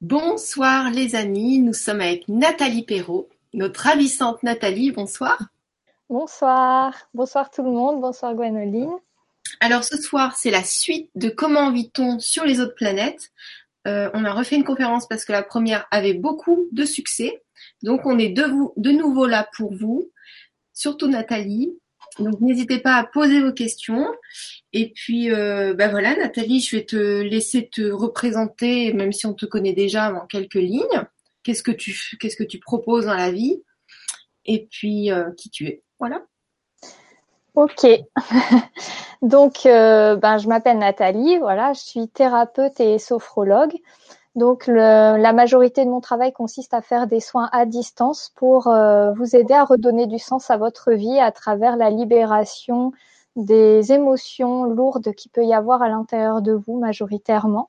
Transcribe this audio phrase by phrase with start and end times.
[0.00, 5.36] Bonsoir les amis, nous sommes avec Nathalie Perrault, notre ravissante Nathalie, bonsoir.
[6.08, 8.92] Bonsoir, bonsoir tout le monde, bonsoir Gwenoline.
[9.58, 13.32] Alors ce soir c'est la suite de Comment vit-on sur les autres planètes.
[13.88, 17.42] Euh, on a refait une conférence parce que la première avait beaucoup de succès.
[17.82, 20.12] Donc on est de, vous, de nouveau là pour vous,
[20.74, 21.76] surtout Nathalie.
[22.18, 24.06] Donc n'hésitez pas à poser vos questions.
[24.72, 29.34] Et puis euh, ben voilà Nathalie, je vais te laisser te représenter, même si on
[29.34, 31.04] te connaît déjà en quelques lignes.
[31.42, 33.62] Qu'est-ce que tu qu'est-ce que tu proposes dans la vie
[34.44, 35.82] Et puis euh, qui tu es.
[35.98, 36.22] Voilà.
[37.54, 37.86] Ok.
[39.22, 41.38] Donc, euh, ben, je m'appelle Nathalie.
[41.38, 43.74] Voilà, je suis thérapeute et sophrologue.
[44.38, 49.12] Donc, la majorité de mon travail consiste à faire des soins à distance pour euh,
[49.14, 52.92] vous aider à redonner du sens à votre vie à travers la libération
[53.34, 57.68] des émotions lourdes qu'il peut y avoir à l'intérieur de vous majoritairement.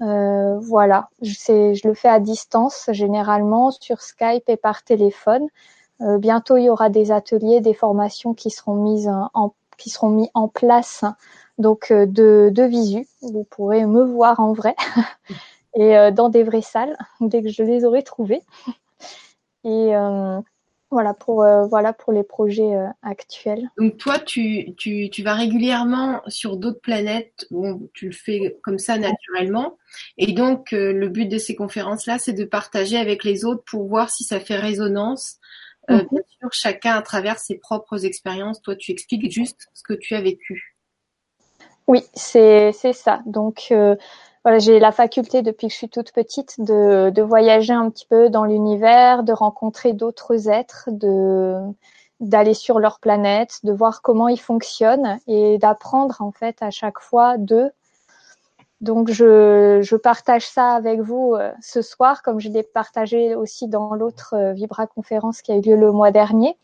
[0.00, 5.46] Euh, voilà, je, je le fais à distance généralement sur Skype et par téléphone.
[6.00, 10.26] Euh, bientôt, il y aura des ateliers, des formations qui seront mises en, qui seront
[10.34, 11.04] en place,
[11.58, 13.06] donc euh, de, de visu.
[13.20, 14.74] Vous pourrez me voir en vrai
[15.74, 18.42] et euh, dans des vraies salles dès que je les aurai trouvées.
[19.64, 19.92] Et
[20.90, 23.70] voilà pour voilà pour les projets actuels.
[23.78, 27.46] Donc toi, tu, tu, tu vas régulièrement sur d'autres planètes.
[27.52, 29.78] Bon, tu le fais comme ça naturellement.
[30.18, 33.86] Et donc le but de ces conférences là, c'est de partager avec les autres pour
[33.86, 35.38] voir si ça fait résonance
[35.90, 36.08] euh, mhm.
[36.10, 38.62] bien sûr, chacun à travers ses propres expériences.
[38.62, 40.76] Toi, tu expliques juste ce que tu as vécu.
[41.88, 43.20] Oui, c'est c'est ça.
[43.26, 43.96] Donc euh,
[44.44, 48.06] voilà, j'ai la faculté depuis que je suis toute petite de, de voyager un petit
[48.06, 51.56] peu dans l'univers, de rencontrer d'autres êtres, de
[52.20, 57.00] d'aller sur leur planète, de voir comment ils fonctionnent et d'apprendre en fait à chaque
[57.00, 57.72] fois d'eux
[58.82, 63.68] donc je, je, partage ça avec vous euh, ce soir, comme je l'ai partagé aussi
[63.68, 66.56] dans l'autre euh, Vibra conférence qui a eu lieu le mois dernier.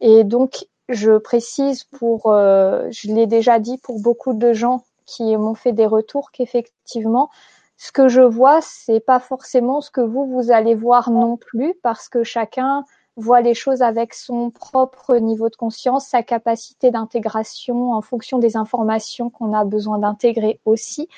[0.00, 5.36] Et donc je précise pour, euh, je l'ai déjà dit pour beaucoup de gens qui
[5.36, 7.30] m'ont fait des retours qu'effectivement
[7.78, 11.74] ce que je vois c'est pas forcément ce que vous vous allez voir non plus
[11.82, 12.84] parce que chacun
[13.16, 18.56] voit les choses avec son propre niveau de conscience, sa capacité d'intégration en fonction des
[18.56, 21.08] informations qu'on a besoin d'intégrer aussi.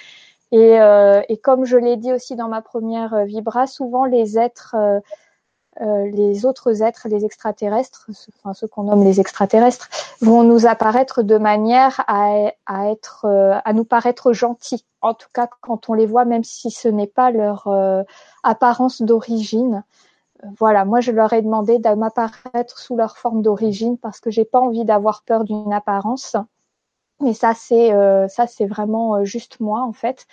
[0.53, 4.39] Et, euh, et comme je l'ai dit aussi dans ma première euh, vibra, souvent les
[4.39, 5.01] êtres, euh,
[5.81, 8.09] les autres êtres, les extraterrestres,
[8.39, 9.89] enfin ceux qu'on nomme les extraterrestres,
[10.21, 14.85] vont nous apparaître de manière à, à être, euh, à nous paraître gentils.
[15.03, 17.69] En tout cas, quand on les voit, même si ce n'est pas leur
[18.43, 19.85] apparence d'origine.
[20.59, 24.45] Voilà, moi je leur ai demandé de m'apparaître sous leur forme d'origine parce que j'ai
[24.45, 26.37] pas envie d'avoir peur d'une apparence.
[27.21, 30.27] Mais ça, c'est euh, ça, c'est vraiment euh, juste moi en fait.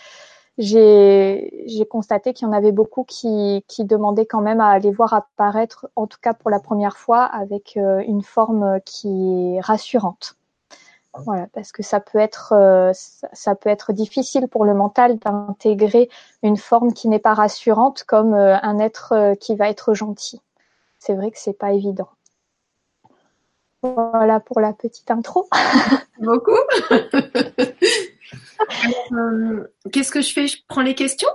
[0.57, 4.91] J'ai j'ai constaté qu'il y en avait beaucoup qui qui demandaient quand même à les
[4.91, 9.61] voir apparaître, en tout cas pour la première fois, avec euh, une forme qui est
[9.61, 10.37] rassurante.
[11.25, 12.53] Voilà, parce que ça peut être
[12.93, 16.09] ça peut être difficile pour le mental d'intégrer
[16.43, 20.41] une forme qui n'est pas rassurante comme un être qui va être gentil.
[20.99, 22.09] C'est vrai que c'est pas évident.
[23.81, 25.47] Voilà pour la petite intro.
[26.19, 26.51] Beaucoup.
[29.11, 30.47] Euh, qu'est-ce que je fais?
[30.47, 31.29] Je prends les questions?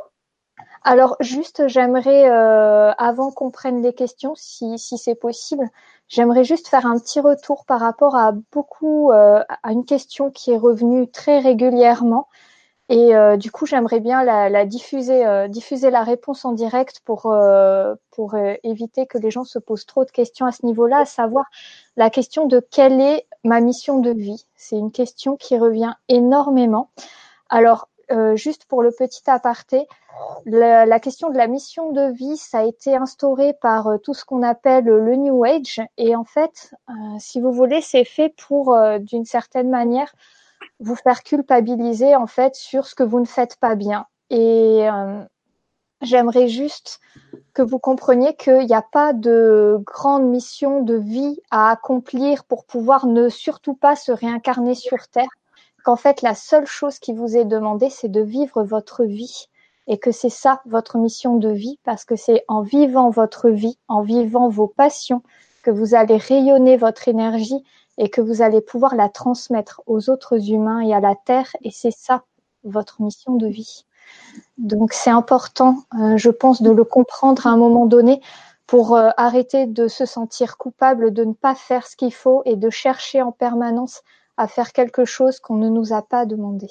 [0.82, 5.68] Alors juste, j'aimerais, euh, avant qu'on prenne les questions, si, si c'est possible,
[6.08, 10.52] j'aimerais juste faire un petit retour par rapport à beaucoup, euh, à une question qui
[10.52, 12.28] est revenue très régulièrement.
[12.92, 17.32] Et du coup, j'aimerais bien la, diffuser, diffuser la réponse en direct pour
[18.10, 18.34] pour
[18.64, 21.44] éviter que les gens se posent trop de questions à ce niveau-là, à savoir
[21.96, 24.46] la question de quelle est ma mission de vie.
[24.56, 26.90] C'est une question qui revient énormément.
[27.48, 27.88] Alors,
[28.34, 29.86] juste pour le petit aparté,
[30.44, 34.42] la, question de la mission de vie, ça a été instauré par tout ce qu'on
[34.42, 35.80] appelle le New Age.
[35.96, 36.74] Et en fait,
[37.18, 40.12] si vous voulez, c'est fait pour, d'une certaine manière,
[40.80, 44.06] vous faire culpabiliser en fait sur ce que vous ne faites pas bien.
[44.30, 45.22] Et euh,
[46.00, 47.00] j'aimerais juste
[47.52, 52.64] que vous compreniez qu'il n'y a pas de grande mission de vie à accomplir pour
[52.64, 55.28] pouvoir ne surtout pas se réincarner sur Terre.
[55.84, 59.46] Qu'en fait, la seule chose qui vous est demandée, c'est de vivre votre vie.
[59.86, 63.76] Et que c'est ça votre mission de vie, parce que c'est en vivant votre vie,
[63.88, 65.22] en vivant vos passions,
[65.64, 67.64] que vous allez rayonner votre énergie
[67.98, 71.56] et que vous allez pouvoir la transmettre aux autres humains et à la Terre.
[71.62, 72.22] Et c'est ça
[72.62, 73.84] votre mission de vie.
[74.58, 78.20] Donc c'est important, euh, je pense, de le comprendre à un moment donné
[78.66, 82.56] pour euh, arrêter de se sentir coupable de ne pas faire ce qu'il faut et
[82.56, 84.02] de chercher en permanence
[84.36, 86.68] à faire quelque chose qu'on ne nous a pas demandé.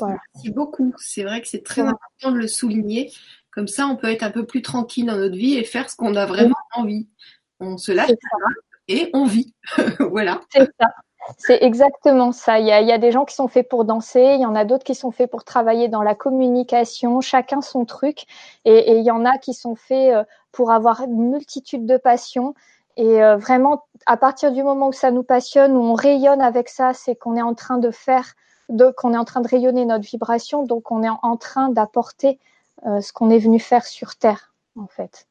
[0.00, 0.94] Merci beaucoup.
[0.98, 3.10] C'est vrai que c'est très important de le souligner.
[3.50, 5.96] Comme ça, on peut être un peu plus tranquille dans notre vie et faire ce
[5.96, 7.08] qu'on a vraiment envie.
[7.60, 8.10] On se lâche
[8.86, 9.54] et on vit.
[9.98, 10.40] voilà.
[10.50, 10.88] C'est ça.
[11.36, 12.58] C'est exactement ça.
[12.58, 14.84] Il y, a, des gens qui sont faits pour danser, il y en a d'autres
[14.84, 18.24] qui sont faits pour travailler dans la communication, chacun son truc.
[18.64, 22.54] Et, il y en a qui sont faits euh, pour avoir une multitude de passions.
[22.96, 26.68] Et euh, vraiment, à partir du moment où ça nous passionne, où on rayonne avec
[26.68, 28.34] ça, c'est qu'on est en train de faire,
[28.96, 32.38] qu'on est en train de rayonner notre vibration, donc on est en train d'apporter
[32.86, 35.26] euh, ce qu'on est venu faire sur Terre, en fait.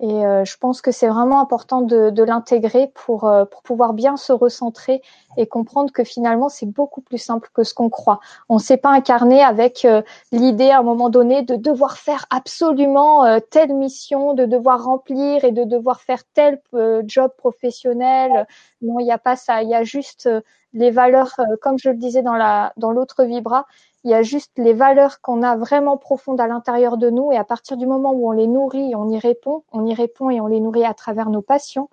[0.00, 4.16] Et euh, je pense que c'est vraiment important de, l'intégrer pour, euh, pour pouvoir bien
[4.16, 5.02] se recentrer
[5.36, 8.20] et comprendre que finalement c'est beaucoup plus simple que ce qu'on croit.
[8.48, 12.26] On ne s'est pas incarné avec euh, l'idée à un moment donné de devoir faire
[12.30, 16.60] absolument telle mission, de devoir remplir et de devoir faire tel
[17.04, 18.46] job professionnel.
[18.82, 19.62] Non, il n'y a pas ça.
[19.62, 20.28] Il y a juste
[20.74, 23.66] les valeurs, comme je le disais dans la dans l'autre vibra,
[24.04, 27.36] il y a juste les valeurs qu'on a vraiment profondes à l'intérieur de nous et
[27.36, 30.40] à partir du moment où on les nourrit, on y répond, on y répond et
[30.40, 31.90] on les nourrit à travers nos passions,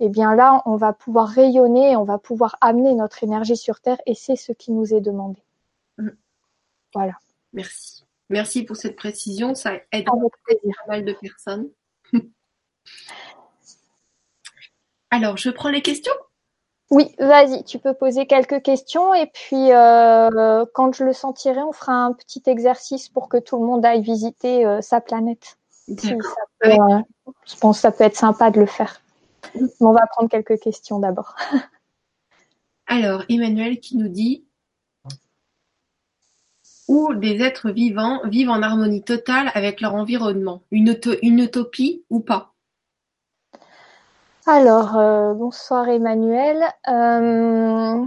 [0.00, 3.98] eh bien là, on va pouvoir rayonner, on va pouvoir amener notre énergie sur Terre
[4.06, 5.42] et c'est ce qui nous est demandé.
[5.98, 6.10] Mm.
[6.94, 7.14] Voilà.
[7.52, 8.04] Merci.
[8.28, 9.54] Merci pour cette précision.
[9.54, 10.12] Ça aide pas
[10.88, 11.70] mal de personnes.
[15.10, 16.12] Alors, je prends les questions
[16.90, 21.72] oui, vas-y, tu peux poser quelques questions et puis euh, quand je le sentirai, on
[21.72, 25.58] fera un petit exercice pour que tout le monde aille visiter euh, sa planète.
[25.88, 25.94] Euh,
[26.64, 29.00] je pense que ça peut être sympa de le faire.
[29.80, 31.34] on va prendre quelques questions d'abord.
[32.86, 34.44] Alors, Emmanuel qui nous dit
[36.86, 42.54] où des êtres vivants vivent en harmonie totale avec leur environnement, une utopie ou pas?
[44.46, 46.62] Alors, euh, bonsoir Emmanuel.
[46.88, 48.04] Euh,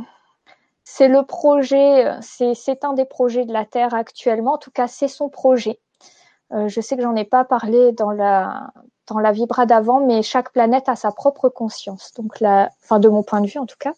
[0.85, 4.53] c'est le projet, c'est un des projets de la Terre actuellement.
[4.53, 5.79] En tout cas, c'est son projet.
[6.53, 8.71] Euh, je sais que j'en ai pas parlé dans la
[9.07, 12.13] dans la vibra d'avant, mais chaque planète a sa propre conscience.
[12.13, 13.93] Donc, la, enfin de mon point de vue en tout cas.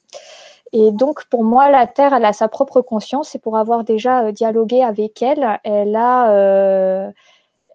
[0.74, 3.36] Et donc, pour moi, la Terre, elle a sa propre conscience.
[3.36, 7.12] Et pour avoir déjà dialogué avec elle, elle a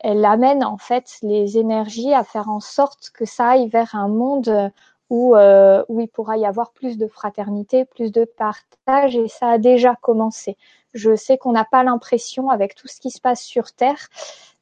[0.01, 4.09] elle amène en fait les énergies à faire en sorte que ça aille vers un
[4.09, 4.73] monde
[5.11, 9.51] où, euh, où il pourra y avoir plus de fraternité, plus de partage, et ça
[9.51, 10.57] a déjà commencé.
[10.95, 14.09] Je sais qu'on n'a pas l'impression avec tout ce qui se passe sur Terre,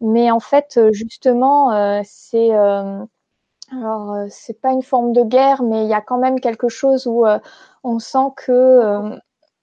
[0.00, 3.04] mais en fait, justement, euh, c'est euh,
[3.72, 6.69] alors euh, c'est pas une forme de guerre, mais il y a quand même quelque
[6.69, 7.38] chose où euh,
[7.82, 9.19] on sent que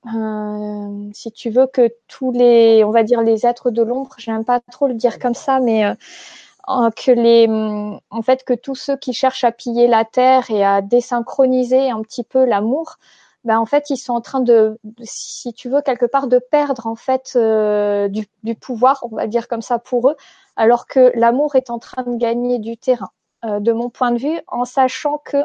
[0.08, 4.44] euh, si tu veux que tous les, on va dire les êtres de l'ombre, j'aime
[4.44, 8.98] pas trop le dire comme ça, mais euh, que les, en fait, que tous ceux
[8.98, 12.98] qui cherchent à piller la terre et à désynchroniser un petit peu l'amour,
[13.44, 16.88] ben en fait, ils sont en train de, si tu veux, quelque part de perdre
[16.88, 20.16] en fait euh, du, du, pouvoir, on va dire comme ça pour eux,
[20.56, 23.12] alors que l'amour est en train de gagner du terrain,
[23.44, 25.38] de mon point de vue, en sachant que,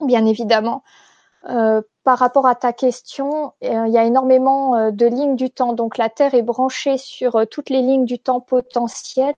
[0.00, 0.82] bien évidemment,
[1.48, 5.50] euh, par rapport à ta question, euh, il y a énormément euh, de lignes du
[5.50, 5.72] temps.
[5.72, 9.34] Donc la Terre est branchée sur toutes les lignes du temps potentielles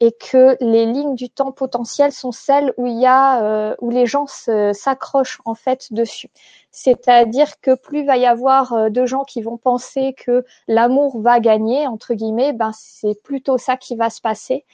[0.00, 4.06] et que les lignes du temps potentielles sont celles où il y a où les
[4.06, 6.30] gens s'accrochent en fait dessus.
[6.70, 11.40] C'est-à-dire que plus il va y avoir de gens qui vont penser que l'amour va
[11.40, 14.64] gagner entre guillemets, ben c'est plutôt ça qui va se passer.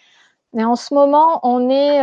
[0.53, 2.03] Mais en ce moment, on est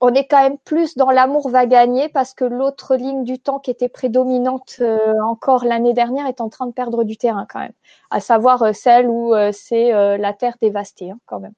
[0.00, 3.58] on est quand même plus dans l'amour va gagner parce que l'autre ligne du temps
[3.58, 7.60] qui était prédominante euh, encore l'année dernière est en train de perdre du terrain quand
[7.60, 7.72] même,
[8.10, 11.54] à savoir euh, celle où euh, c'est la terre dévastée hein, quand même.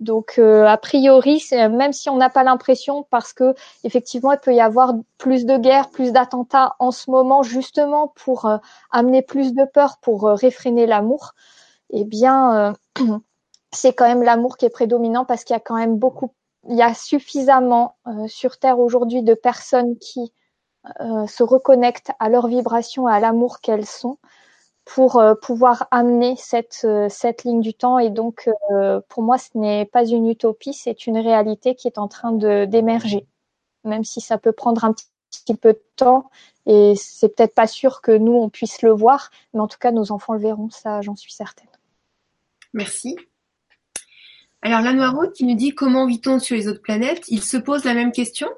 [0.00, 4.60] Donc a priori, même si on n'a pas l'impression, parce que effectivement il peut y
[4.60, 8.50] avoir plus de guerres, plus d'attentats en ce moment justement pour
[8.90, 11.34] amener plus de peur, pour réfréner l'amour,
[11.90, 12.72] eh bien
[13.72, 16.30] c'est quand même l'amour qui est prédominant parce qu'il y a quand même beaucoup
[16.68, 20.32] il y a suffisamment euh, sur Terre aujourd'hui de personnes qui
[21.00, 24.18] euh, se reconnectent à leur vibration à l'amour qu'elles sont
[24.84, 27.98] pour euh, pouvoir amener cette, cette ligne du temps.
[27.98, 28.50] Et donc,
[29.08, 33.26] pour moi, ce n'est pas une utopie, c'est une réalité qui est en train d'émerger,
[33.84, 34.94] même si ça peut prendre un
[35.30, 36.30] petit peu de temps.
[36.66, 39.92] Et c'est peut-être pas sûr que nous, on puisse le voir, mais en tout cas,
[39.92, 41.68] nos enfants le verront, ça, j'en suis certaine.
[42.72, 43.16] Merci.
[44.62, 47.24] Alors la Noireau qui nous dit comment vit-on sur les autres planètes?
[47.28, 48.48] Il se pose la même question?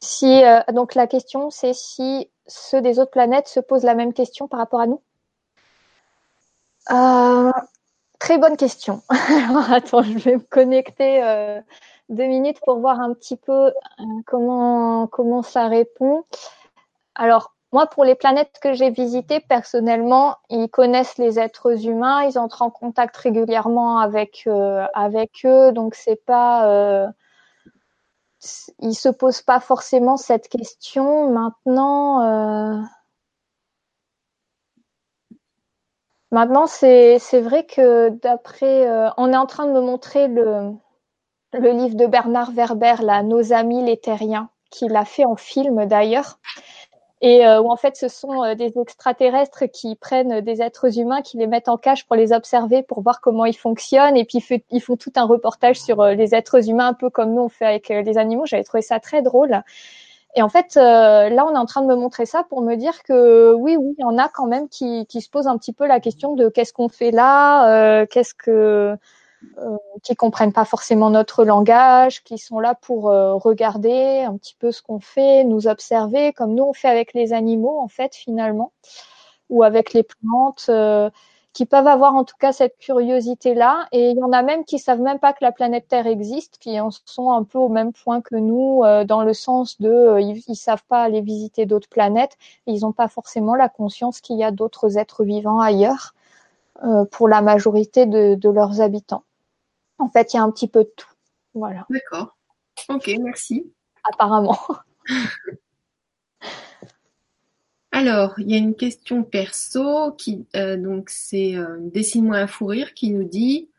[0.00, 4.12] Si euh, donc la question c'est si ceux des autres planètes se posent la même
[4.12, 5.02] question par rapport à nous?
[6.90, 7.50] Euh,
[8.20, 9.02] très bonne question.
[9.70, 11.60] attends, je vais me connecter euh,
[12.10, 13.72] deux minutes pour voir un petit peu
[14.26, 16.24] comment comment ça répond.
[17.16, 22.38] Alors moi, pour les planètes que j'ai visitées, personnellement, ils connaissent les êtres humains, ils
[22.38, 27.08] entrent en contact régulièrement avec euh, avec eux, donc c'est pas, euh,
[28.78, 31.28] ils se posent pas forcément cette question.
[31.30, 32.80] Maintenant, euh,
[36.30, 40.70] maintenant c'est vrai que d'après, on est en train de me montrer le
[41.52, 45.86] le livre de Bernard Werber, là, Nos amis les terriens, qu'il a fait en film
[45.86, 46.38] d'ailleurs
[47.24, 51.22] et euh, où en fait ce sont euh, des extraterrestres qui prennent des êtres humains,
[51.22, 54.44] qui les mettent en cage pour les observer, pour voir comment ils fonctionnent, et puis
[54.70, 57.48] ils font tout un reportage sur euh, les êtres humains, un peu comme nous on
[57.48, 58.44] fait avec les animaux.
[58.44, 59.62] J'avais trouvé ça très drôle.
[60.36, 63.04] Et en fait, là, on est en train de me montrer ça pour me dire
[63.04, 65.72] que oui, oui, il y en a quand même qui, qui se posent un petit
[65.72, 68.96] peu la question de qu'est-ce qu'on fait là, qu'est-ce que euh,
[70.04, 74.70] qui comprennent pas forcément notre langage, qui sont là pour euh, regarder un petit peu
[74.70, 78.72] ce qu'on fait, nous observer, comme nous on fait avec les animaux en fait finalement,
[79.50, 81.10] ou avec les plantes, euh,
[81.54, 83.86] qui peuvent avoir en tout cas cette curiosité là.
[83.92, 86.58] Et il y en a même qui savent même pas que la planète Terre existe,
[86.58, 90.42] qui en sont un peu au même point que nous, dans le sens de ils,
[90.48, 92.36] ils, savent pas aller visiter d'autres planètes,
[92.66, 96.14] ils n'ont pas forcément la conscience qu'il y a d'autres êtres vivants ailleurs.
[97.12, 99.22] pour la majorité de, de leurs habitants.
[99.98, 101.08] En fait, il y a un petit peu de tout.
[101.54, 101.86] Voilà.
[101.88, 102.36] D'accord.
[102.88, 103.72] Ok, merci.
[104.02, 104.58] Apparemment.
[107.94, 112.66] Alors, il y a une question perso qui euh, donc c'est euh, dessine-moi un fou
[112.66, 113.70] rire qui nous dit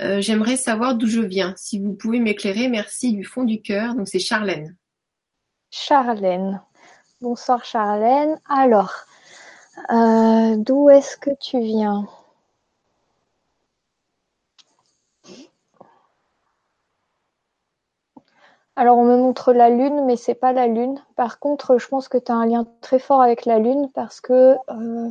[0.00, 1.52] euh, j'aimerais savoir d'où je viens.
[1.58, 3.94] Si vous pouvez m'éclairer, merci du fond du cœur.
[3.94, 4.74] Donc c'est Charlène.
[5.70, 6.62] Charlène.
[7.20, 8.40] Bonsoir Charlène.
[8.48, 8.94] Alors,
[9.90, 12.08] d'où est-ce que tu viens?
[18.78, 21.02] Alors on me montre la lune, mais c'est pas la lune.
[21.16, 24.20] Par contre, je pense que tu as un lien très fort avec la lune parce
[24.20, 25.08] que euh,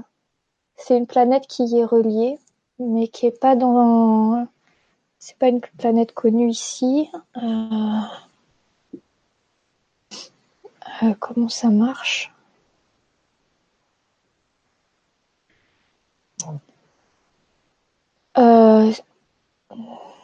[0.78, 2.40] c'est une planète qui y est reliée,
[2.80, 4.48] mais qui est pas dans.
[5.20, 7.10] C'est pas une planète connue ici.
[7.44, 8.00] Euh,
[11.04, 12.34] euh, comment ça marche?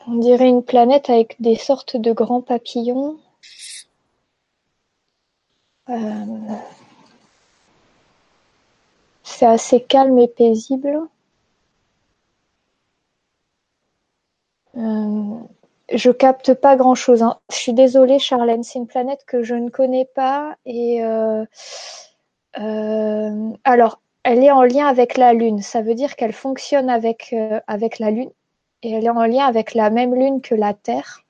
[0.07, 3.17] On dirait une planète avec des sortes de grands papillons.
[5.89, 6.25] Euh,
[9.23, 11.01] c'est assez calme et paisible.
[14.77, 15.39] Euh,
[15.93, 17.21] je capte pas grand chose.
[17.21, 17.37] Hein.
[17.51, 18.63] Je suis désolée, Charlène.
[18.63, 21.45] C'est une planète que je ne connais pas et euh,
[23.63, 25.61] alors elle est en lien avec la Lune.
[25.61, 27.35] Ça veut dire qu'elle fonctionne avec
[27.67, 28.31] avec la Lune
[28.83, 31.22] et elle est en lien avec la même Lune que la Terre.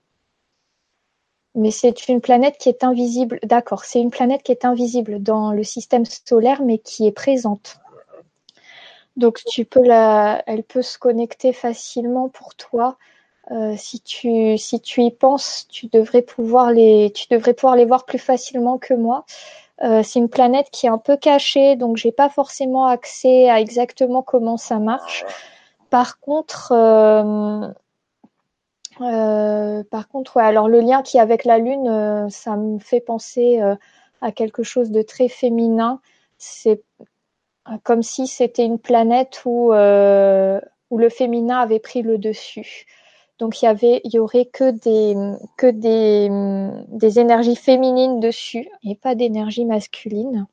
[1.56, 3.40] Mais c'est une planète qui est invisible.
[3.44, 7.78] D'accord, c'est une planète qui est invisible dans le système solaire, mais qui est présente.
[9.16, 12.98] Donc tu peux la, elle peut se connecter facilement pour toi.
[13.52, 17.86] Euh, si tu si tu y penses, tu devrais pouvoir les tu devrais pouvoir les
[17.86, 19.26] voir plus facilement que moi.
[19.84, 23.60] Euh, c'est une planète qui est un peu cachée, donc j'ai pas forcément accès à
[23.60, 25.26] exactement comment ça marche.
[25.90, 27.68] Par contre, euh,
[28.98, 33.62] par contre, ouais, alors le lien qui avec la Lune, euh, ça me fait penser
[33.62, 33.76] euh,
[34.22, 36.00] à quelque chose de très féminin.
[36.38, 36.84] C'est
[37.84, 42.86] comme si c'était une planète où, où le féminin avait pris le dessus.
[43.40, 45.16] Donc il y aurait que des
[45.58, 50.46] que énergies féminines dessus et pas d'énergie masculine.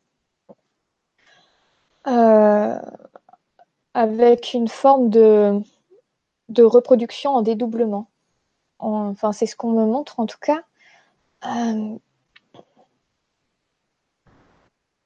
[3.95, 8.10] avec une forme de reproduction en dédoublement.
[8.81, 10.63] Enfin, c'est ce qu'on me montre en tout cas.
[11.47, 11.99] Euh,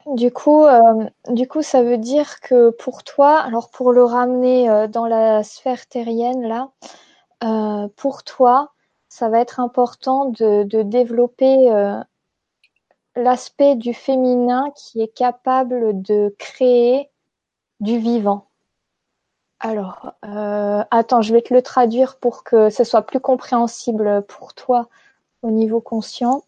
[0.06, 4.68] du coup, euh, du coup, ça veut dire que pour toi, alors pour le ramener
[4.68, 6.70] euh, dans la sphère terrienne là,
[7.96, 8.72] pour toi,
[9.08, 11.68] ça va être important de développer
[13.16, 17.10] l'aspect du féminin qui est capable de créer
[17.80, 18.48] du vivant.
[19.60, 24.54] Alors, euh, attends, je vais te le traduire pour que ce soit plus compréhensible pour
[24.54, 24.88] toi
[25.42, 26.44] au niveau conscient.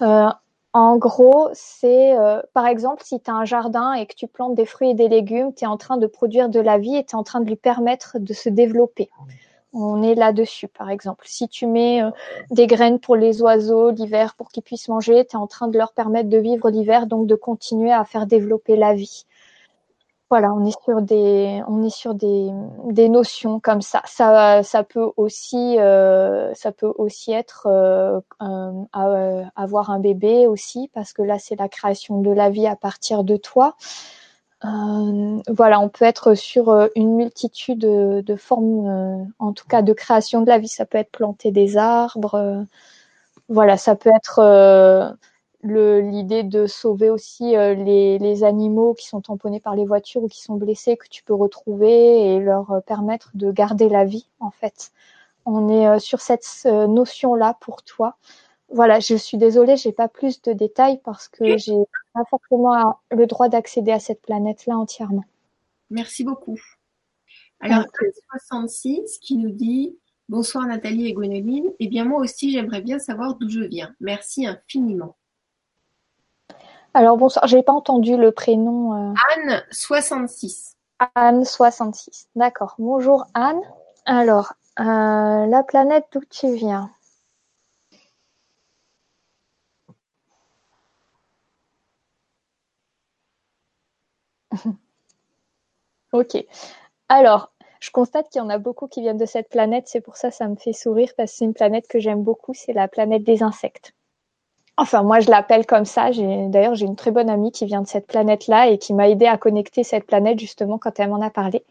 [0.00, 0.28] Euh,
[0.72, 4.54] en gros, c'est euh, par exemple si tu as un jardin et que tu plantes
[4.54, 7.04] des fruits et des légumes, tu es en train de produire de la vie et
[7.04, 9.10] tu es en train de lui permettre de se développer.
[9.74, 11.26] On est là-dessus, par exemple.
[11.28, 12.00] Si tu mets
[12.50, 15.76] des graines pour les oiseaux l'hiver pour qu'ils puissent manger, tu es en train de
[15.76, 19.26] leur permettre de vivre l'hiver, donc de continuer à faire développer la vie.
[20.30, 22.50] Voilà, on est sur des, on est sur des,
[22.84, 24.02] des notions comme ça.
[24.04, 30.90] Ça, ça peut aussi, euh, ça peut aussi être euh, euh, avoir un bébé aussi,
[30.92, 33.74] parce que là, c'est la création de la vie à partir de toi.
[34.62, 40.42] voilà, on peut être sur une multitude de, de formes, en tout cas de création
[40.42, 40.68] de la vie.
[40.68, 42.66] Ça peut être planter des arbres.
[43.48, 45.16] voilà, ça peut être
[45.62, 50.28] l'idée de sauver aussi euh, les, les, animaux qui sont tamponnés par les voitures ou
[50.28, 54.28] qui sont blessés que tu peux retrouver et leur euh, permettre de garder la vie
[54.40, 54.92] en fait.
[55.46, 58.16] On est euh, sur cette notion là pour toi.
[58.70, 63.26] Voilà, je suis désolée, j'ai pas plus de détails parce que j'ai pas forcément le
[63.26, 65.24] droit d'accéder à cette planète là entièrement.
[65.90, 66.60] Merci beaucoup.
[67.60, 67.84] Alors,
[68.30, 69.96] 66 qui nous dit
[70.28, 71.72] Bonsoir Nathalie et Gwénoline.
[71.78, 73.94] Eh bien, moi aussi, j'aimerais bien savoir d'où je viens.
[73.98, 75.16] Merci infiniment.
[76.98, 79.12] Alors bonsoir, j'ai pas entendu le prénom.
[79.12, 79.14] Euh.
[79.36, 80.74] Anne 66.
[81.14, 82.28] Anne 66.
[82.34, 82.74] D'accord.
[82.76, 83.60] Bonjour Anne.
[84.04, 86.90] Alors, euh, la planète d'où tu viens?
[96.12, 96.36] Ok.
[97.08, 99.86] Alors, je constate qu'il y en a beaucoup qui viennent de cette planète.
[99.86, 102.24] C'est pour ça que ça me fait sourire parce que c'est une planète que j'aime
[102.24, 102.54] beaucoup.
[102.54, 103.94] C'est la planète des insectes.
[104.80, 106.10] Enfin, moi, je l'appelle comme ça.
[106.12, 109.26] D'ailleurs, j'ai une très bonne amie qui vient de cette planète-là et qui m'a aidé
[109.26, 111.64] à connecter cette planète justement quand elle m'en a parlé.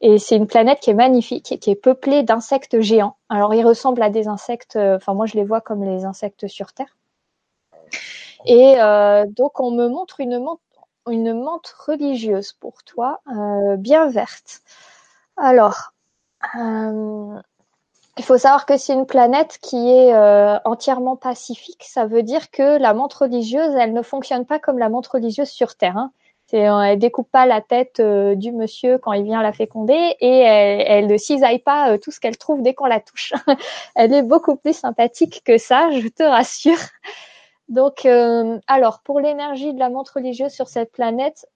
[0.00, 3.14] Et c'est une planète qui est magnifique et qui est peuplée d'insectes géants.
[3.28, 4.74] Alors, ils ressemblent à des insectes.
[4.74, 6.96] Euh, enfin, moi, je les vois comme les insectes sur Terre.
[8.44, 14.62] Et euh, donc, on me montre une menthe, religieuse pour toi, euh, bien verte.
[15.36, 15.92] Alors,
[18.18, 21.84] il faut savoir que c'est une planète qui est euh, entièrement pacifique.
[21.84, 25.48] Ça veut dire que la montre religieuse, elle ne fonctionne pas comme la montre religieuse
[25.48, 25.96] sur Terre.
[25.96, 26.12] Hein.
[26.46, 30.16] C'est, euh, elle découpe pas la tête euh, du monsieur quand il vient la féconder
[30.20, 33.34] et elle, ne cisaille pas tout ce qu'elle trouve dès qu'on la touche.
[33.94, 36.78] elle est beaucoup plus sympathique que ça, je te rassure.
[37.68, 38.06] Donc,
[38.66, 41.46] alors pour l'énergie de la montre religieuse sur cette planète,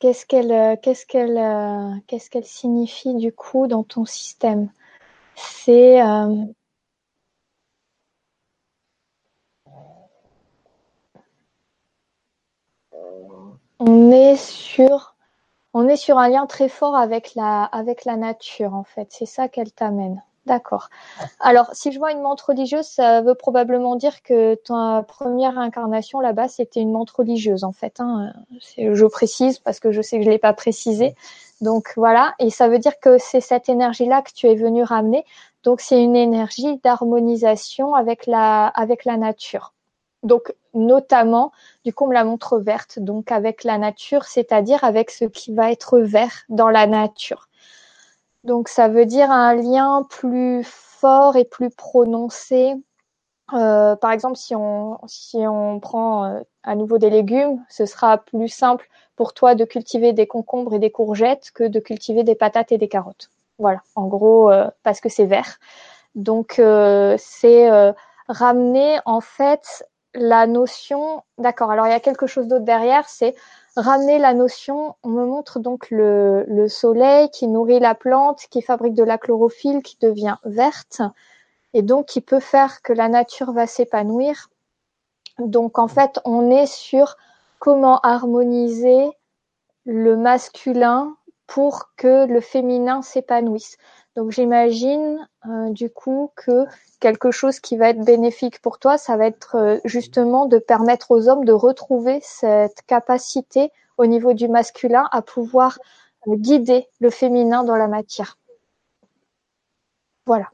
[0.00, 4.70] Qu'est-ce qu'elle euh, euh, qu'est-ce qu'elle signifie du coup dans ton système?
[5.36, 6.46] C'est euh,
[13.78, 15.16] on est sur
[15.74, 19.08] on est sur un lien très fort avec la avec la nature en fait.
[19.12, 20.22] C'est ça qu'elle t'amène.
[20.46, 20.88] D'accord.
[21.38, 26.18] Alors, si je vois une montre religieuse, ça veut probablement dire que ta première incarnation
[26.18, 28.00] là-bas, c'était une montre religieuse en fait.
[28.00, 28.32] Hein.
[28.76, 31.14] Je précise parce que je sais que je l'ai pas précisé.
[31.60, 35.24] Donc voilà, et ça veut dire que c'est cette énergie-là que tu es venu ramener.
[35.62, 39.74] Donc c'est une énergie d'harmonisation avec la avec la nature.
[40.22, 41.52] Donc notamment,
[41.84, 45.98] du coup, la montre verte, donc avec la nature, c'est-à-dire avec ce qui va être
[45.98, 47.49] vert dans la nature.
[48.44, 52.74] Donc ça veut dire un lien plus fort et plus prononcé.
[53.52, 58.18] Euh, par exemple, si on, si on prend euh, à nouveau des légumes, ce sera
[58.18, 62.34] plus simple pour toi de cultiver des concombres et des courgettes que de cultiver des
[62.34, 63.30] patates et des carottes.
[63.58, 65.58] Voilà, en gros, euh, parce que c'est vert.
[66.14, 67.94] Donc c'est
[68.28, 71.22] ramener en fait la notion.
[71.38, 71.70] D'accord.
[71.70, 73.36] Alors il y a quelque chose d'autre derrière, c'est
[73.76, 78.62] ramener la notion, on me montre donc le, le, soleil qui nourrit la plante, qui
[78.62, 81.02] fabrique de la chlorophylle, qui devient verte,
[81.74, 84.50] et donc qui peut faire que la nature va s'épanouir.
[85.38, 87.16] Donc en fait, on est sur
[87.58, 89.10] comment harmoniser
[89.84, 93.76] le masculin pour que le féminin s'épanouisse.
[94.16, 96.66] Donc j'imagine euh, du coup que
[96.98, 101.12] quelque chose qui va être bénéfique pour toi, ça va être euh, justement de permettre
[101.12, 105.78] aux hommes de retrouver cette capacité au niveau du masculin à pouvoir
[106.26, 108.36] euh, guider le féminin dans la matière.
[110.26, 110.48] Voilà.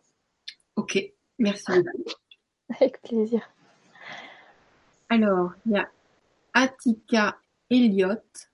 [0.77, 0.99] Ok,
[1.39, 1.73] merci.
[2.81, 3.49] Avec plaisir.
[5.09, 5.89] Alors, il y a
[6.53, 7.39] Attica
[7.71, 8.51] Elliott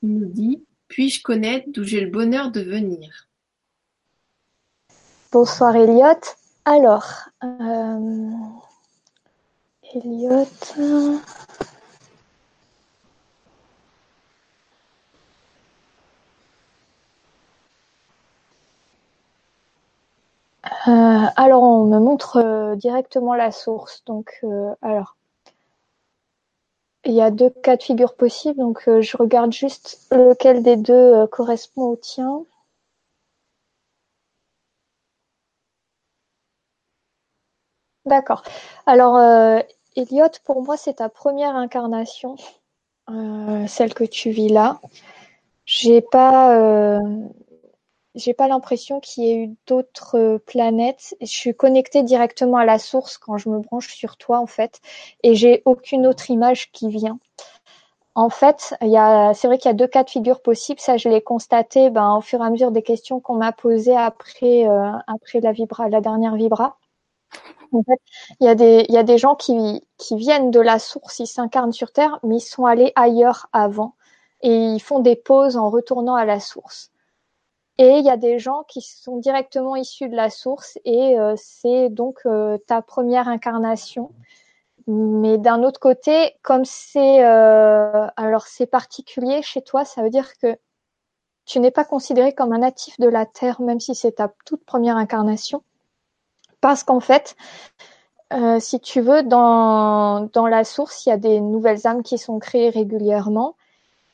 [0.00, 3.27] qui nous dit Puis-je connaître d'où j'ai le bonheur de venir?
[5.30, 6.16] Bonsoir Elliot.
[6.64, 8.30] Alors, euh.
[20.86, 24.02] Euh, alors, on me montre euh, directement la source.
[24.06, 24.42] Donc,
[24.80, 25.16] alors,
[27.04, 28.60] il y a deux cas de figure possibles.
[28.60, 32.44] Donc, je regarde juste lequel des deux correspond au tien.
[38.08, 38.42] D'accord.
[38.86, 39.60] Alors, euh,
[39.96, 42.36] Elliot, pour moi, c'est ta première incarnation.
[43.10, 44.80] euh, celle que tu vis là.
[45.66, 47.00] J'ai pas, euh,
[48.14, 51.16] j'ai pas l'impression qu'il y ait eu d'autres planètes.
[51.20, 54.80] Je suis connectée directement à la source quand je me branche sur toi en fait,
[55.22, 57.18] et j'ai aucune autre image qui vient.
[58.14, 60.80] En fait, il y a, c'est vrai qu'il y a deux cas de figure possibles.
[60.80, 63.96] Ça, je l'ai constaté ben, au fur et à mesure des questions qu'on m'a posées
[63.96, 66.78] après, euh, après la, dernière vibra.
[67.72, 71.18] Il y a des, il y a des gens qui, qui viennent de la source,
[71.18, 73.94] ils s'incarnent sur Terre, mais ils sont allés ailleurs avant
[74.42, 76.90] et ils font des pauses en retournant à la source.
[77.78, 81.34] Et il y a des gens qui sont directement issus de la source et euh,
[81.36, 84.12] c'est donc euh, ta première incarnation.
[84.88, 90.36] Mais d'un autre côté, comme c'est euh, alors c'est particulier chez toi, ça veut dire
[90.38, 90.56] que
[91.46, 94.64] tu n'es pas considéré comme un natif de la Terre, même si c'est ta toute
[94.64, 95.62] première incarnation.
[96.60, 97.36] Parce qu'en fait,
[98.32, 102.38] euh, si tu veux, dans, la source, il y a des nouvelles âmes qui sont
[102.38, 103.56] créées régulièrement.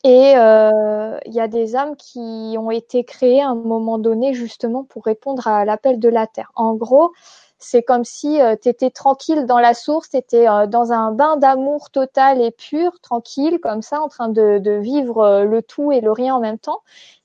[0.03, 4.35] Et euh, il y a des âmes qui ont été créées à un moment donné
[4.35, 6.51] justement pour répondre à l'appel de la Terre.
[6.55, 7.11] En gros,
[7.57, 11.11] c'est comme si euh, tu étais tranquille dans la source, tu étais euh, dans un
[11.11, 15.61] bain d'amour total et pur, tranquille, comme ça, en train de, de vivre euh, le
[15.61, 16.81] tout et le rien en même temps.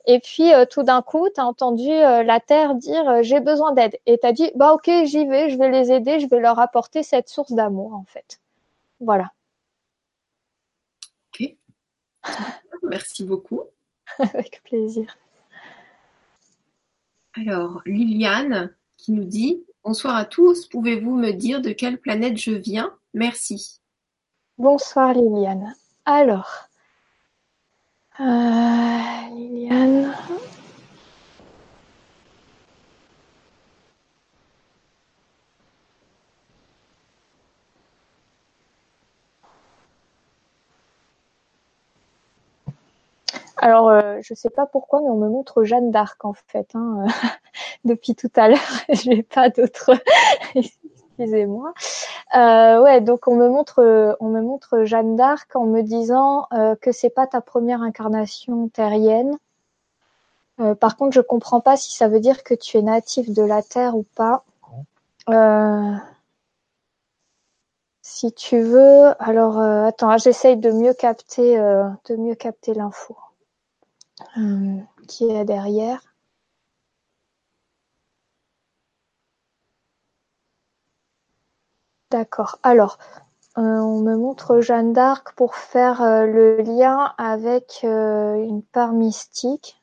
[0.06, 3.98] Et puis tout d'un coup, tu as entendu la Terre dire j'ai besoin d'aide.
[4.06, 6.58] Et tu as dit bah ok, j'y vais, je vais les aider, je vais leur
[6.58, 8.40] apporter cette source d'amour en fait.
[9.00, 9.30] Voilà.
[11.28, 11.54] Ok.
[12.82, 13.64] Merci beaucoup.
[14.18, 15.14] Avec plaisir.
[17.36, 22.50] Alors, Liliane qui nous dit Bonsoir à tous, pouvez-vous me dire de quelle planète je
[22.50, 22.92] viens?
[23.14, 23.80] Merci.
[24.58, 25.74] Bonsoir Liliane.
[26.04, 26.68] Alors,
[28.20, 28.24] euh,
[29.30, 30.14] Liliane.
[43.56, 46.68] Alors, euh, je sais pas pourquoi, mais on me montre Jeanne d'Arc en fait.
[46.74, 47.06] Hein,
[47.84, 48.58] depuis tout à l'heure.
[48.88, 49.92] je n'ai pas d'autres.
[50.54, 51.72] Excusez-moi.
[52.34, 56.74] Euh, ouais, donc on me montre, on me montre Jeanne d'Arc en me disant euh,
[56.76, 59.36] que c'est pas ta première incarnation terrienne.
[60.60, 63.42] Euh, par contre, je comprends pas si ça veut dire que tu es natif de
[63.42, 64.44] la Terre ou pas.
[65.28, 65.94] Euh,
[68.02, 73.16] si tu veux, alors euh, attends, j'essaye de mieux capter, euh, de mieux capter l'info
[75.08, 76.09] qui est derrière.
[82.10, 82.58] D'accord.
[82.62, 82.98] Alors,
[83.58, 88.92] euh, on me montre Jeanne d'Arc pour faire euh, le lien avec euh, une part
[88.92, 89.80] mystique.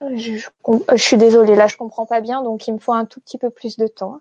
[0.00, 0.48] Je,
[0.96, 3.50] suis désolée, là je comprends pas bien, donc il me faut un tout petit peu
[3.50, 4.20] plus de temps.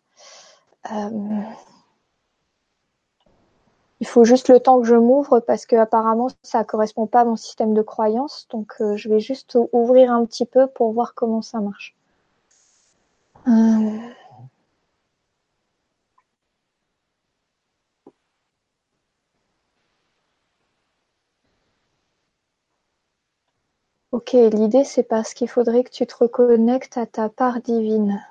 [3.99, 7.25] Il faut juste le temps que je m'ouvre parce que apparemment ça correspond pas à
[7.25, 8.47] mon système de croyance.
[8.49, 11.95] Donc euh, je vais juste ouvrir un petit peu pour voir comment ça marche.
[13.47, 13.99] Euh...
[24.11, 28.23] Ok, l'idée c'est parce qu'il faudrait que tu te reconnectes à ta part divine.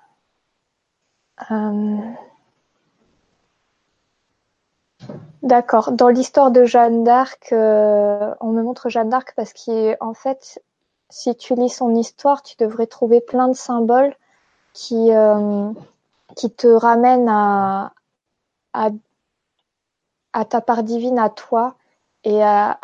[1.51, 2.28] Euh...
[5.43, 5.93] D'accord.
[5.93, 10.61] Dans l'histoire de Jeanne d'Arc, euh, on me montre Jeanne d'Arc parce qu'en fait,
[11.11, 14.15] si tu lis son histoire, tu devrais trouver plein de symboles
[14.73, 15.71] qui euh,
[16.57, 17.93] te ramènent à,
[20.49, 21.77] ta part divine, à toi
[22.25, 22.79] et à,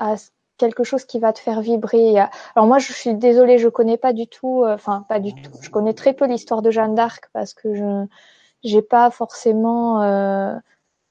[0.56, 2.16] quelque chose qui va te faire vibrer.
[2.54, 5.50] Alors moi, je suis désolée, je connais pas du tout, euh, enfin pas du tout.
[5.60, 8.06] Je connais très peu l'histoire de Jeanne d'Arc parce que je
[8.62, 10.00] j'ai pas forcément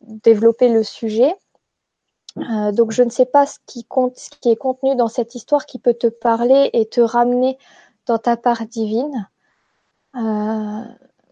[0.04, 1.36] développer le sujet.
[2.38, 3.86] Euh, donc je ne sais pas ce qui
[4.50, 7.58] est contenu dans cette histoire qui peut te parler et te ramener
[8.06, 9.30] dans ta part divine.
[10.16, 10.82] Euh,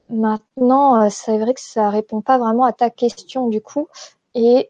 [0.10, 3.88] maintenant, euh, c'est vrai que ça répond pas vraiment à ta question du coup.
[4.36, 4.68] Et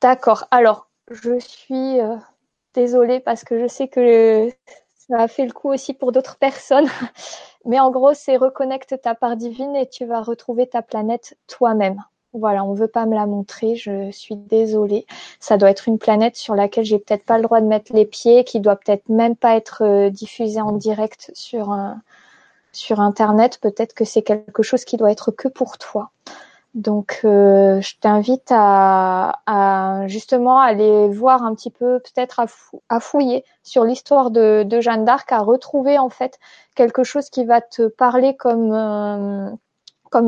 [0.00, 0.46] d'accord.
[0.50, 1.98] Alors, je suis
[2.74, 4.50] désolée parce que je sais que
[5.10, 6.88] ça a fait le coup aussi pour d'autres personnes.
[7.64, 12.02] Mais en gros, c'est reconnecte ta part divine et tu vas retrouver ta planète toi-même.
[12.32, 15.06] Voilà, on veut pas me la montrer, je suis désolée.
[15.40, 18.04] Ça doit être une planète sur laquelle j'ai peut-être pas le droit de mettre les
[18.04, 21.74] pieds, qui doit peut-être même pas être euh, diffusée en direct sur
[22.72, 23.58] sur internet.
[23.60, 26.10] Peut-être que c'est quelque chose qui doit être que pour toi.
[26.76, 32.38] Donc, euh, je t'invite à, justement aller voir un petit peu, peut-être
[32.90, 36.38] à, fouiller sur l'histoire de, Jeanne d'Arc, à retrouver en fait
[36.74, 39.50] quelque chose qui va te parler comme euh,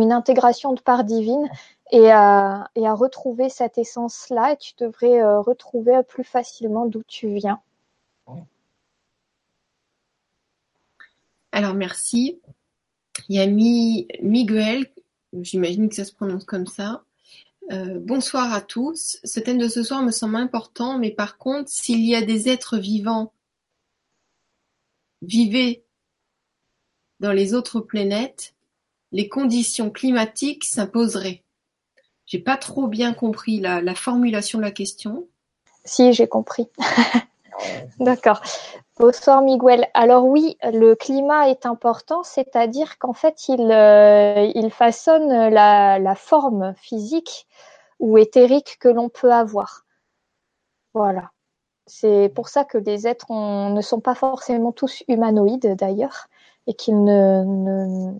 [0.00, 1.50] une intégration de part divine
[1.92, 4.54] et à, et à retrouver cette essence-là.
[4.54, 7.60] Et tu devrais euh, retrouver plus facilement d'où tu viens.
[11.52, 12.40] Alors merci.
[13.28, 14.86] Il y a Miguel,
[15.42, 17.04] j'imagine que ça se prononce comme ça.
[17.70, 19.18] Euh, bonsoir à tous.
[19.24, 22.48] Ce thème de ce soir me semble important, mais par contre, s'il y a des
[22.48, 23.32] êtres vivants,
[25.22, 25.84] vivez
[27.20, 28.54] dans les autres planètes,
[29.12, 31.42] les conditions climatiques s'imposeraient.
[32.26, 35.26] J'ai pas trop bien compris la formulation de la question.
[35.84, 36.68] Si, j'ai compris.
[37.98, 38.40] D'accord.
[38.98, 39.86] Bonsoir Miguel.
[39.94, 47.46] Alors oui, le climat est important, c'est-à-dire qu'en fait, il, euh, façonne la, forme physique
[48.00, 49.84] ou éthérique que l'on peut avoir.
[50.94, 51.30] Voilà.
[51.86, 56.26] C'est pour ça que les êtres ne sont pas forcément tous humanoïdes d'ailleurs,
[56.66, 58.12] et qu'ils ne,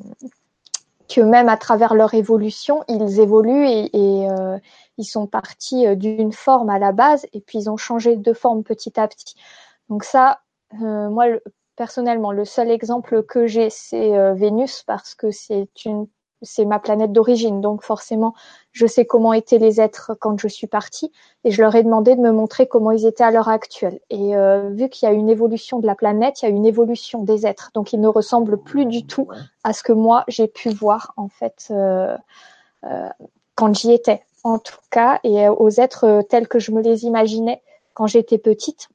[1.08, 3.90] que même à travers leur évolution, ils évoluent et,
[4.30, 4.58] euh,
[4.98, 8.32] ils sont partis euh, d'une forme à la base et puis ils ont changé de
[8.32, 9.34] forme petit à petit.
[9.88, 10.40] Donc ça,
[10.82, 11.26] euh, moi,
[11.76, 16.06] personnellement, le seul exemple que j'ai, c'est Vénus parce que c'est une
[16.42, 18.35] c'est ma planète d'origine, donc forcément,
[18.72, 21.12] je sais comment étaient les êtres quand je suis partie,
[21.44, 24.01] et je leur ai demandé de me montrer comment ils étaient à l'heure actuelle.
[24.11, 26.66] Et euh, vu qu'il y a une évolution de la planète, il y a une
[26.66, 29.29] évolution des êtres, donc ils ne ressemblent plus du tout
[29.64, 32.16] à ce que moi j'ai pu voir en fait euh,
[32.85, 33.09] euh,
[33.55, 37.62] quand j'y étais, en tout cas, et aux êtres tels que je me les imaginais
[37.94, 38.88] quand j'étais petite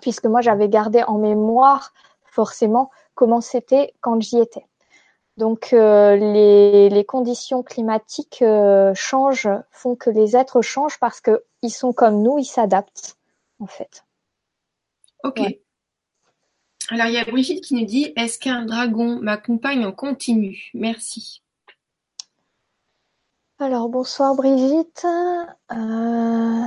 [0.00, 1.92] puisque moi j'avais gardé en mémoire
[2.24, 4.66] forcément comment c'était quand j'y étais.
[5.36, 11.70] Donc euh, les, les, conditions climatiques euh, changent, font que les êtres changent parce qu'ils
[11.70, 13.18] sont comme nous, ils s'adaptent
[13.60, 14.04] en fait.
[15.24, 15.40] Ok.
[16.88, 20.70] Alors il y a Brigitte qui nous dit Est-ce qu'un dragon m'accompagne en continu?
[20.72, 21.42] Merci.
[23.58, 25.04] Alors bonsoir Brigitte.
[25.72, 26.64] Euh...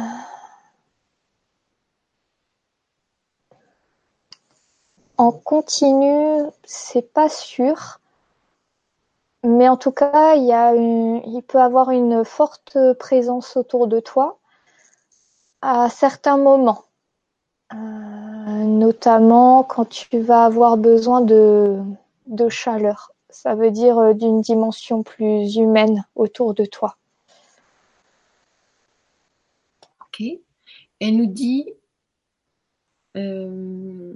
[5.18, 8.00] En continu, c'est pas sûr.
[9.44, 14.40] Mais en tout cas, il, peut avoir une forte présence autour de toi
[15.62, 16.84] à certains moments.
[17.72, 21.78] Euh, notamment quand tu vas avoir besoin de,
[22.26, 23.12] de chaleur.
[23.30, 26.98] Ça veut dire euh, d'une dimension plus humaine autour de toi.
[30.02, 30.24] Ok.
[31.00, 31.74] Elle nous dit
[33.16, 34.14] euh,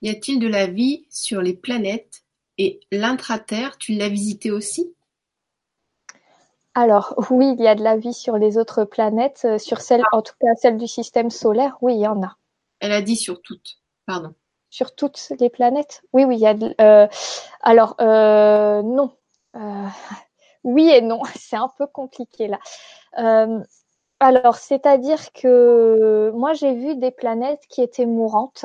[0.00, 2.21] y a-t-il de la vie sur les planètes?
[2.58, 4.94] Et l'intra-Terre, tu l'as visité aussi?
[6.74, 10.02] Alors oui, il y a de la vie sur les autres planètes, euh, sur celle,
[10.12, 12.36] en tout cas celle du système solaire, oui, il y en a.
[12.80, 14.34] Elle a dit sur toutes, pardon.
[14.70, 16.54] Sur toutes les planètes Oui, oui, il y a.
[16.80, 17.06] Euh,
[17.60, 19.14] alors euh, non.
[20.64, 22.58] oui et non, c'est un peu compliqué là.
[24.18, 28.64] alors, c'est-à-dire que moi j'ai vu des planètes qui étaient mourantes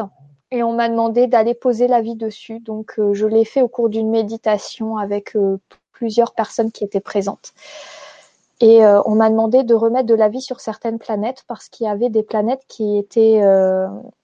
[0.51, 2.59] et on m'a demandé d'aller poser la vie dessus.
[2.59, 5.59] Donc, euh, je l'ai fait au cours d'une méditation avec euh,
[5.91, 7.53] plusieurs personnes qui étaient présentes.
[8.59, 11.85] Et euh, on m'a demandé de remettre de la vie sur certaines planètes parce qu'il
[11.85, 13.43] y avait des planètes qui étaient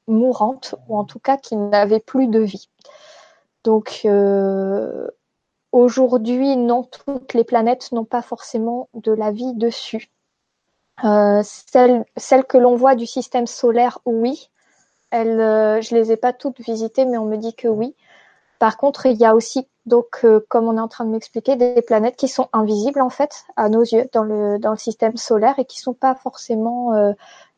[0.08, 2.68] mourantes ou en tout cas qui n'avaient plus de vie.
[3.64, 4.08] Donc,
[5.72, 10.10] aujourd'hui, non, toutes les planètes n'ont pas forcément de la vie dessus.
[11.04, 14.50] celles, celles que l'on voit du système solaire, oui,
[15.14, 17.96] elles, euh, je les ai pas toutes visitées, mais on me dit que oui.
[18.58, 21.56] Par contre, il y a aussi, donc, euh, comme on est en train de m'expliquer,
[21.56, 25.66] des planètes qui sont invisibles en fait à nos yeux dans le système solaire et
[25.66, 27.14] qui sont pas forcément euh,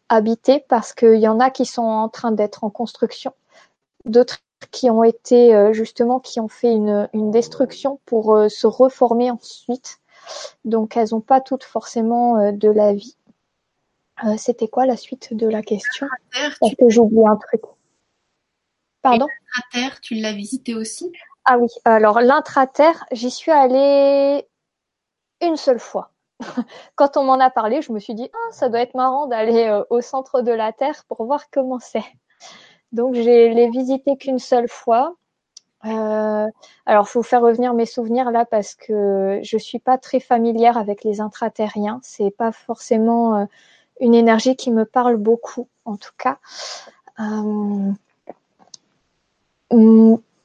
[0.10, 3.34] habitées parce qu'il y en a qui sont en train d'être en construction,
[4.04, 4.40] d'autres
[4.72, 10.00] qui ont été justement qui ont fait une destruction pour se reformer ensuite.
[10.66, 13.16] Donc elles n'ont pas toutes forcément de la vie.
[14.24, 16.08] Euh, c'était quoi la suite de la question?
[16.32, 17.62] Parce que j'oublie un truc?
[19.02, 19.28] Pardon?
[19.56, 21.12] L'intraterre, tu l'as visité aussi?
[21.44, 24.48] Ah oui, alors l'intraterre, j'y suis allée
[25.42, 26.12] une seule fois.
[26.96, 29.66] Quand on m'en a parlé, je me suis dit, ah, ça doit être marrant d'aller
[29.66, 32.04] euh, au centre de la Terre pour voir comment c'est.
[32.92, 35.16] Donc, je l'ai visité qu'une seule fois.
[35.86, 36.48] Euh,
[36.86, 41.04] alors, faut faire revenir mes souvenirs là parce que je suis pas très familière avec
[41.04, 42.00] les intraterriens.
[42.02, 43.46] C'est pas forcément euh,
[44.00, 46.38] une énergie qui me parle beaucoup, en tout cas.
[47.20, 47.92] Euh,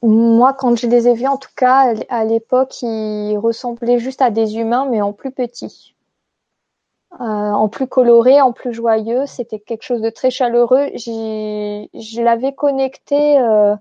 [0.03, 4.31] moi, quand je les ai vus, en tout cas, à l'époque, ils ressemblaient juste à
[4.31, 5.95] des humains, mais en plus petits.
[7.19, 9.25] Euh, en plus coloré, en plus joyeux.
[9.25, 10.87] C'était quelque chose de très chaleureux.
[10.95, 13.75] Je l'avais connecté euh,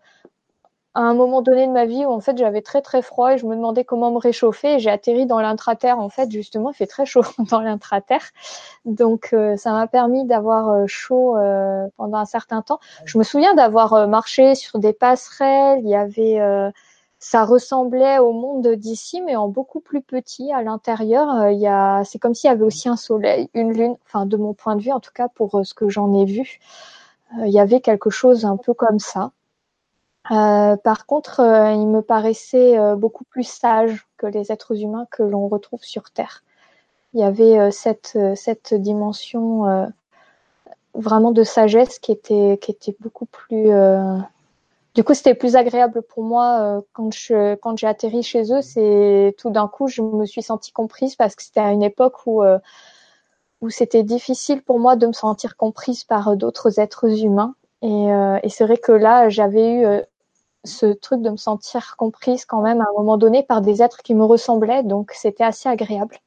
[0.94, 3.38] à un moment donné de ma vie où en fait j'avais très très froid et
[3.38, 4.78] je me demandais comment me réchauffer.
[4.78, 8.30] J'ai atterri dans l'intraterre en fait justement, il fait très chaud dans l'intraterre,
[8.84, 11.36] donc euh, ça m'a permis d'avoir chaud
[11.96, 12.80] pendant un certain temps.
[13.04, 15.80] Je me souviens d'avoir marché sur des passerelles.
[15.82, 16.40] Il y avait
[17.20, 21.30] ça ressemblait au monde d'ici, mais en beaucoup plus petit à l'intérieur.
[21.30, 23.96] Euh, il y a, c'est comme s'il y avait aussi un soleil, une lune.
[24.06, 26.24] Enfin, de mon point de vue, en tout cas pour euh, ce que j'en ai
[26.24, 26.58] vu,
[27.38, 29.32] euh, il y avait quelque chose un peu comme ça.
[30.28, 35.82] Par contre, il me paraissait beaucoup plus sage que les êtres humains que l'on retrouve
[35.82, 36.44] sur Terre.
[37.14, 39.92] Il y avait cette dimension
[40.94, 42.58] vraiment de sagesse qui était
[43.00, 43.72] beaucoup plus
[44.94, 48.60] du coup, c'était plus agréable pour moi euh, quand je quand j'ai atterri chez eux.
[48.60, 52.26] C'est tout d'un coup, je me suis sentie comprise parce que c'était à une époque
[52.26, 52.58] où euh,
[53.60, 57.54] où c'était difficile pour moi de me sentir comprise par euh, d'autres êtres humains.
[57.82, 58.06] Et,
[58.42, 60.02] et c'est vrai que là, j'avais eu
[60.64, 64.02] ce truc de me sentir comprise quand même à un moment donné par des êtres
[64.02, 66.18] qui me ressemblaient, donc c'était assez agréable.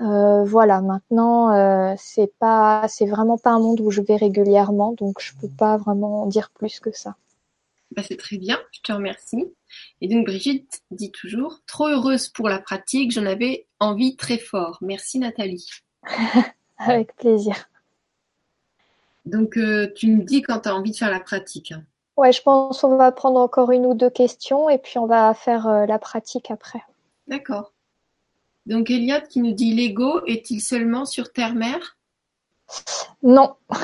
[0.00, 4.92] Euh, voilà, maintenant euh, c'est pas, c'est vraiment pas un monde où je vais régulièrement,
[4.92, 7.14] donc je peux pas vraiment dire plus que ça.
[7.92, 9.44] Bah, c'est très bien, je te remercie.
[10.00, 14.78] Et donc Brigitte dit toujours, trop heureuse pour la pratique, j'en avais envie très fort.
[14.80, 15.68] Merci Nathalie.
[16.78, 17.68] Avec plaisir.
[19.26, 21.72] Donc euh, tu me dis quand tu as envie de faire la pratique.
[22.16, 25.34] Ouais, je pense qu'on va prendre encore une ou deux questions et puis on va
[25.34, 26.82] faire euh, la pratique après.
[27.26, 27.72] D'accord.
[28.66, 31.96] Donc Eliade qui nous dit l'ego est-il seulement sur Terre-Mère?
[33.22, 33.54] Non.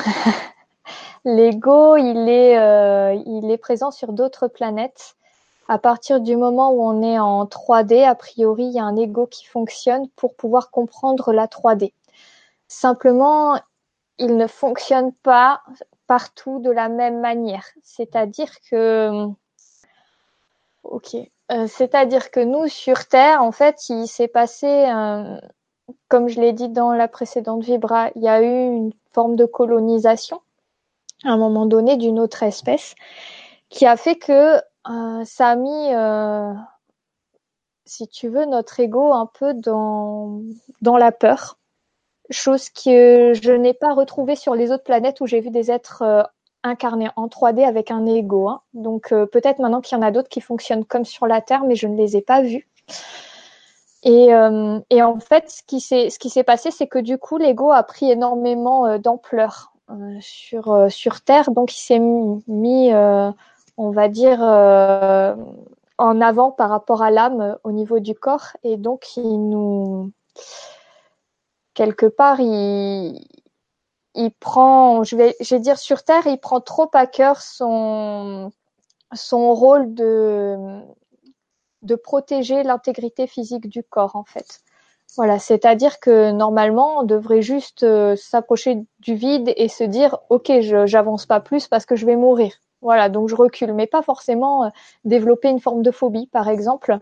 [1.25, 5.17] L'ego, il est, euh, il est présent sur d'autres planètes.
[5.69, 8.97] À partir du moment où on est en 3D, a priori, il y a un
[8.97, 11.93] ego qui fonctionne pour pouvoir comprendre la 3D.
[12.69, 13.61] Simplement,
[14.21, 15.63] il ne fonctionne pas
[16.07, 17.65] partout de la même manière.
[17.83, 19.27] C'est-à-dire que,
[20.85, 21.17] ok,
[21.53, 25.41] euh, c'est-à-dire que nous sur Terre, en fait, il s'est passé, euh,
[26.09, 29.47] comme je l'ai dit dans la précédente vibra, il y a eu une forme de
[29.47, 30.41] colonisation
[31.25, 32.95] à un moment donné d'une autre espèce
[33.69, 35.91] qui a fait que euh, ça a mis,
[37.87, 40.41] si tu veux, notre ego un peu dans,
[40.83, 41.60] dans la peur.
[42.31, 46.03] Chose que je n'ai pas retrouvée sur les autres planètes où j'ai vu des êtres
[46.03, 46.23] euh,
[46.63, 48.49] incarnés en 3D avec un ego.
[48.49, 48.61] Hein.
[48.75, 51.75] Donc peut-être maintenant qu'il y en a d'autres qui fonctionnent comme sur la Terre, mais
[51.75, 52.69] je ne les ai pas vus.
[54.03, 54.29] Et,
[54.91, 55.81] et en fait, ce qui
[56.31, 60.89] s'est passé, c'est que du coup, l'ego a pris énormément d'ampleur euh, sur euh,
[61.25, 61.51] Terre.
[61.51, 63.31] Donc il s'est mis, euh,
[63.77, 69.17] on va dire, en avant par rapport à l'âme au niveau du corps, et donc
[69.17, 70.13] il nous
[71.81, 73.27] quelque part il
[74.15, 78.51] il prend, je vais, dire sur Terre, il prend trop à cœur son
[79.15, 80.83] rôle de
[81.83, 84.61] de protéger l'intégrité physique du corps en fait.
[85.17, 90.53] Voilà, c'est-à-dire que normalement, on devrait juste euh, s'approcher du vide et se dire, ok,
[90.61, 92.53] je j'avance pas plus parce que je vais mourir.
[92.83, 94.69] Voilà, donc je recule, mais pas forcément euh,
[95.05, 96.99] développer une forme de phobie, par exemple,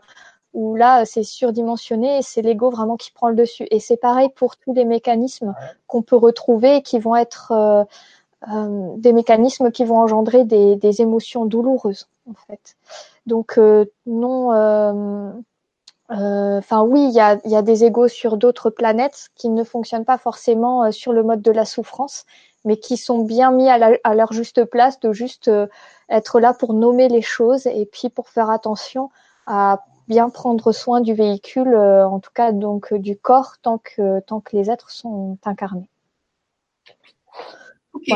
[0.55, 3.67] où là c'est surdimensionné et c'est l'ego vraiment qui prend le dessus.
[3.71, 5.55] Et c'est pareil pour tous les mécanismes
[5.87, 7.85] qu'on peut retrouver et qui vont être euh,
[8.97, 12.77] des mécanismes qui vont engendrer des, des émotions douloureuses, en fait.
[13.27, 13.61] Donc
[14.07, 14.53] non
[16.11, 19.63] euh, enfin oui, il y a, y a, des égos sur d'autres planètes qui ne
[19.63, 22.25] fonctionnent pas forcément euh, sur le mode de la souffrance,
[22.65, 25.67] mais qui sont bien mis à, à leur juste place de juste euh,
[26.09, 29.11] être là pour nommer les choses et puis pour faire attention
[29.47, 34.41] à bien prendre soin du véhicule, en tout cas donc du corps tant que tant
[34.41, 35.89] que les êtres sont incarnés.
[37.93, 38.09] Ok,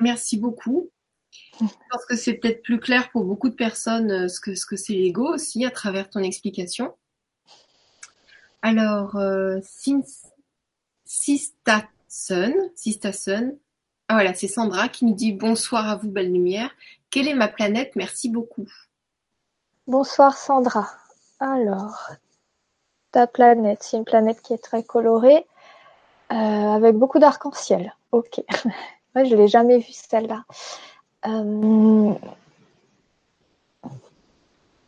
[0.00, 0.90] merci beaucoup.
[1.60, 4.76] Je pense que c'est peut-être plus clair pour beaucoup de personnes ce que ce que
[4.76, 6.94] c'est l'ego aussi à travers ton explication.
[8.62, 9.60] Alors, euh,
[11.04, 12.52] Sistason,
[14.08, 16.70] ah voilà, c'est Sandra qui nous dit bonsoir à vous, belle lumière.
[17.10, 17.94] Quelle est ma planète?
[17.94, 18.66] Merci beaucoup.
[19.86, 20.88] Bonsoir Sandra.
[21.40, 22.10] Alors,
[23.12, 25.46] ta planète, c'est une planète qui est très colorée,
[26.32, 27.94] euh, avec beaucoup d'arc-en-ciel.
[28.12, 28.42] Ok.
[29.14, 30.44] Moi, je l'ai jamais vue celle-là.
[31.26, 32.14] Euh,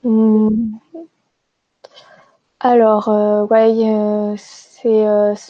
[0.04, 0.78] hmm.
[2.60, 5.04] Alors, euh, ouais, euh, c'est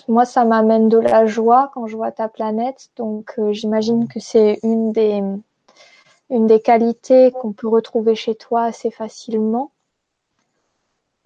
[0.08, 4.58] moi ça m'amène de la joie quand je vois ta planète, donc j'imagine que c'est
[4.62, 9.70] une des qualités qu'on peut retrouver chez toi assez facilement.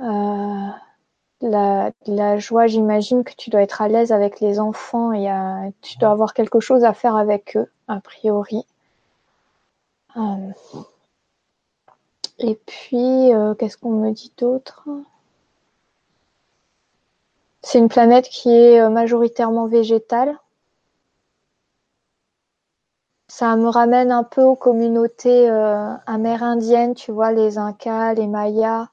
[0.02, 0.68] Euh,
[1.40, 5.28] la, la, joie, j'imagine que tu dois être à l'aise avec les enfants et
[5.80, 8.64] tu dois avoir quelque chose à faire avec eux, a priori.
[10.16, 10.52] Euh,
[12.38, 14.88] et puis, euh, qu'est-ce qu'on me dit d'autre?
[17.62, 20.36] C'est une planète qui est majoritairement végétale
[23.32, 28.88] ça me ramène un peu aux communautés euh, amérindiennes, tu vois, les Incas, les Mayas.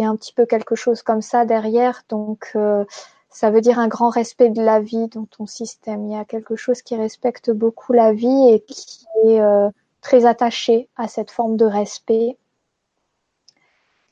[0.00, 2.02] Il y a un petit peu quelque chose comme ça derrière.
[2.08, 2.84] Donc, euh,
[3.30, 6.06] ça veut dire un grand respect de la vie dans ton système.
[6.06, 9.68] Il y a quelque chose qui respecte beaucoup la vie et qui est euh,
[10.00, 12.36] très attaché à cette forme de respect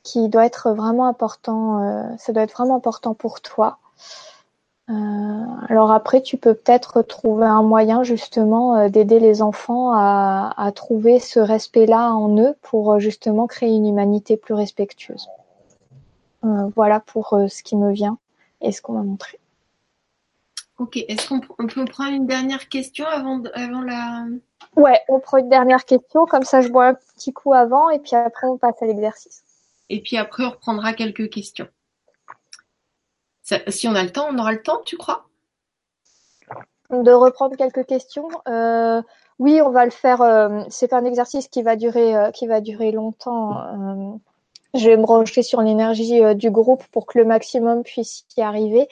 [0.04, 2.16] qui doit être vraiment important.
[2.18, 3.78] ça doit être vraiment important pour toi.
[4.90, 10.72] Euh, alors après, tu peux peut-être trouver un moyen justement euh, d'aider les enfants à,
[10.74, 15.28] trouver ce respect-là en eux pour euh, justement créer une humanité plus respectueuse.
[16.44, 18.18] Euh, voilà pour ce qui me vient
[18.60, 19.38] et ce qu'on m'a montré.
[20.78, 24.26] Ok, est-ce qu'on peut prendre une dernière question avant, avant la...
[24.76, 27.98] Ouais, on prend une dernière question, comme ça je bois un petit coup avant et
[27.98, 29.42] puis après on passe à l'exercice.
[29.88, 31.66] Et puis après on reprendra quelques questions
[33.68, 35.26] si on a le temps, on aura le temps, tu crois?
[36.90, 38.28] De reprendre quelques questions.
[38.48, 39.02] Euh,
[39.38, 40.22] oui, on va le faire.
[40.22, 44.20] Euh, c'est pas un exercice qui va durer, euh, qui va durer longtemps.
[44.74, 48.88] Je vais me brancher sur l'énergie du groupe pour que le maximum puisse y arriver.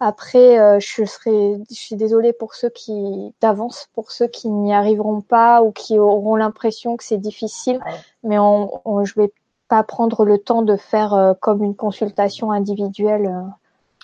[0.00, 5.20] Après, je serai, je suis désolée pour ceux qui d'avance, pour ceux qui n'y arriveront
[5.20, 7.80] pas ou qui auront l'impression que c'est difficile.
[8.22, 9.30] Mais on, on, je vais
[9.68, 13.30] pas prendre le temps de faire comme une consultation individuelle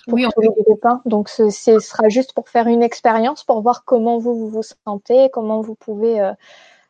[0.07, 4.47] oui, tous les Donc ce, sera juste pour faire une expérience, pour voir comment vous
[4.47, 6.33] vous, sentez, comment vous pouvez euh, euh,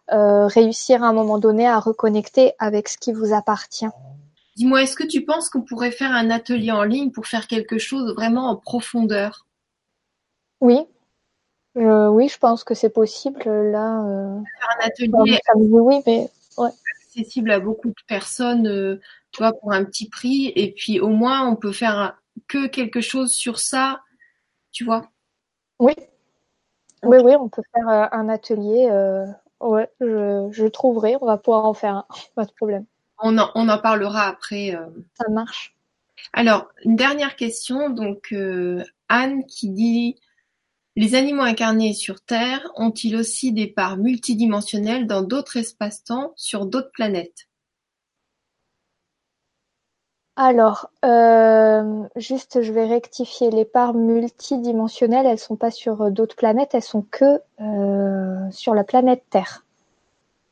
[0.09, 3.89] réussir à un moment donné à reconnecter avec ce qui vous appartient.
[4.55, 7.77] Dis-moi, est-ce que tu penses qu'on pourrait faire un atelier en ligne pour faire quelque
[7.77, 9.45] chose vraiment en profondeur?
[10.61, 10.85] Oui,
[11.75, 13.39] oui, je pense que c'est possible.
[13.43, 15.39] Là, euh, faire un atelier.
[15.55, 16.29] oui, mais
[17.17, 18.99] accessible à beaucoup de personnes,
[19.31, 23.01] tu vois, pour un petit prix, et puis au moins on peut faire que quelque
[23.01, 24.01] chose sur ça,
[24.71, 25.09] tu vois?
[25.79, 25.93] Oui.
[27.03, 28.87] Oui, oui, on peut faire euh, un atelier.
[29.61, 31.15] Euh, ouais, je, trouverai.
[31.21, 32.05] On va pouvoir en faire un.
[32.35, 32.85] Pas de problème.
[33.19, 34.75] On en, on en parlera après.
[34.75, 34.85] Euh.
[35.15, 35.75] Ça marche.
[36.33, 37.89] Alors, une dernière question.
[37.89, 38.33] Donc,
[39.09, 40.15] Anne qui dit
[40.95, 46.91] Les animaux incarnés sur Terre ont-ils aussi des parts multidimensionnelles dans d'autres espaces-temps sur d'autres
[46.91, 47.46] planètes?
[50.39, 53.49] Alors, euh, juste, je vais rectifier.
[53.49, 58.75] Les parts multidimensionnelles, elles sont pas sur euh, d'autres planètes, elles sont que euh, sur
[58.75, 59.65] la planète Terre.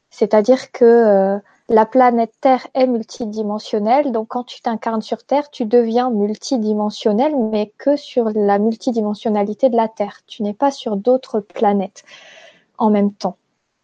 [0.10, 6.10] C'est-à-dire que la planète Terre est multidimensionnelle, donc quand tu t'incarnes sur Terre, tu deviens
[6.10, 10.22] multidimensionnel, mais que sur la multidimensionnalité de la Terre.
[10.26, 12.04] Tu n'es pas sur d'autres planètes
[12.78, 13.38] en même temps.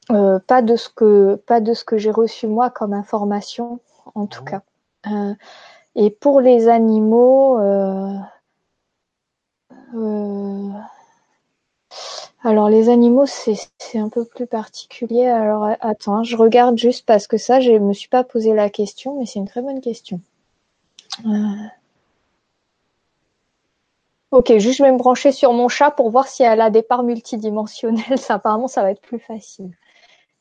[0.07, 3.81] pas de ce que pas de ce que j'ai reçu moi comme information,
[4.15, 4.61] en tout cas.
[5.95, 8.15] Et pour les animaux, euh,
[9.95, 10.69] euh,
[12.43, 15.27] alors les animaux c'est un peu plus particulier.
[15.27, 19.19] Alors attends, je regarde juste parce que ça je me suis pas posé la question,
[19.19, 20.21] mais c'est une très bonne question.
[21.25, 21.67] Euh,
[24.31, 26.83] ok, juste je vais me brancher sur mon chat pour voir si elle a des
[26.83, 28.19] parts multidimensionnelles.
[28.29, 29.71] Apparemment ça va être plus facile.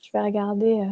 [0.01, 0.86] Je vais regarder.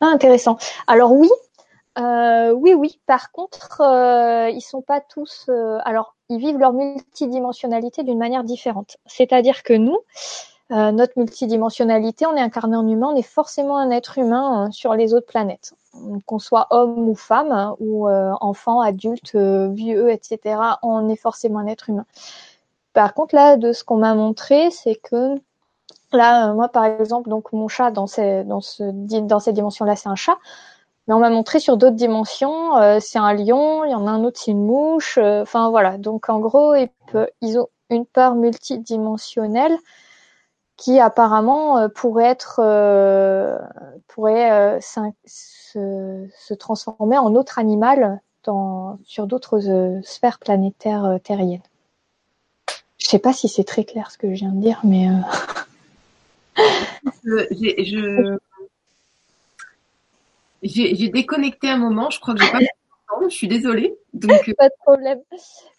[0.00, 0.58] Ah, intéressant.
[0.86, 1.30] Alors oui,
[1.98, 3.00] euh, oui, oui.
[3.06, 5.46] Par contre, euh, ils sont pas tous.
[5.48, 8.98] Euh, alors, ils vivent leur multidimensionnalité d'une manière différente.
[9.06, 9.98] C'est-à-dire que nous,
[10.72, 14.94] euh, notre multidimensionnalité, on est incarné en humain, on est forcément un être humain sur
[14.94, 15.74] les autres planètes,
[16.26, 20.60] qu'on soit homme ou femme, ou enfant, adulte, vieux, etc.
[20.82, 22.06] On est forcément un être humain.
[22.92, 25.36] Par contre, là, de ce qu'on m'a montré, c'est que
[26.12, 30.38] Là, euh, moi, par exemple, donc mon chat dans ces, cette dimension-là, c'est un chat.
[31.08, 34.10] Mais on m'a montré sur d'autres dimensions, euh, c'est un lion, il y en a
[34.10, 35.18] un autre, c'est une mouche.
[35.18, 35.98] Euh, enfin voilà.
[35.98, 39.76] Donc en gros, ils, ont une part multidimensionnelle
[40.76, 43.58] qui apparemment pourrait se,
[46.54, 48.20] transformer en autre animal
[49.04, 51.62] sur d'autres sphères planétaires terriennes.
[52.98, 55.08] Je sais pas si c'est très clair ce que je viens de dire, mais
[60.62, 62.58] j'ai déconnecté un moment, je crois que j'ai pas
[63.22, 63.96] je suis désolée.
[64.12, 64.54] Donc...
[64.58, 65.20] Pas de problème.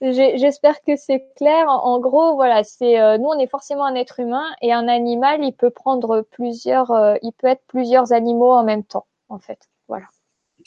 [0.01, 1.67] J'espère que c'est clair.
[1.67, 5.53] En gros, voilà, c'est nous, on est forcément un être humain et un animal, il
[5.53, 9.59] peut prendre plusieurs, il peut être plusieurs animaux en même temps, en fait.
[9.87, 10.05] Voilà.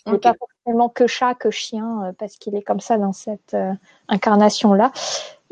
[0.06, 3.56] Il n'est pas forcément que chat, que chien, parce qu'il est comme ça dans cette
[4.08, 4.92] incarnation-là.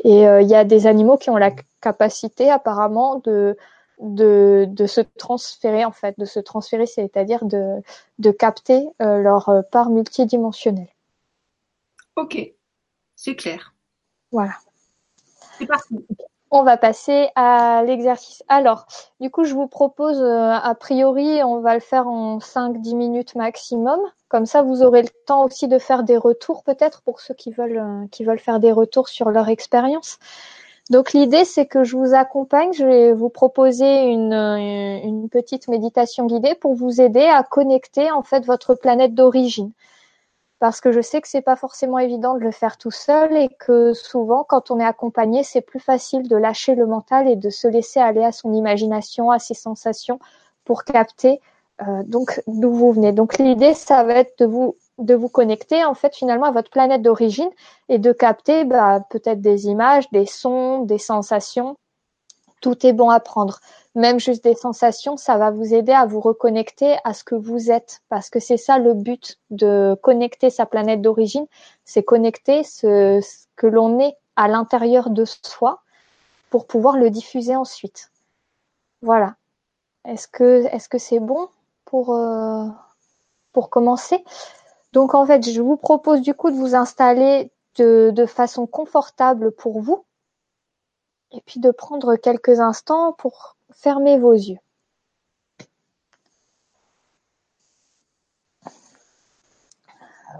[0.03, 1.51] Et il y a des animaux qui ont la
[1.81, 3.57] capacité, apparemment, de
[3.99, 7.81] de, de se transférer en fait, de se transférer, c'est-à-dire de,
[8.17, 10.89] de capter euh, leur euh, part multidimensionnelle.
[12.15, 12.37] Ok,
[13.15, 13.73] c'est clair.
[14.31, 14.53] Voilà.
[15.57, 16.05] C'est parti.
[16.51, 18.43] On va passer à l'exercice.
[18.47, 18.87] Alors,
[19.19, 23.35] du coup, je vous propose, euh, a priori, on va le faire en 5-10 minutes
[23.35, 23.99] maximum.
[24.29, 27.51] Comme ça, vous aurez le temps aussi de faire des retours, peut-être, pour ceux qui
[27.51, 30.17] veulent, qui veulent faire des retours sur leur expérience.
[30.89, 32.73] Donc l'idée, c'est que je vous accompagne.
[32.73, 38.23] Je vais vous proposer une, une petite méditation guidée pour vous aider à connecter en
[38.23, 39.71] fait votre planète d'origine.
[40.59, 43.49] Parce que je sais que c'est pas forcément évident de le faire tout seul et
[43.59, 47.49] que souvent, quand on est accompagné, c'est plus facile de lâcher le mental et de
[47.49, 50.19] se laisser aller à son imagination, à ses sensations
[50.65, 51.39] pour capter
[51.81, 53.13] euh, donc d'où vous venez.
[53.13, 56.69] Donc l'idée, ça va être de vous de vous connecter en fait finalement à votre
[56.69, 57.49] planète d'origine
[57.87, 61.77] et de capter bah, peut-être des images, des sons, des sensations.
[62.61, 63.59] Tout est bon à prendre.
[63.95, 67.71] Même juste des sensations, ça va vous aider à vous reconnecter à ce que vous
[67.71, 71.47] êtes parce que c'est ça le but de connecter sa planète d'origine,
[71.85, 73.21] c'est connecter ce,
[73.55, 75.81] que l'on est à l'intérieur de soi
[76.49, 78.11] pour pouvoir le diffuser ensuite.
[79.01, 79.35] Voilà.
[80.05, 81.47] Est-ce que c'est bon
[81.85, 82.65] pour euh,
[83.53, 84.23] pour commencer?
[84.91, 89.81] Donc en fait, je vous propose du coup de vous installer de, façon confortable pour
[89.81, 90.05] vous
[91.31, 94.57] et puis de prendre quelques instants pour fermer vos yeux.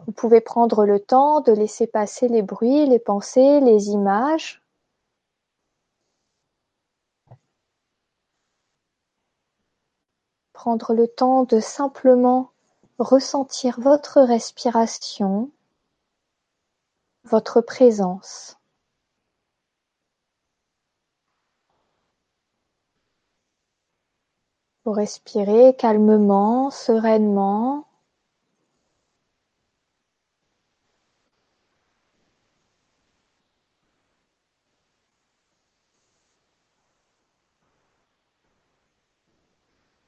[0.05, 4.61] Vous pouvez prendre le temps de laisser passer les bruits, les pensées, les images.
[10.53, 12.51] Prendre le temps de simplement
[12.99, 15.51] ressentir votre respiration,
[17.23, 18.57] votre présence.
[24.85, 27.85] Vous respirez calmement, sereinement.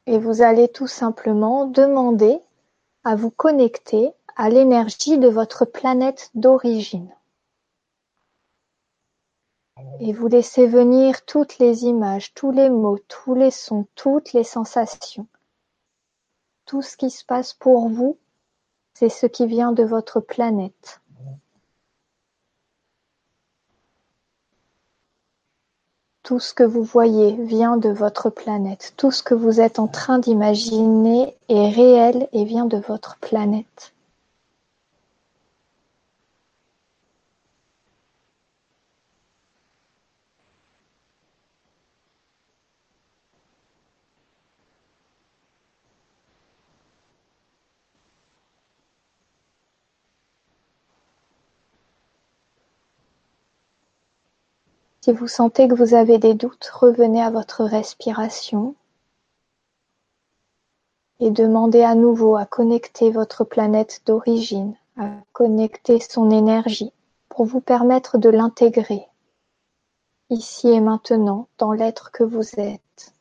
[0.08, 2.42] Et vous allez tout simplement demander
[3.04, 7.14] à vous connecter à l'énergie de votre planète d'origine.
[10.00, 14.44] Et vous laissez venir toutes les images, tous les mots, tous les sons, toutes les
[14.44, 15.28] sensations.
[16.66, 18.18] Tout ce qui se passe pour vous,
[18.94, 21.01] c'est ce qui vient de votre planète.
[26.32, 28.94] Tout ce que vous voyez vient de votre planète.
[28.96, 33.92] Tout ce que vous êtes en train d'imaginer est réel et vient de votre planète.
[55.04, 58.76] Si vous sentez que vous avez des doutes, revenez à votre respiration
[61.20, 66.92] et demandez à nouveau à connecter votre planète d'origine, à connecter son énergie
[67.30, 69.08] pour vous permettre de l'intégrer
[70.30, 73.14] ici et maintenant dans l'être que vous êtes.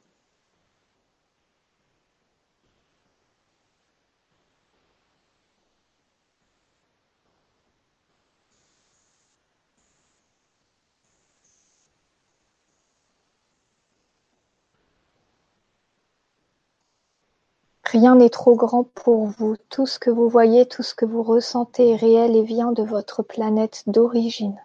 [17.92, 21.24] Rien n'est trop grand pour vous, tout ce que vous voyez, tout ce que vous
[21.24, 24.56] ressentez est réel et vient de votre planète d'origine.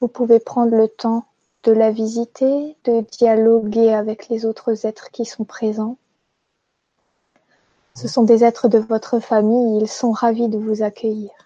[0.00, 1.26] Vous pouvez prendre le temps
[1.62, 5.96] de la visiter, de dialoguer avec les autres êtres qui sont présents.
[7.94, 11.45] Ce sont des êtres de votre famille, ils sont ravis de vous accueillir.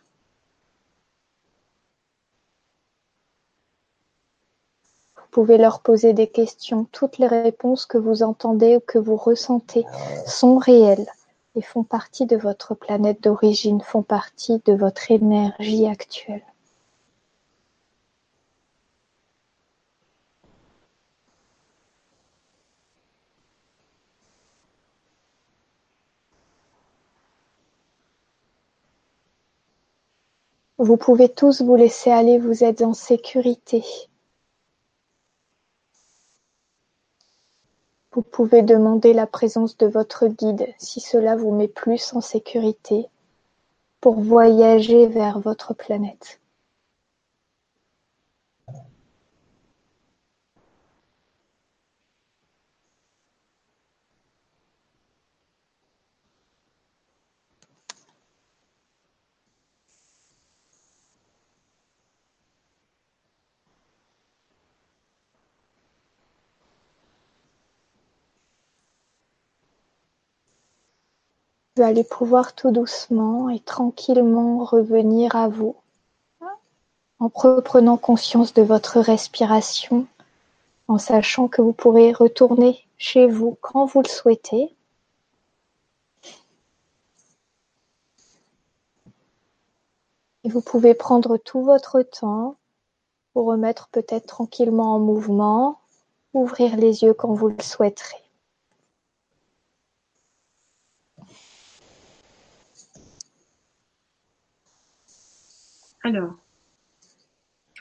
[5.33, 6.89] Vous pouvez leur poser des questions.
[6.91, 9.87] Toutes les réponses que vous entendez ou que vous ressentez
[10.27, 11.07] sont réelles
[11.55, 16.43] et font partie de votre planète d'origine, font partie de votre énergie actuelle.
[30.79, 33.85] Vous pouvez tous vous laisser aller, vous êtes en sécurité.
[38.13, 43.07] Vous pouvez demander la présence de votre guide si cela vous met plus en sécurité
[44.01, 46.40] pour voyager vers votre planète.
[71.83, 75.77] Allez pouvoir tout doucement et tranquillement revenir à vous
[77.19, 80.07] en reprenant conscience de votre respiration,
[80.89, 84.75] en sachant que vous pourrez retourner chez vous quand vous le souhaitez.
[90.45, 92.57] Et vous pouvez prendre tout votre temps
[93.33, 95.81] pour remettre peut-être tranquillement en mouvement,
[96.35, 98.20] ouvrir les yeux quand vous le souhaiterez.
[106.03, 106.35] Alors,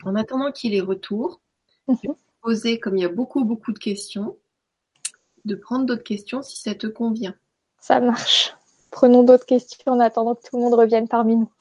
[0.04, 1.42] en attendant qu'il ait retour,
[1.88, 4.38] je vais poser, comme il y a beaucoup, beaucoup de questions,
[5.46, 7.36] de prendre d'autres questions si ça te convient.
[7.80, 8.56] Ça marche.
[8.92, 11.52] Prenons d'autres questions en attendant que tout le monde revienne parmi nous.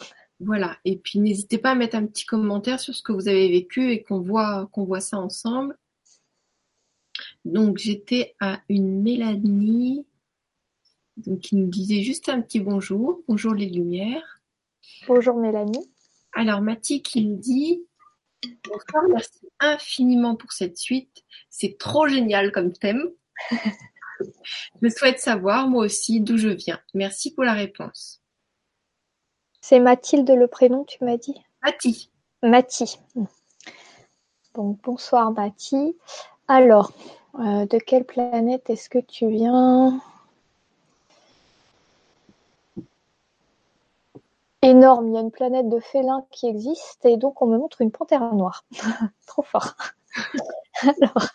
[0.41, 0.77] Voilà.
[0.85, 3.91] Et puis, n'hésitez pas à mettre un petit commentaire sur ce que vous avez vécu
[3.91, 5.77] et qu'on voit, qu'on voit ça ensemble.
[7.45, 10.07] Donc, j'étais à une Mélanie
[11.17, 13.21] donc, qui nous disait juste un petit bonjour.
[13.27, 14.41] Bonjour les lumières.
[15.07, 15.91] Bonjour Mélanie.
[16.39, 17.85] Alors Mathie qui nous dit
[18.63, 21.25] Bonsoir, merci infiniment pour cette suite.
[21.51, 23.11] C'est trop génial comme thème.
[24.81, 26.79] je souhaite savoir, moi aussi, d'où je viens.
[26.95, 28.23] Merci pour la réponse.
[29.61, 31.35] C'est Mathilde le prénom, tu m'as dit?
[31.61, 32.09] Mathie.
[32.45, 33.01] Mathie.
[34.55, 35.97] Donc, bonsoir Mathie.
[36.47, 36.93] Alors,
[37.41, 40.01] euh, de quelle planète est-ce que tu viens?
[44.63, 45.09] Énorme.
[45.09, 47.91] Il y a une planète de félins qui existe et donc on me montre une
[47.91, 48.65] panthère noire.
[49.27, 49.75] Trop fort.
[50.83, 51.29] Alors,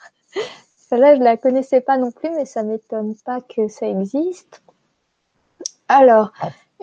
[0.78, 4.64] celle-là, je la connaissais pas non plus, mais ça m'étonne pas que ça existe.
[5.88, 6.32] Alors,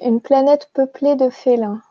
[0.03, 1.83] une planète peuplée de félins.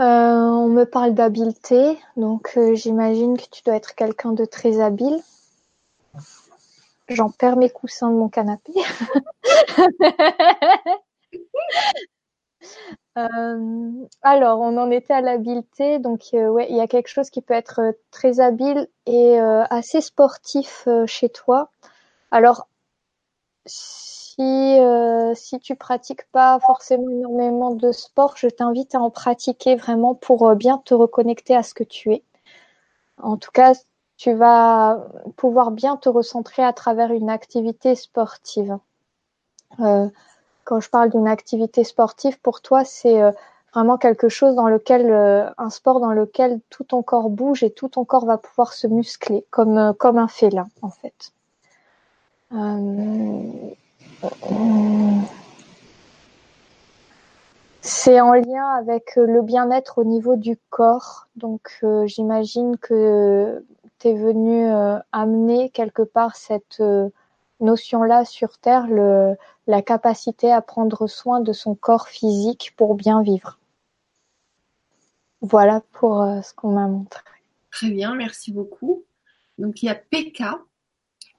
[0.00, 4.80] Euh, on me parle d'habileté, donc euh, j'imagine que tu dois être quelqu'un de très
[4.80, 5.22] habile.
[7.08, 8.72] J'en perds mes coussins de mon canapé.
[13.16, 17.30] Euh, alors, on en était à l'habileté, donc euh, ouais, il y a quelque chose
[17.30, 21.70] qui peut être euh, très habile et assez sportif chez toi.
[22.30, 22.68] Alors,
[23.66, 24.78] si
[25.34, 30.54] si tu pratiques pas forcément énormément de sport, je t'invite à en pratiquer vraiment pour
[30.56, 32.24] bien te reconnecter à ce que tu es.
[33.18, 33.74] En tout cas,
[34.16, 35.06] tu vas
[35.36, 38.78] pouvoir bien te recentrer à travers une activité sportive.
[39.80, 40.08] Euh,
[40.66, 43.30] quand je parle d'une activité sportive, pour toi, c'est euh,
[43.72, 47.70] vraiment quelque chose dans lequel, euh, un sport dans lequel tout ton corps bouge et
[47.70, 51.32] tout ton corps va pouvoir se muscler, comme, euh, comme un félin, en fait.
[57.80, 61.28] C'est en lien avec le bien-être au niveau du corps.
[61.36, 63.64] Donc, j'imagine que
[63.98, 64.68] tu es venu
[65.12, 66.82] amener quelque part cette
[67.60, 69.36] notion-là sur Terre, le,
[69.66, 73.58] la capacité à prendre soin de son corps physique pour bien vivre.
[75.40, 77.22] Voilà pour euh, ce qu'on m'a montré.
[77.70, 79.04] Très bien, merci beaucoup.
[79.58, 80.42] Donc il y a PK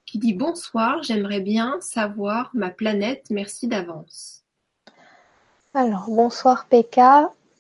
[0.06, 4.44] qui dit bonsoir, j'aimerais bien savoir ma planète, merci d'avance.
[5.74, 7.00] Alors bonsoir PK,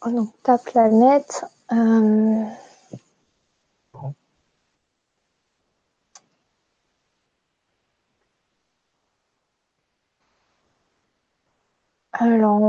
[0.05, 1.45] donc ta planète.
[1.71, 2.43] Euh,
[12.19, 12.59] Alors,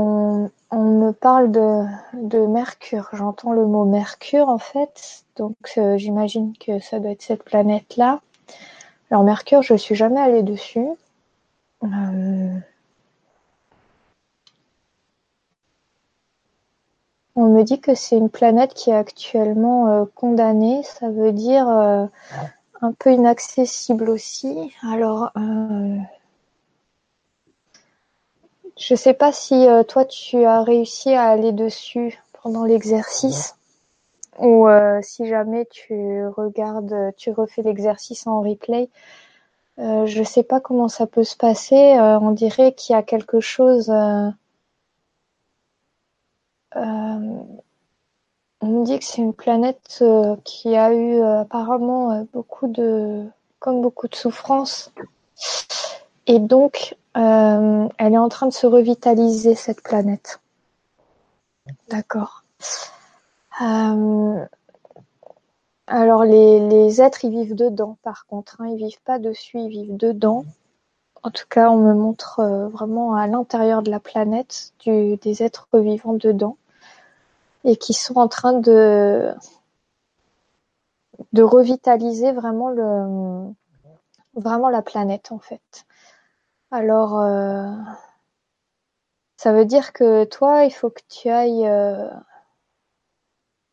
[0.69, 3.09] on, me parle de, Mercure.
[3.13, 8.21] J'entends le mot Mercure en fait, donc euh, j'imagine que ça doit être cette planète-là.
[9.09, 10.87] Alors Mercure, je suis jamais allée dessus.
[11.83, 12.59] Euh,
[17.35, 20.83] on me dit que c'est une planète qui est actuellement euh, condamnée.
[20.83, 24.71] Ça veut dire un peu inaccessible aussi.
[24.83, 25.31] Alors,
[28.79, 33.55] je sais pas si euh, toi tu as réussi à aller dessus pendant l'exercice
[34.39, 38.89] ou euh, si jamais tu regardes, tu refais l'exercice en replay.
[39.79, 41.75] Euh, je sais pas comment ça peut se passer.
[41.97, 43.91] Euh, on dirait qu'il y a quelque chose.
[48.61, 52.67] on me dit que c'est une planète euh, qui a eu euh, apparemment euh, beaucoup
[52.67, 53.25] de,
[53.59, 54.91] comme beaucoup de souffrances.
[56.27, 60.39] Et donc, elle est en train de se revitaliser, cette planète.
[61.89, 62.43] D'accord.
[65.87, 68.61] alors, les, êtres, ils vivent dedans, par contre.
[68.61, 70.45] Hein, ils vivent pas dessus, ils vivent dedans.
[71.23, 76.13] En tout cas, on me montre vraiment à l'intérieur de la planète des êtres vivants
[76.13, 76.57] dedans
[77.65, 79.33] et qui sont en train de
[81.35, 82.69] revitaliser vraiment
[84.69, 85.85] la planète en fait.
[86.71, 87.71] Alors euh,
[89.37, 92.07] ça veut dire que toi, il faut que tu ailles euh,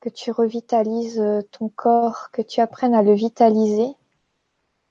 [0.01, 1.23] que tu revitalises
[1.53, 3.95] ton corps, que tu apprennes à le vitaliser.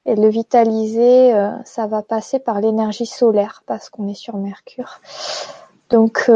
[0.08, 5.01] Et le vitaliser, euh, ça va passer par l'énergie solaire parce qu'on est sur Mercure.
[5.89, 6.30] Donc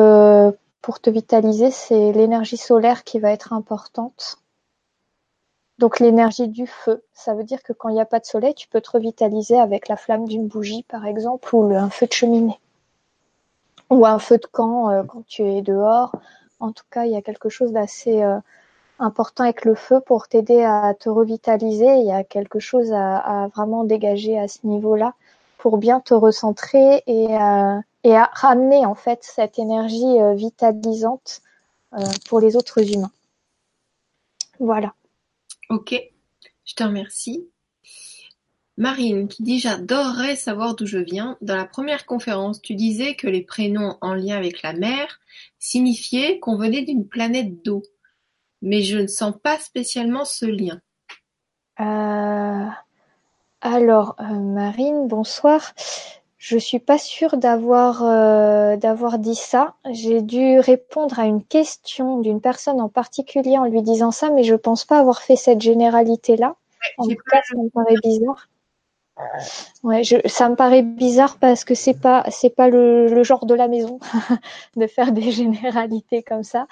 [0.82, 4.39] pour te vitaliser, c'est l'énergie solaire qui va être importante.
[5.80, 8.53] Donc l'énergie du feu, ça veut dire que quand il n'y a pas de soleil,
[8.53, 12.11] tu peux te revitaliser avec la flamme d'une bougie par exemple ou un feu de
[12.11, 12.59] cheminée
[13.89, 16.11] ou un feu de camp euh, quand tu es dehors.
[16.59, 18.38] En tout cas, il y a quelque chose d'assez euh,
[18.99, 21.95] important avec le feu pour t'aider à te revitaliser.
[21.95, 25.13] Il y a quelque chose à, vraiment dégager à ce niveau-là
[25.57, 31.41] pour bien te recentrer et euh, et à ramener en fait cette énergie vitalisante
[32.30, 33.11] pour les autres humains.
[34.59, 34.93] Voilà.
[35.70, 35.93] Ok,
[36.65, 37.47] je te remercie.
[38.78, 41.38] Marine qui dit j'adorerais savoir d'où je viens.
[41.41, 45.20] Dans la première conférence, tu disais que les prénoms en lien avec la mer
[45.59, 47.84] signifiaient qu'on venait d'une planète d'eau,
[48.63, 50.82] mais je ne sens pas spécialement ce lien.
[51.80, 52.70] Euh,
[53.61, 55.74] alors, Marine, bonsoir.
[56.40, 59.74] Je suis pas sûre d'avoir euh, d'avoir dit ça.
[59.92, 64.44] J'ai dû répondre à une question d'une personne en particulier en lui disant ça, mais
[64.44, 66.56] je pense pas avoir fait cette généralité-là.
[66.98, 68.48] en tout cas, ça me paraît bizarre.
[69.84, 73.46] Ouais, je, ça me paraît bizarre parce que c'est pas c'est pas le, le, genre
[73.46, 74.00] de la maison
[74.78, 76.68] de faire des généralités comme ça.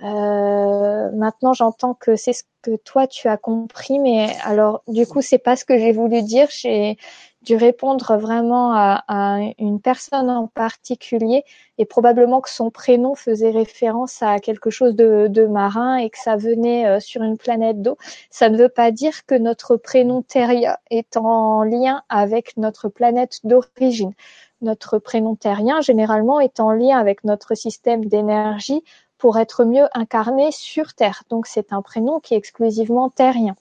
[0.00, 5.20] Euh, maintenant, j'entends que c'est ce que toi tu as compris, mais alors du coup,
[5.20, 6.48] c'est pas ce que j'ai voulu dire.
[6.50, 6.96] J'ai
[7.42, 11.44] dû répondre vraiment à, une personne en particulier
[11.78, 16.18] et probablement que son prénom faisait référence à quelque chose de, de marin et que
[16.18, 17.96] ça venait euh, sur une planète d'eau.
[18.30, 23.40] Ça ne veut pas dire que notre prénom Terrien est en lien avec notre planète
[23.44, 24.12] d'origine.
[24.60, 28.84] Notre prénom terrien, généralement, est en lien avec notre système d'énergie
[29.18, 31.24] pour être mieux incarné sur Terre.
[31.30, 33.56] Donc, c'est un prénom qui est exclusivement terrien.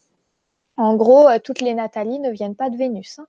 [0.78, 3.20] En gros, euh, toutes les Nathalie ne viennent pas de Vénus.
[3.20, 3.26] Hein.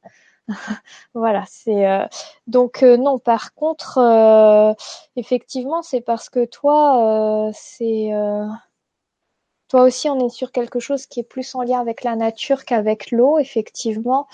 [1.14, 2.06] voilà, c'est euh,
[2.46, 3.18] donc euh, non.
[3.18, 4.74] Par contre, euh,
[5.16, 8.10] effectivement, c'est parce que toi, c'est
[9.68, 12.64] toi aussi, on est sur quelque chose qui est plus en lien avec la nature
[12.64, 14.26] qu'avec l'eau, effectivement.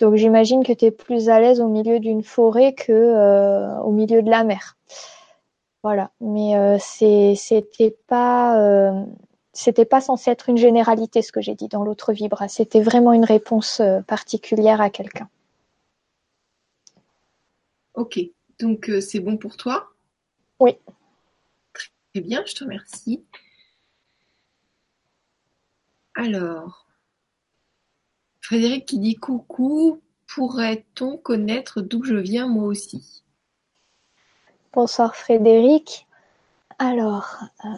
[0.00, 4.22] Donc, j'imagine que tu es plus à l'aise au milieu d'une forêt que au milieu
[4.22, 4.76] de la mer.
[5.82, 8.92] Voilà, mais c'était pas
[9.52, 12.48] c'était pas censé être une généralité ce que j'ai dit dans l'autre vibra.
[12.48, 15.28] C'était vraiment une réponse particulière à quelqu'un.
[18.00, 18.18] Ok,
[18.58, 19.92] donc euh, c'est bon pour toi?
[20.58, 20.78] Oui.
[22.14, 23.22] Très bien, je te remercie.
[26.14, 26.86] Alors,
[28.40, 33.22] Frédéric qui dit coucou, pourrait-on connaître d'où je viens moi aussi?
[34.72, 36.06] Bonsoir Frédéric.
[36.78, 37.36] Alors,
[37.66, 37.68] euh,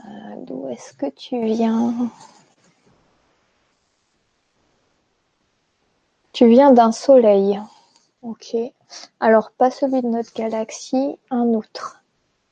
[0.47, 2.13] d'où est-ce que tu viens?
[6.33, 7.61] Tu viens d'un soleil.
[8.23, 8.57] Ok.
[9.21, 12.03] Alors pas celui de notre galaxie, un autre.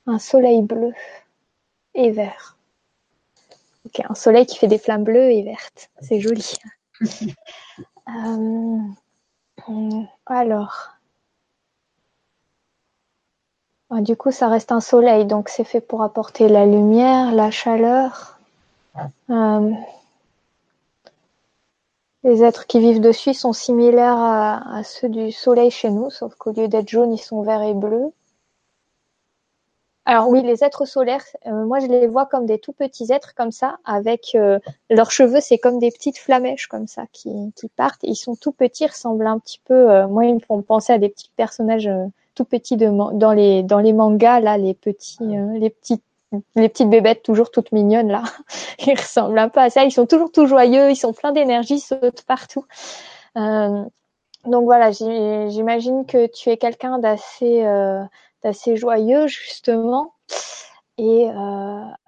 [0.07, 0.93] Un soleil bleu
[1.95, 2.57] et vert.
[3.87, 5.91] Ok, un soleil qui fait des flammes bleues et vertes.
[6.01, 6.53] C'est joli.
[8.09, 8.79] Euh,
[10.27, 10.91] alors.
[13.91, 17.53] Ah, du coup, ça reste un soleil, donc c'est fait pour apporter la lumière, la
[17.53, 18.39] chaleur.
[19.31, 19.73] Euh,
[22.23, 26.53] les êtres qui vivent dessus sont similaires à, ceux du Soleil chez nous, sauf qu'au
[26.53, 28.13] lieu d'être jaunes, ils sont verts et bleus.
[30.07, 33.35] Alors oui, les êtres solaires, euh, moi je les vois comme des tout petits êtres
[33.35, 34.59] comme ça, avec euh,
[34.89, 37.31] leurs cheveux, c'est comme des petites flamèches comme ça qui,
[37.77, 38.03] partent.
[38.03, 39.91] Ils sont tout petits, ressemblent un petit peu.
[39.91, 41.89] Euh, moi, ils me font penser à des petits personnages
[42.35, 46.03] tout petits de, dans les dans les mangas là, les petits les petites
[46.55, 48.23] les petites bébêtes toujours toutes mignonnes là.
[48.87, 49.85] Ils ressemblent un peu à ça.
[49.85, 52.65] Ils sont toujours tout joyeux, ils sont pleins d'énergie, ils sautent partout.
[53.37, 53.85] Euh,
[54.47, 58.03] donc voilà, j'imagine que tu es quelqu'un d'assez euh,
[58.43, 60.15] d'assez joyeux justement.
[60.99, 61.29] Et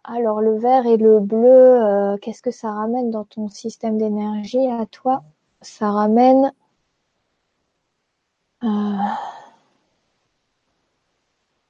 [0.05, 4.85] alors le vert et le bleu, qu'est-ce que ça ramène dans ton système d'énergie à
[4.85, 5.23] toi?
[5.62, 6.53] Ça ramène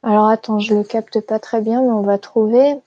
[0.03, 2.80] alors attends, je le capte pas très bien, mais on va trouver.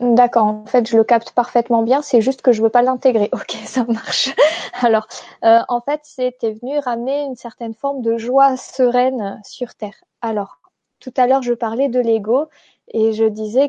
[0.00, 3.30] D'accord, en fait, je le capte parfaitement bien, c'est juste que je veux pas l'intégrer.
[3.32, 4.34] Ok, ça marche.
[4.82, 5.06] Alors,
[5.44, 9.94] euh, en fait, c'était venu ramener une certaine forme de joie sereine sur Terre.
[10.20, 10.58] Alors,
[10.98, 12.48] tout à l'heure, je parlais de l'ego
[12.88, 13.68] et je disais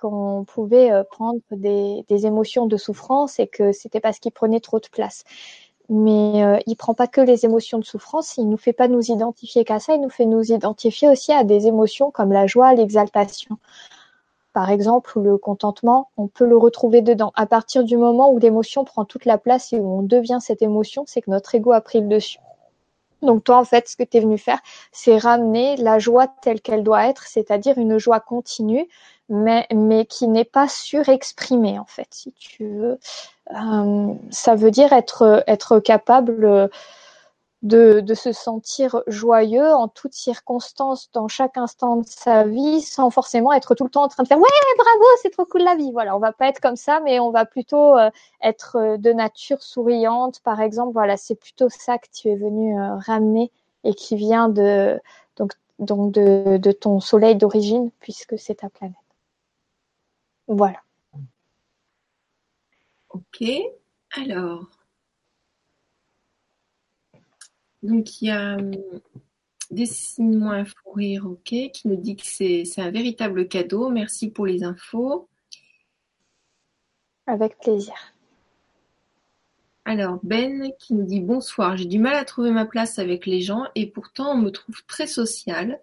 [0.00, 4.60] qu'on pouvait euh, prendre des, des, émotions de souffrance et que c'était parce qu'il prenait
[4.60, 5.24] trop de place.
[5.88, 9.10] Mais euh, il prend pas que les émotions de souffrance, il nous fait pas nous
[9.10, 12.74] identifier qu'à ça, il nous fait nous identifier aussi à des émotions comme la joie,
[12.74, 13.58] l'exaltation
[14.58, 17.30] par exemple, le contentement, on peut le retrouver dedans.
[17.36, 20.62] À partir du moment où l'émotion prend toute la place et où on devient cette
[20.62, 22.40] émotion, c'est que notre ego a pris le dessus.
[23.22, 24.58] Donc toi, en fait, ce que tu es venu faire,
[24.90, 28.88] c'est ramener la joie telle qu'elle doit être, c'est-à-dire une joie continue,
[29.28, 32.98] mais, mais qui n'est pas surexprimée, en fait, si tu veux.
[33.54, 36.70] Euh, ça veut dire être, être capable
[37.62, 43.10] de, de, se sentir joyeux en toutes circonstances, dans chaque instant de sa vie, sans
[43.10, 45.74] forcément être tout le temps en train de faire ouais bravo c'est trop cool la
[45.74, 45.90] vie.
[45.92, 48.10] Voilà, on va pas être comme ça, mais on va plutôt euh,
[48.42, 50.92] être euh, de nature souriante, par exemple.
[50.92, 53.50] Voilà, c'est plutôt ça que tu es venu euh, ramener
[53.84, 55.00] et qui vient de
[55.36, 58.96] donc donc de, de ton soleil d'origine puisque c'est ta planète.
[60.48, 60.82] Voilà.
[63.10, 63.44] Ok.
[64.12, 64.70] Alors,
[67.82, 68.72] donc il y a hum,
[69.70, 71.42] Dessine-moi un fou rire, ok,
[71.72, 73.90] qui nous dit que c'est un véritable cadeau.
[73.90, 75.28] Merci pour les infos.
[77.26, 77.94] Avec plaisir.
[79.84, 83.40] Alors Ben qui nous dit bonsoir, j'ai du mal à trouver ma place avec les
[83.40, 85.80] gens et pourtant on me trouve très sociale,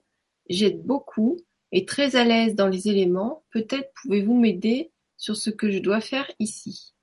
[0.47, 1.37] j'aide beaucoup
[1.75, 3.43] et très à l'aise dans les éléments.
[3.51, 6.93] Peut-être pouvez-vous m'aider sur ce que je dois faire ici.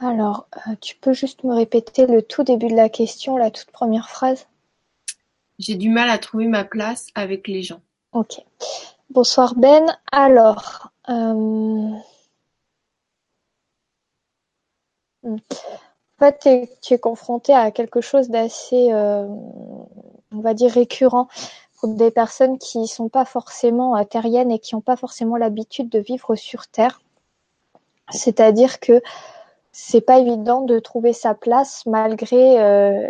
[0.00, 3.70] Alors, euh, tu peux juste me répéter le tout début de la question, la toute
[3.70, 4.46] première phrase?
[5.60, 7.80] J'ai du mal à trouver ma place avec les gens.
[8.12, 8.40] Ok.
[9.10, 9.86] Bonsoir Ben.
[10.10, 11.92] Alors, euh,
[15.22, 15.38] en
[16.18, 16.48] fait,
[16.82, 19.24] tu es confronté à quelque chose d'assez, euh,
[20.32, 21.28] on va dire, récurrent
[21.84, 26.34] des personnes qui sont pas forcément terriennes et qui n'ont pas forcément l'habitude de vivre
[26.34, 27.00] sur Terre.
[28.10, 29.00] C'est-à-dire que
[29.72, 33.08] c'est pas évident de trouver sa place malgré euh,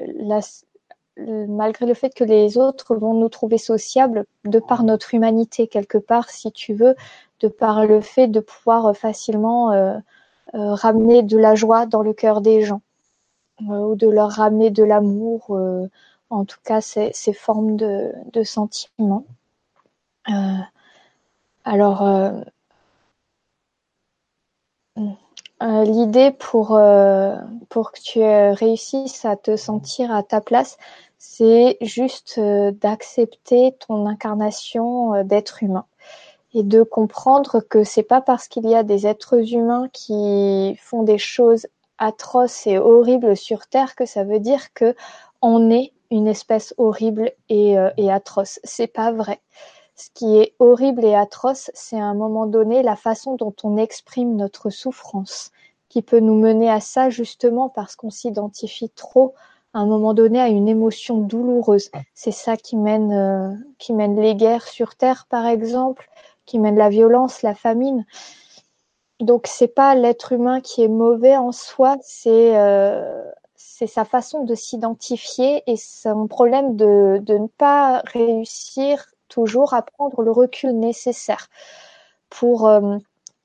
[1.17, 5.99] malgré le fait que les autres vont nous trouver sociables de par notre humanité quelque
[5.99, 6.95] part, si tu veux,
[7.41, 9.95] de par le fait de pouvoir facilement euh,
[10.55, 12.83] euh, ramener de la joie dans le cœur des gens
[13.61, 15.59] ou de leur ramener de l'amour,
[16.31, 18.13] en tout cas ces, ces formes de,
[18.45, 19.25] sentiments.
[21.65, 22.03] alors
[25.63, 27.37] euh, l'idée pour euh,
[27.71, 30.79] que tu euh, réussisses à te sentir à ta place,
[31.19, 35.87] c'est juste d'accepter ton incarnation d'être humain
[36.55, 41.03] et de comprendre que c'est pas parce qu'il y a des êtres humains qui font
[41.03, 41.67] des choses
[41.99, 44.95] atroces et horribles sur Terre que ça veut dire que
[45.43, 48.61] on est une espèce horrible et, et atroce.
[48.65, 49.41] C'est pas vrai.
[49.95, 53.77] Ce qui est horrible et atroce, c'est à un moment donné la façon dont on
[53.77, 55.51] exprime notre souffrance,
[55.89, 59.35] qui peut nous mener à ça justement parce qu'on s'identifie trop
[59.75, 61.91] à un moment donné à une émotion douloureuse.
[62.15, 66.09] C'est ça qui mène, euh, qui mène les guerres sur Terre, par exemple,
[66.47, 68.07] qui mène la violence, la famine.
[69.21, 73.29] Donc c'est pas l'être humain qui est mauvais en soi, c'est euh,
[73.59, 79.83] c'est sa façon de s'identifier et son problème de, de ne pas réussir toujours à
[79.83, 81.49] prendre le recul nécessaire
[82.31, 82.99] pour euh,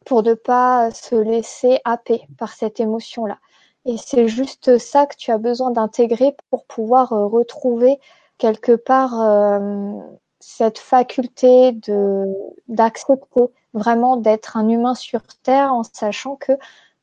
[0.06, 3.40] pour ne pas se laisser happer par cette émotion-là.
[3.86, 8.00] Et c'est juste ça que tu as besoin d'intégrer pour pouvoir euh, retrouver
[8.38, 9.94] quelque part euh,
[10.40, 12.26] cette faculté de
[12.68, 13.42] d'accepter
[13.74, 16.54] vraiment d'être un humain sur terre en sachant que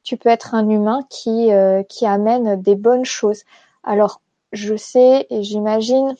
[0.02, 1.50] tu peux être un humain qui
[1.88, 3.44] qui amène des bonnes choses.
[3.84, 4.20] Alors
[4.52, 6.14] je sais et j'imagine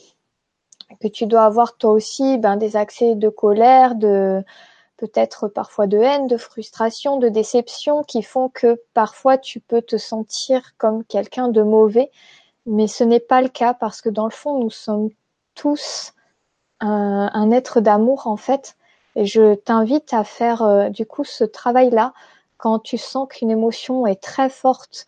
[1.00, 4.42] que tu dois avoir toi aussi ben, des accès de colère, de
[4.96, 9.96] peut-être parfois de haine, de frustration, de déception qui font que parfois tu peux te
[9.96, 12.10] sentir comme quelqu'un de mauvais,
[12.66, 15.10] mais ce n'est pas le cas parce que dans le fond nous sommes
[15.54, 16.12] tous
[16.80, 18.76] un, un être d'amour en fait.
[19.16, 22.12] Et je t'invite à faire euh, du coup ce travail-là
[22.60, 25.06] quand tu sens qu'une émotion est très forte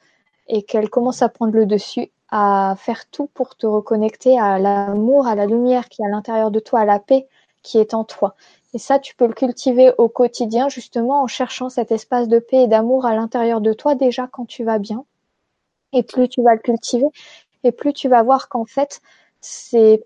[0.49, 5.27] et qu'elle commence à prendre le dessus, à faire tout pour te reconnecter à l'amour,
[5.27, 7.29] à la lumière qui est à l'intérieur de toi, à la paix
[7.63, 8.35] qui est en toi.
[8.73, 12.63] Et ça, tu peux le cultiver au quotidien, justement, en cherchant cet espace de paix
[12.63, 15.05] et d'amour à l'intérieur de toi, déjà quand tu vas bien.
[15.93, 17.09] Et plus tu vas le cultiver,
[17.65, 19.03] et plus tu vas voir qu'en fait,
[19.43, 20.03] c'est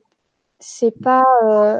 [0.59, 1.79] c'est pas euh,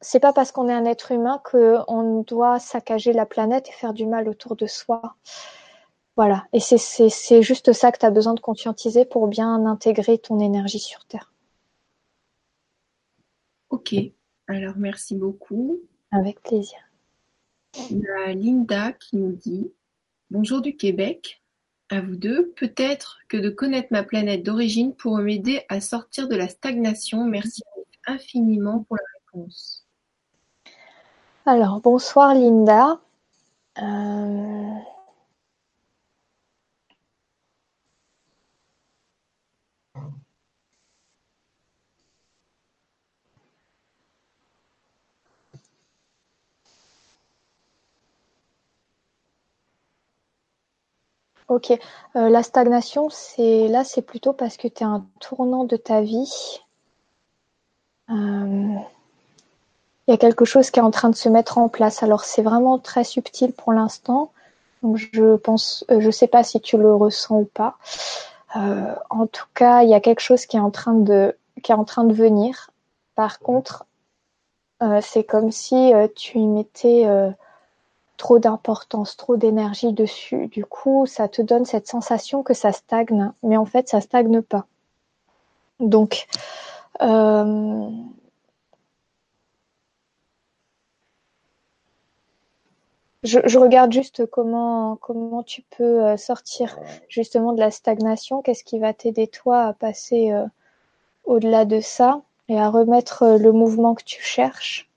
[0.00, 3.94] c'est pas parce qu'on est un être humain qu'on doit saccager la planète et faire
[3.94, 5.16] du mal autour de soi.
[6.16, 6.46] Voilà.
[6.52, 10.78] Et c'est, juste ça que tu as besoin de conscientiser pour bien intégrer ton énergie
[10.78, 11.32] sur Terre.
[13.70, 13.94] Ok.
[14.48, 15.78] Alors, merci beaucoup.
[16.10, 16.78] Avec plaisir.
[17.90, 19.70] Il y a Linda qui nous dit
[20.30, 21.42] Bonjour du Québec.
[21.88, 26.34] À vous deux, peut-être que de connaître ma planète d'origine pourrait m'aider à sortir de
[26.34, 27.24] la stagnation.
[27.24, 27.62] Merci
[28.06, 29.85] infiniment pour la réponse.
[31.46, 33.00] Alors, bonsoir Linda.
[33.78, 34.78] Euh,
[51.48, 51.72] Ok,
[52.14, 56.00] euh, la stagnation, c'est là, c'est plutôt parce que tu es un tournant de ta
[56.00, 56.60] vie.
[58.10, 58.78] Euh,
[60.06, 62.02] il y a quelque chose qui est en train de se mettre en place.
[62.02, 64.30] Alors c'est vraiment très subtil pour l'instant.
[64.82, 67.76] Donc je pense, euh, je sais pas si tu le ressens ou pas.
[68.54, 71.36] en tout cas, il y a quelque chose qui est en train de,
[72.12, 72.70] venir.
[73.14, 73.84] Par contre,
[75.02, 77.06] c'est comme si tu y mettais
[78.16, 80.46] trop d'importance, trop d'énergie dessus.
[80.48, 84.42] Du coup, ça te donne cette sensation que ça stagne, mais en fait, ça stagne
[84.42, 84.66] pas.
[85.80, 86.26] Donc,
[93.34, 98.42] euh, je, regarde juste comment comment tu peux euh, sortir justement de la stagnation.
[98.42, 100.46] Qu'est-ce qui va t'aider toi à passer euh,
[101.24, 104.88] au-delà de ça et à remettre le mouvement que tu cherches?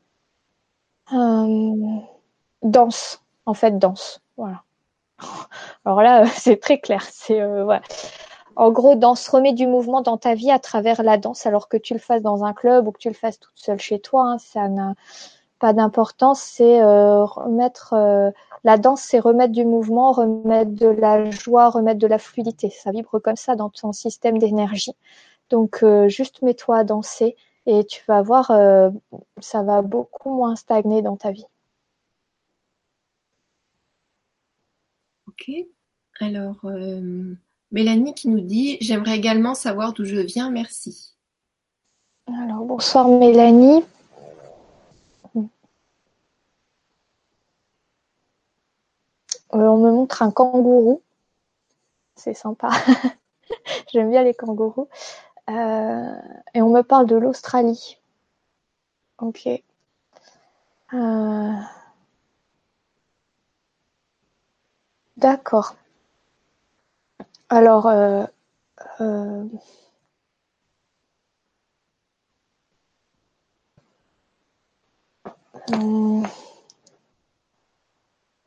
[2.62, 4.22] Danse, en fait, danse.
[4.38, 4.64] Voilà.
[5.86, 7.04] Alors là, c'est très clair.
[7.10, 7.82] C'est euh, voilà.
[8.56, 11.78] En gros, danse remet du mouvement dans ta vie à travers la danse, alors que
[11.78, 14.24] tu le fasses dans un club ou que tu le fasses toute seule chez toi,
[14.24, 14.96] hein, ça n'a
[15.60, 16.42] pas d'importance.
[16.42, 18.32] C'est euh, remettre euh,
[18.64, 22.70] la danse, c'est remettre du mouvement, remettre de la joie, remettre de la fluidité.
[22.70, 24.96] Ça vibre comme ça dans ton système d'énergie.
[25.50, 27.36] Donc, juste mets-toi à danser
[27.66, 28.52] et tu vas voir,
[29.40, 31.48] ça va beaucoup moins stagner dans ta vie.
[35.40, 35.52] Ok.
[36.20, 37.36] Alors, euh,
[37.72, 41.16] Mélanie qui nous dit J'aimerais également savoir d'où je viens, merci.
[42.28, 43.84] Alors, bonsoir Mélanie.
[49.52, 51.02] On me montre un kangourou.
[52.16, 52.70] C'est sympa.
[53.94, 54.90] J'aime bien les kangourous.
[55.50, 56.16] Euh,
[56.54, 57.98] et on me parle de l'Australie.
[59.20, 59.48] Ok.
[65.18, 65.76] D'accord.
[67.50, 68.26] Alors, euh,
[69.02, 69.44] euh,
[75.72, 76.24] hmm.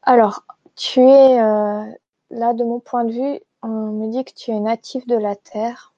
[0.02, 0.44] alors,
[0.82, 1.84] tu es euh,
[2.30, 5.36] là de mon point de vue, on me dit que tu es natif de la
[5.36, 5.94] Terre.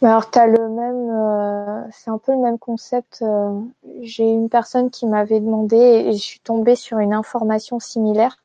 [0.00, 3.20] alors, tu as le même, euh, c'est un peu le même concept.
[3.20, 3.60] Euh,
[4.00, 8.38] j'ai une personne qui m'avait demandé et je suis tombée sur une information similaire.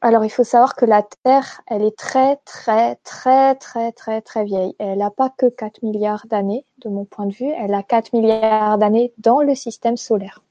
[0.00, 4.44] Alors, il faut savoir que la Terre, elle est très, très, très, très, très, très
[4.44, 4.74] vieille.
[4.78, 7.52] Elle n'a pas que 4 milliards d'années, de mon point de vue.
[7.58, 10.42] Elle a 4 milliards d'années dans le système solaire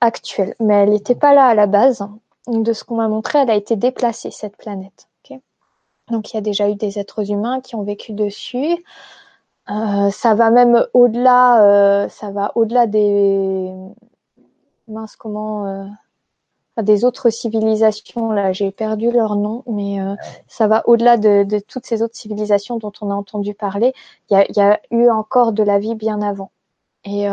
[0.00, 0.54] actuel.
[0.60, 2.06] Mais elle n'était pas là à la base.
[2.46, 5.08] De ce qu'on m'a montré, elle a été déplacée, cette planète.
[6.10, 8.84] Donc il y a déjà eu des êtres humains qui ont vécu dessus.
[9.70, 13.72] Euh, ça va même au-delà, euh, ça va au-delà des
[14.86, 15.84] mince comment euh,
[16.82, 18.30] des autres civilisations.
[18.30, 19.98] Là, j'ai perdu leur nom, mais
[20.48, 23.94] ça va au-delà de, de, toutes ces autres civilisations dont on a entendu parler.
[24.30, 26.50] Il y a, eu encore de la vie bien avant.
[27.04, 27.26] Et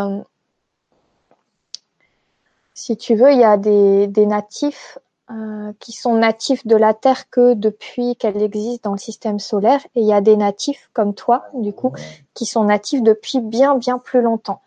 [2.73, 4.97] si tu veux, il y a des, des natifs
[5.31, 9.79] euh, qui sont natifs de la Terre que depuis qu'elle existe dans le système solaire,
[9.95, 11.93] et il y a des natifs comme toi, du coup,
[12.33, 14.61] qui sont natifs depuis bien bien plus longtemps.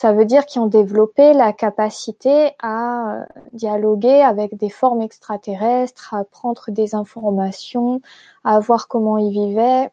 [0.00, 6.14] Ça veut dire qu'ils ont développé la capacité à euh, dialoguer avec des formes extraterrestres,
[6.14, 8.00] à prendre des informations,
[8.42, 9.90] à voir comment ils vivaient.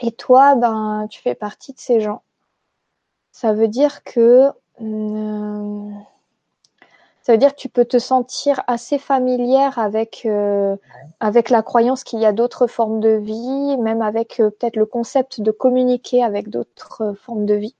[0.00, 2.22] Et toi, ben, tu fais partie de ces gens.
[3.32, 5.90] Ça veut dire que euh,
[7.20, 10.74] Ça veut dire que tu peux te sentir assez familière avec euh,
[11.20, 15.42] avec la croyance qu'il y a d'autres formes de vie, même avec peut-être le concept
[15.42, 17.76] de communiquer avec d'autres formes de vie.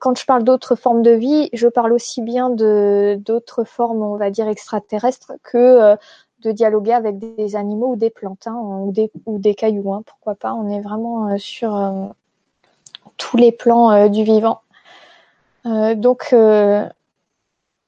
[0.00, 4.30] Quand je parle d'autres formes de vie, je parle aussi bien d'autres formes, on va
[4.30, 5.96] dire extraterrestres, que
[6.40, 9.92] de dialoguer avec des animaux ou des plantes hein, ou des ou des cailloux.
[9.92, 12.12] Hein, pourquoi pas On est vraiment sur
[13.16, 14.62] tous les plans du vivant.
[15.64, 16.34] donc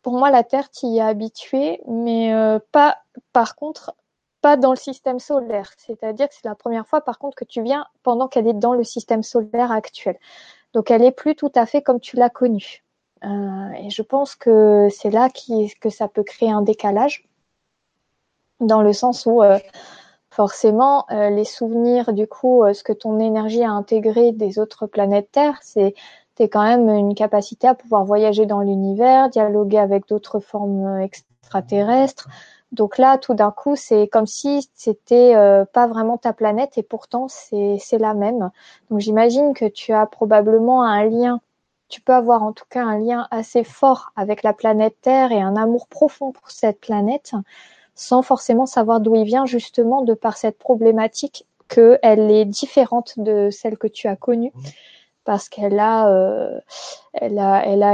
[0.03, 2.99] pour moi, la Terre, tu y es habituée, mais euh, pas,
[3.33, 3.95] par contre,
[4.41, 5.71] pas dans le système solaire.
[5.77, 8.73] C'est-à-dire que c'est la première fois, par contre, que tu viens pendant qu'elle est dans
[8.73, 10.19] le système solaire actuel.
[10.75, 12.85] Donc, elle est plus tout à fait comme tu l'as connue.
[13.25, 15.29] Euh, et je pense que c'est là
[15.81, 17.29] que ça peut créer un décalage,
[18.61, 19.59] dans le sens où euh,
[20.31, 25.59] forcément, les souvenirs, du coup, ce que ton énergie a intégré des autres planètes Terre,
[25.63, 25.95] c'est
[26.41, 32.31] c'est quand même une capacité à pouvoir voyager dans l'univers, dialoguer avec d'autres formes extraterrestres.
[32.73, 36.83] Donc là, tout d'un coup, c'est comme si c'était euh, pas vraiment ta planète et
[36.83, 38.51] pourtant c'est la même.
[38.91, 41.41] Donc j'imagine que tu as probablement un lien,
[41.89, 45.41] tu peux avoir en tout cas un lien assez fort avec la planète Terre et
[45.41, 47.33] un amour profond pour cette planète,
[47.97, 53.51] sans forcément savoir d'où il vient justement de par cette problématique qu'elle est différente de
[53.51, 54.53] celle que tu as connue.
[54.55, 54.61] Mmh
[55.25, 56.61] parce qu'elle a, euh,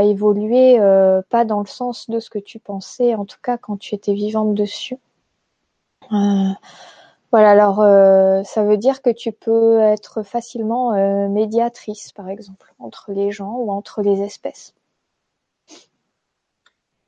[0.03, 3.77] évolué euh, pas dans le sens de ce que tu pensais, en tout cas quand
[3.77, 4.97] tu étais vivante dessus.
[6.13, 6.51] Euh,
[7.33, 7.77] voilà, alors
[8.47, 10.93] ça veut dire que tu peux être facilement
[11.29, 14.75] médiatrice, par exemple, entre les gens ou entre les espèces.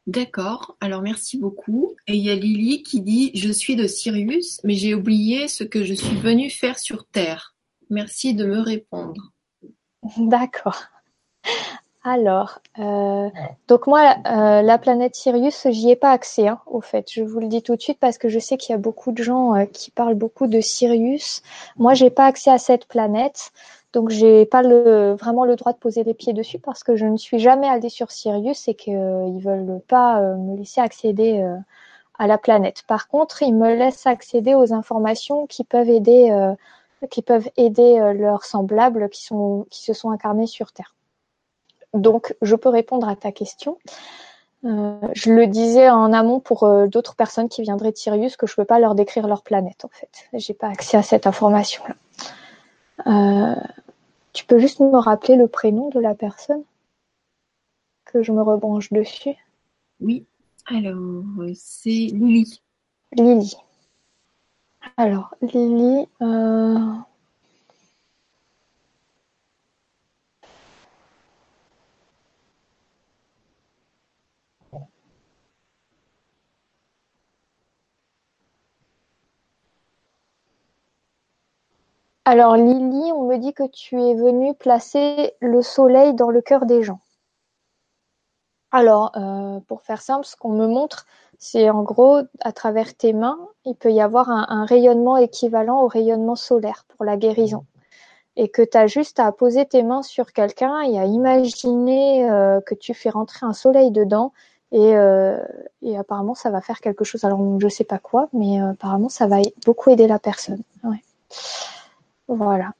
[0.09, 1.95] D'accord, alors merci beaucoup.
[2.07, 5.65] Et il y a Lily qui dit Je suis de Sirius, mais j'ai oublié ce
[5.65, 7.55] que je suis venue faire sur Terre.
[7.91, 9.33] Merci de me répondre.
[10.17, 10.77] D'accord.
[12.05, 13.29] Alors, euh,
[13.67, 17.07] donc moi, euh, la planète Sirius, j'y ai pas accès, hein, au fait.
[17.13, 19.13] Je vous le dis tout de suite parce que je sais qu'il y a beaucoup
[19.13, 21.43] de gens euh, qui parlent beaucoup de Sirius.
[21.77, 23.51] Moi, j'ai pas accès à cette planète,
[23.93, 27.05] donc j'ai pas le, vraiment le droit de poser les pieds dessus parce que je
[27.05, 31.45] ne suis jamais allée sur Sirius et qu'ils ne veulent pas me laisser accéder
[32.19, 32.85] à la planète.
[32.87, 36.55] Par contre, ils me laissent accéder aux informations qui peuvent aider
[37.11, 40.95] qui peuvent aider euh, leurs semblables qui, sont, qui se sont incarnés sur Terre.
[41.95, 43.79] Donc, je peux répondre à ta question.
[44.65, 48.47] Euh, je le disais en amont pour euh, d'autres personnes qui viendraient de Sirius que
[48.47, 50.29] je ne peux pas leur décrire leur planète en fait.
[50.33, 51.95] J'ai pas accès à cette information-là.
[54.33, 56.65] tu peux juste me rappeler le prénom de la personne
[58.05, 59.37] que je me rebranche dessus?
[60.01, 60.27] Oui.
[60.67, 61.23] Alors,
[61.55, 62.61] c'est Lily.
[63.13, 63.57] Lily.
[64.97, 66.79] Alors, Lily, euh,
[82.25, 86.67] Alors Lily, on me dit que tu es venue placer le soleil dans le cœur
[86.67, 87.01] des gens.
[88.71, 91.07] Alors, euh, pour faire simple, ce qu'on me montre,
[91.39, 95.87] c'est en gros, à travers tes mains, il peut y avoir un, rayonnement équivalent au
[95.87, 97.65] rayonnement solaire pour la guérison.
[98.37, 102.61] Et que tu as juste à poser tes mains sur quelqu'un et à imaginer euh,
[102.61, 104.33] que tu fais rentrer un soleil dedans.
[104.71, 105.39] Et, euh,
[105.83, 107.25] et, apparemment, ça va faire quelque chose.
[107.25, 110.63] Alors, je sais pas quoi, mais euh, apparemment, ça va beaucoup aider la personne.
[110.85, 111.03] Ouais.
[112.29, 112.73] Voilà.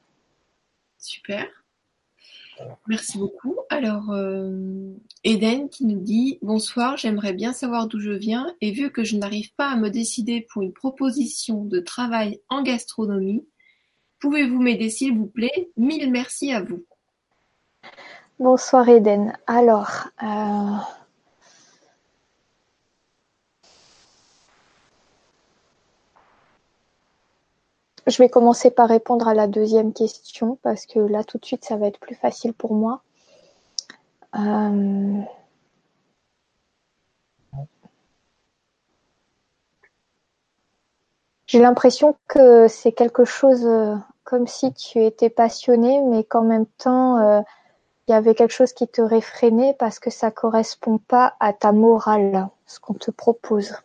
[0.97, 1.58] Super.
[2.87, 3.55] Merci beaucoup.
[3.69, 4.93] Alors, euh,
[5.23, 9.17] Eden qui nous dit Bonsoir, j'aimerais bien savoir d'où je viens et vu que je
[9.17, 13.47] n'arrive pas à me décider pour une proposition de travail en gastronomie,
[14.19, 15.71] pouvez-vous m'aider s'il vous plaît?
[15.77, 16.85] Mille merci à vous.
[18.39, 19.33] Bonsoir Eden.
[19.47, 20.77] Alors, euh,
[28.09, 31.63] Je vais commencer par répondre à la deuxième question parce que là tout de suite
[31.63, 33.03] ça va être plus facile pour moi.
[34.35, 35.21] Euh,
[41.45, 46.65] j'ai l'impression que c'est quelque chose euh, comme si tu étais passionné, mais qu'en même
[46.65, 47.41] temps euh,
[48.07, 51.71] il y avait quelque chose qui te réfrénait parce que ça correspond pas à ta
[51.71, 53.75] morale, ce qu'on te propose.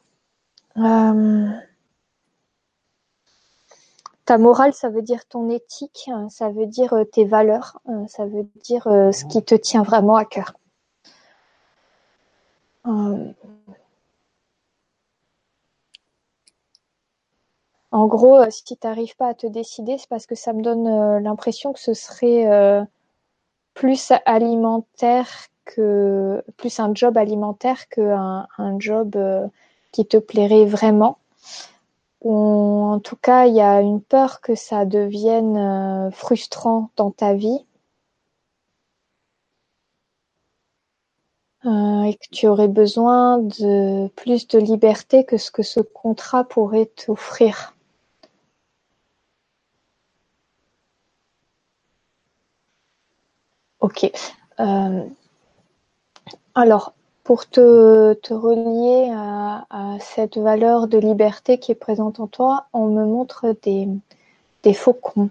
[4.24, 8.06] Ta morale, ça veut dire ton éthique, hein, ça veut dire euh, tes valeurs, euh,
[8.08, 10.54] ça veut dire euh, ce qui te tient vraiment à cœur.
[17.92, 21.22] En gros, si tu n'arrives pas à te décider, c'est parce que ça me donne
[21.22, 22.86] l'impression que ce serait
[23.72, 25.28] plus alimentaire
[25.64, 29.16] que plus un job alimentaire qu'un un job
[29.92, 31.18] qui te plairait vraiment.
[32.24, 37.34] Ou en tout cas, il y a une peur que ça devienne frustrant dans ta
[37.34, 37.64] vie
[41.66, 46.44] Euh, et que tu aurais besoin de plus de liberté que ce que ce contrat
[46.44, 47.74] pourrait t'offrir.
[53.78, 54.10] Ok.
[54.60, 55.08] Euh,
[56.54, 56.94] alors,
[57.24, 63.04] pour te, relier à, cette valeur de liberté qui est présente en toi, on me
[63.04, 63.88] montre des,
[64.74, 65.30] faucons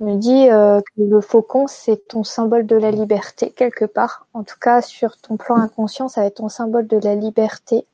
[0.00, 4.26] me dit euh, que le faucon, c'est ton symbole de la liberté, quelque part.
[4.34, 7.86] En tout cas, sur ton plan inconscient, ça va être ton symbole de la liberté.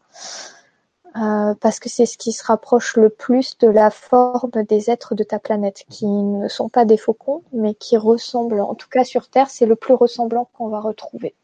[1.16, 5.15] Euh, parce que c'est ce qui se rapproche le plus de la forme des êtres
[5.15, 9.05] de ta planète, qui ne sont pas des faucons, mais qui ressemblent, en tout cas
[9.05, 11.35] sur Terre, c'est le plus ressemblant qu'on va retrouver.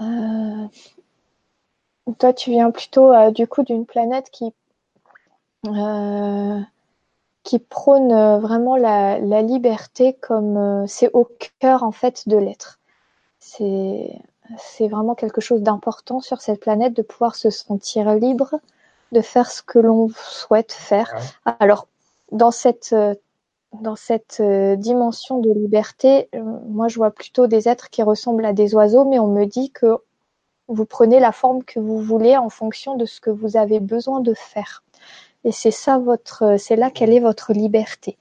[0.00, 0.66] Euh...
[2.18, 4.52] Toi, tu viens plutôt euh, du coup d'une planète qui
[5.66, 6.60] euh,
[7.42, 11.28] qui prône vraiment la, la liberté comme c'est au
[11.60, 12.78] cœur en fait de l'être.
[13.40, 14.20] C'est
[14.58, 18.60] c'est vraiment quelque chose d'important sur cette planète de pouvoir se sentir libre
[19.12, 21.14] de faire ce que l'on souhaite faire.
[21.58, 21.86] Alors
[22.32, 22.94] dans cette
[23.72, 26.28] dans cette dimension de liberté,
[26.66, 29.70] moi je vois plutôt des êtres qui ressemblent à des oiseaux, mais on me dit
[29.70, 29.98] que
[30.68, 34.20] vous prenez la forme que vous voulez en fonction de ce que vous avez besoin
[34.20, 34.82] de faire.
[35.44, 38.16] Et c'est ça votre, c'est là quelle est votre liberté.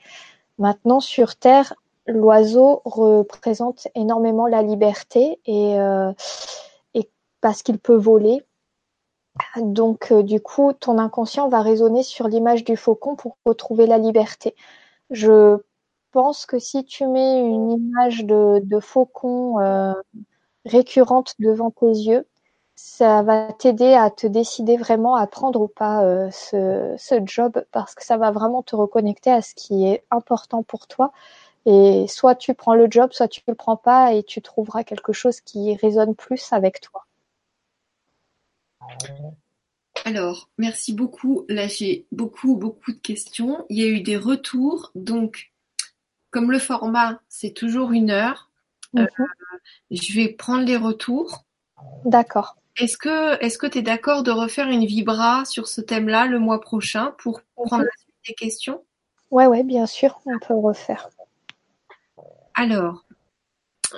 [0.58, 1.74] Maintenant, sur Terre,
[2.06, 6.12] l'oiseau représente énormément la liberté et, euh,
[7.42, 8.44] parce qu'il peut voler.
[9.58, 14.00] Donc, euh, du coup, ton inconscient va résonner sur l'image du faucon pour retrouver la
[14.00, 14.56] liberté.
[15.10, 15.58] Je
[16.12, 19.94] pense que si tu mets une image de, de faucon euh,
[20.66, 22.28] récurrente devant tes yeux,
[22.76, 27.64] ça va t'aider à te décider vraiment à prendre ou pas euh, ce, ce, job
[27.72, 31.12] parce que ça va vraiment te reconnecter à ce qui est important pour toi.
[31.66, 35.14] Et soit tu prends le job, soit tu le prends pas et tu trouveras quelque
[35.14, 37.06] chose qui résonne plus avec toi.
[40.06, 41.46] Alors, merci beaucoup.
[41.50, 43.66] Là, j'ai beaucoup, beaucoup de questions.
[43.70, 44.92] Il y a eu des retours.
[44.94, 45.52] Donc,
[46.30, 48.52] comme le format, c'est toujours une heure,
[48.98, 49.08] euh,
[49.90, 51.44] je vais prendre les retours.
[52.06, 52.56] D'accord.
[52.78, 56.38] Est-ce que est-ce que tu es d'accord de refaire une vibra sur ce thème-là le
[56.38, 58.84] mois prochain pour prendre la suite des questions?
[59.32, 61.10] Ouais, ouais, bien sûr, on peut refaire.
[62.54, 63.06] Alors,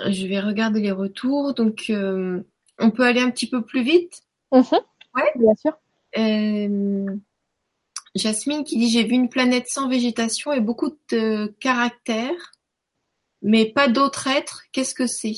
[0.10, 1.54] je vais regarder les retours.
[1.54, 2.42] Donc, euh,
[2.80, 4.24] on peut aller un petit peu plus vite?
[4.54, 4.62] Mmh.
[5.16, 5.78] Ouais, bien sûr.
[6.18, 7.16] Euh,
[8.16, 12.52] Jasmine qui dit j'ai vu une planète sans végétation et beaucoup de caractères,
[13.42, 14.64] mais pas d'autres êtres.
[14.72, 15.36] Qu'est-ce que c'est?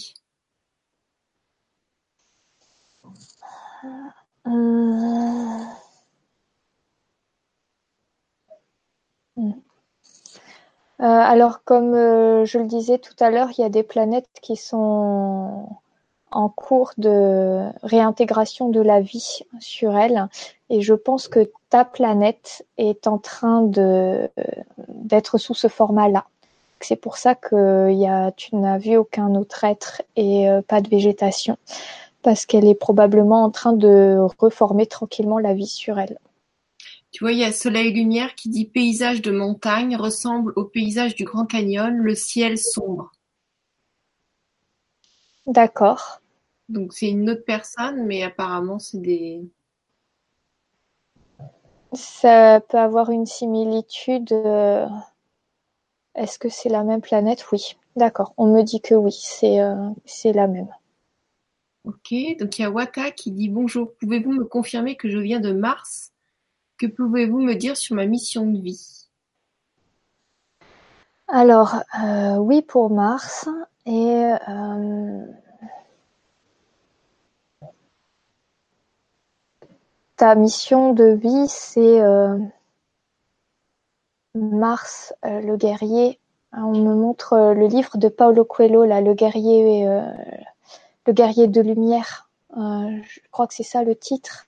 [4.47, 5.59] Euh...
[11.01, 11.93] Euh, alors, comme
[12.45, 15.69] je le disais tout à l'heure, il y a des planètes qui sont
[16.31, 20.27] en cours de réintégration de la vie sur elles,
[20.69, 24.29] et je pense que ta planète est en train de
[24.87, 26.25] d'être sous ce format-là.
[26.81, 30.81] C'est pour ça que y a, tu n'as vu aucun autre être et euh, pas
[30.81, 31.57] de végétation
[32.21, 36.17] parce qu'elle est probablement en train de reformer tranquillement la vie sur elle.
[37.11, 41.15] Tu vois, il y a Soleil Lumière qui dit paysage de montagne ressemble au paysage
[41.15, 43.11] du Grand Canyon, le ciel sombre.
[45.47, 46.21] D'accord.
[46.67, 49.41] Donc c'est une autre personne, mais apparemment c'est des.
[51.93, 54.31] Ça peut avoir une similitude.
[54.31, 54.87] euh,
[56.15, 57.51] Est-ce que c'est la même planète?
[57.51, 57.75] Oui.
[57.95, 58.33] D'accord.
[58.37, 60.69] On me dit que oui, c'est euh, c'est la même.
[61.83, 65.39] Ok, donc il y a Waka qui dit bonjour, pouvez-vous me confirmer que je viens
[65.39, 66.11] de Mars?
[66.77, 69.07] Que pouvez-vous me dire sur ma mission de vie?
[71.27, 73.49] Alors, euh, oui pour Mars.
[73.85, 75.25] Et euh,
[80.19, 82.37] ta mission de vie, c'est euh,
[84.35, 86.19] Mars, euh, le guerrier.
[86.51, 89.85] On me montre euh, le livre de Paulo Coelho, là, le guerrier,
[91.05, 92.29] de lumière.
[92.53, 94.47] je crois que c'est ça le titre.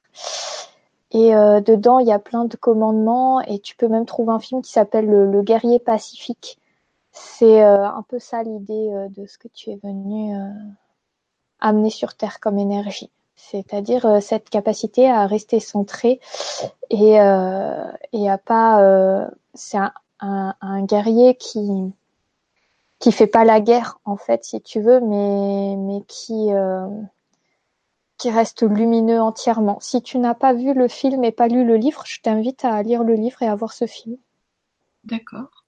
[1.12, 4.62] Et dedans, il y a plein de commandements et tu peux même trouver un film
[4.62, 6.58] qui s'appelle le, le, guerrier pacifique.
[7.12, 10.34] C'est un peu ça l'idée de ce que tu es venu
[11.60, 13.12] amener sur Terre comme énergie
[13.50, 16.20] c'est-à-dire euh, cette capacité à rester centré
[16.90, 18.82] et, euh, et à pas.
[18.84, 21.92] Euh, c'est un, un, un, guerrier qui
[23.00, 26.88] qui fait pas la guerre en fait, si tu veux, mais mais qui euh,
[28.18, 29.80] qui reste lumineux entièrement.
[29.82, 32.82] Si tu n'as pas vu le film et pas lu le livre, je t'invite à
[32.84, 34.18] lire le livre et à voir ce film.
[35.04, 35.61] D'accord.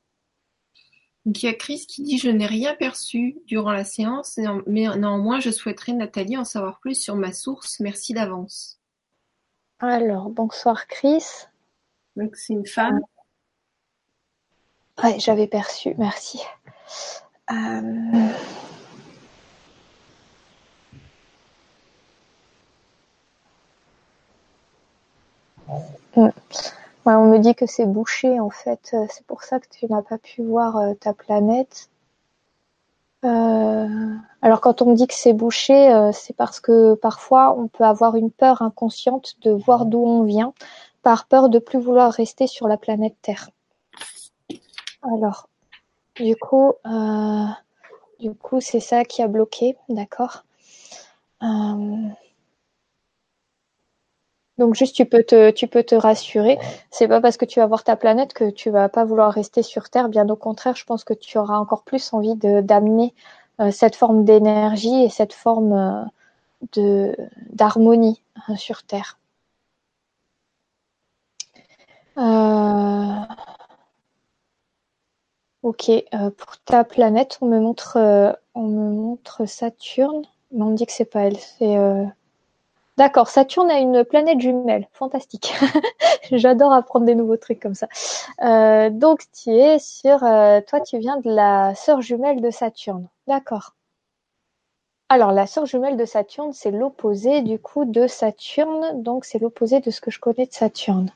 [1.25, 4.37] Donc il y a Chris qui dit je n'ai rien perçu durant la séance,
[4.67, 7.79] mais néanmoins je souhaiterais Nathalie en savoir plus sur ma source.
[7.79, 8.79] Merci d'avance.
[9.79, 11.23] Alors bonsoir Chris.
[12.17, 12.99] Donc c'est une femme.
[15.01, 15.95] Ouais, j'avais perçu.
[15.97, 16.39] Merci.
[17.51, 18.29] Euh,
[27.05, 28.91] on me dit que c'est bouché en fait.
[28.93, 31.89] Euh, c'est pour ça que tu n'as pas pu voir euh, ta planète.
[33.23, 38.17] alors quand on me dit que c'est bouché, c'est parce que parfois on peut avoir
[38.17, 40.53] une peur inconsciente de voir d'où on vient,
[41.03, 43.49] par peur de plus vouloir rester sur la planète Terre.
[45.03, 45.49] Alors,
[46.15, 47.45] du coup, euh,
[48.19, 50.43] du coup, c'est ça qui a bloqué, d'accord?
[54.59, 56.57] Euh, donc juste tu peux te tu peux te rassurer.
[56.91, 59.63] C'est pas parce que tu vas voir ta planète que tu vas pas vouloir rester
[59.63, 60.09] sur Terre.
[60.09, 63.13] Bien au contraire, je pense que tu auras encore plus envie de d'amener
[63.61, 66.09] euh, cette forme d'énergie et cette forme
[66.73, 67.15] de
[67.51, 68.21] d'harmonie
[68.57, 69.19] sur Terre.
[75.63, 80.71] Ok, euh, pour ta planète, on me montre, euh, on me montre Saturne, mais on
[80.71, 81.38] me dit que c'est pas elle.
[81.38, 82.05] C'est euh,
[82.97, 83.27] d'accord.
[83.27, 85.53] Saturne a une planète jumelle, fantastique.
[86.31, 87.87] J'adore apprendre des nouveaux trucs comme ça.
[88.89, 93.73] donc tu es sur, toi tu viens de la sœur jumelle de Saturne, d'accord.
[95.09, 99.79] Alors la sœur jumelle de Saturne, c'est l'opposé du coup de Saturne, donc c'est l'opposé
[99.79, 101.11] de ce que je connais de Saturne.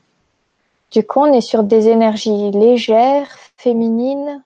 [0.90, 4.44] Du coup, on est sur des énergies légères, féminines,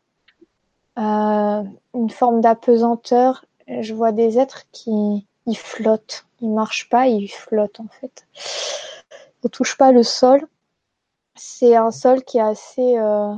[0.99, 1.63] euh,
[1.95, 3.45] une forme d'apesanteur.
[3.69, 8.27] Je vois des êtres qui ils flottent, ils marchent pas, ils flottent en fait.
[9.45, 10.47] Ils touchent pas le sol.
[11.37, 13.35] C'est un sol qui est assez euh,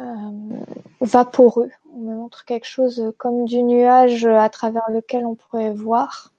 [0.00, 0.64] euh,
[1.00, 1.70] vaporeux.
[1.92, 6.32] On me montre quelque chose comme du nuage à travers lequel on pourrait voir.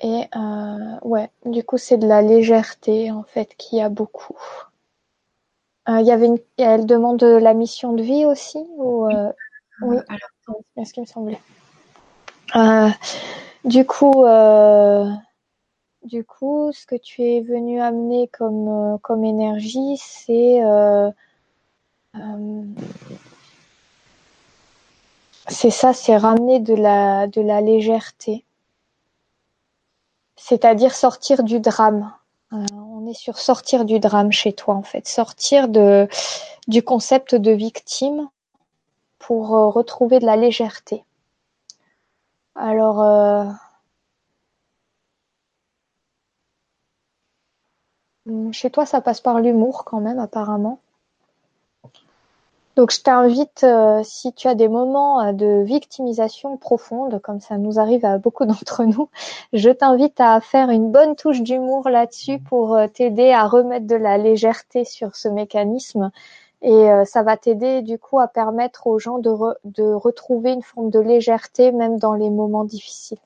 [0.00, 4.38] Et euh, ouais, du coup, c'est de la légèreté en fait qu'il y a beaucoup.
[5.88, 6.38] Il y avait une...
[6.58, 9.08] Elle demande la mission de vie aussi ou
[9.82, 10.02] euh...
[10.48, 11.40] Oui, c'est ce qu'il me semblait.
[12.56, 12.88] Euh,
[13.64, 15.08] du coup, euh,
[16.04, 20.60] du coup, ce que tu es venu amener comme comme énergie, c'est
[25.48, 28.44] c'est ça, c'est ramener de la de la légèreté
[30.42, 32.12] c'est-à-dire sortir du drame.
[32.52, 36.08] Euh, on est sur sortir du drame chez toi en fait, sortir de
[36.68, 38.28] du concept de victime
[39.22, 41.04] pour euh, retrouver de la légèreté.
[42.54, 43.44] Alors euh,
[48.50, 50.80] chez toi ça passe par l'humour quand même apparemment.
[52.74, 57.78] Donc je t'invite, euh, si tu as des moments de victimisation profonde, comme ça nous
[57.78, 59.08] arrive à beaucoup d'entre nous,
[59.52, 64.18] je t'invite à faire une bonne touche d'humour là-dessus pour t'aider à remettre de la
[64.18, 66.10] légèreté sur ce mécanisme.
[66.62, 69.30] Et ça va t'aider du coup à permettre aux gens de,
[69.64, 73.18] de retrouver une forme de légèreté même dans les moments difficiles.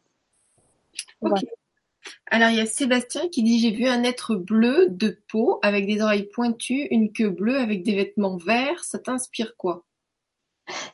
[2.30, 5.86] Alors il y a Sébastien qui dit j'ai vu un être bleu de peau avec
[5.86, 8.84] des oreilles pointues, une queue bleue avec des vêtements verts.
[8.84, 9.84] Ça t'inspire quoi?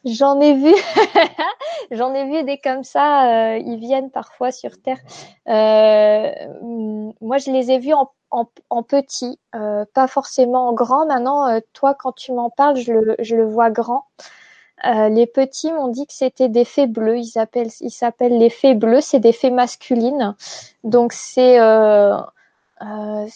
[0.04, 0.74] J'en ai vu,
[1.90, 3.54] j'en ai vu des comme ça.
[3.54, 5.00] Euh, ils viennent parfois sur Terre.
[5.48, 6.30] Euh,
[7.20, 11.06] moi, je les ai vus en, en, petit, euh, pas forcément en grand.
[11.06, 12.92] Maintenant, toi, quand tu m'en parles, je
[13.34, 14.06] le, vois grand.
[14.84, 17.18] Euh, les petits m'ont dit que c'était des fées bleues.
[17.18, 19.00] Ils appellent, ils s'appellent les fées bleues.
[19.00, 20.34] C'est des fées masculines.
[20.82, 22.16] Donc c'est euh,
[22.82, 23.26] euh,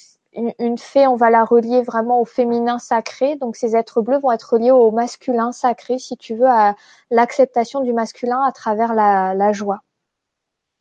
[0.58, 3.36] une, fée, on va la relier vraiment au féminin sacré.
[3.36, 6.74] Donc ces êtres bleus vont être reliés au masculin sacré, si tu veux, à
[7.10, 9.82] l'acceptation du masculin à travers la, joie.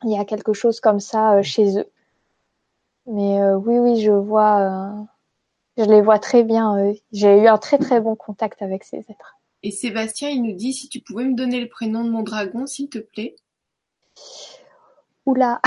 [0.02, 1.88] Il y a quelque chose comme ça chez eux.
[3.06, 5.06] Mais oui, oui, je vois,
[5.76, 6.92] je les vois très bien.
[7.12, 9.36] J'ai eu un très très bon contact avec ces êtres.
[9.62, 12.66] Et Sébastien, il nous dit si tu pouvais me donner le prénom de mon dragon,
[12.66, 13.36] s'il te plaît.
[15.26, 15.60] Oula.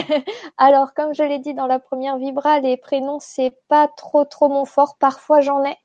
[0.56, 4.48] Alors, comme je l'ai dit dans la première vibra, les prénoms, c'est pas trop trop
[4.48, 4.96] mon fort.
[4.98, 5.76] Parfois, j'en ai.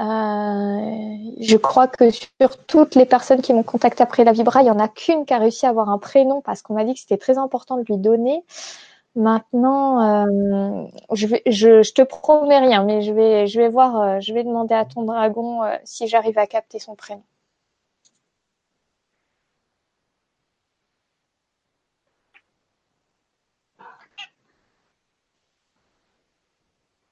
[0.00, 4.66] Euh, je crois que sur toutes les personnes qui m'ont contacté après la vibra, il
[4.66, 6.94] y en a qu'une qui a réussi à avoir un prénom parce qu'on m'a dit
[6.94, 8.42] que c'était très important de lui donner.
[9.16, 14.42] Maintenant, euh, je, vais, je, te promets rien, mais je vais, voir, euh, je vais
[14.44, 17.22] demander à ton dragon euh, si j'arrive à capter son prénom.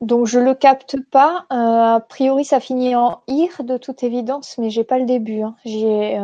[0.00, 1.46] Donc je le capte pas.
[1.50, 5.42] a priori, ça finit en ir de toute évidence, mais j'ai pas le début.
[5.42, 5.54] Hein.
[5.64, 6.16] J'ai,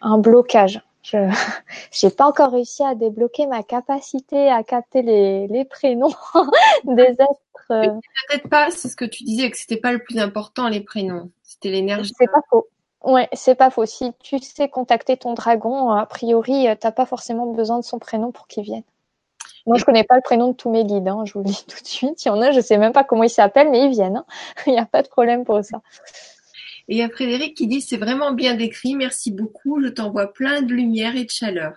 [0.00, 0.82] un blocage.
[1.04, 1.18] Je
[2.06, 6.14] n'ai pas encore réussi à débloquer ma capacité à capter les, les prénoms
[6.84, 7.70] des êtres.
[7.70, 7.86] Euh.
[8.28, 11.30] Peut-être pas, c'est ce que tu disais, que c'était pas le plus important les prénoms,
[11.42, 12.12] c'était l'énergie.
[12.18, 12.66] C'est pas faux.
[13.04, 13.84] Ouais, c'est pas faux.
[13.84, 18.32] Si tu sais contacter ton dragon, a priori, t'as pas forcément besoin de son prénom
[18.32, 18.82] pour qu'il vienne.
[19.66, 21.64] Moi, je connais pas le prénom de tous mes guides, hein, je vous le dis
[21.68, 22.24] tout de suite.
[22.24, 24.16] Il y en a, je sais même pas comment ils s'appellent, mais ils viennent.
[24.16, 24.26] Hein.
[24.66, 25.80] Il n'y a pas de problème pour ça.
[26.88, 30.32] Et il y a Frédéric qui dit c'est vraiment bien décrit, merci beaucoup, je t'envoie
[30.32, 31.74] plein de lumière et de chaleur.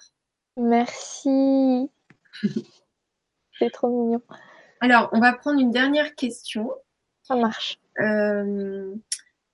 [0.58, 1.90] Merci.
[3.60, 4.22] c'est trop mignon.
[4.82, 6.70] Alors, on va prendre une dernière question.
[7.24, 7.80] Ça marche.
[8.00, 8.94] Euh,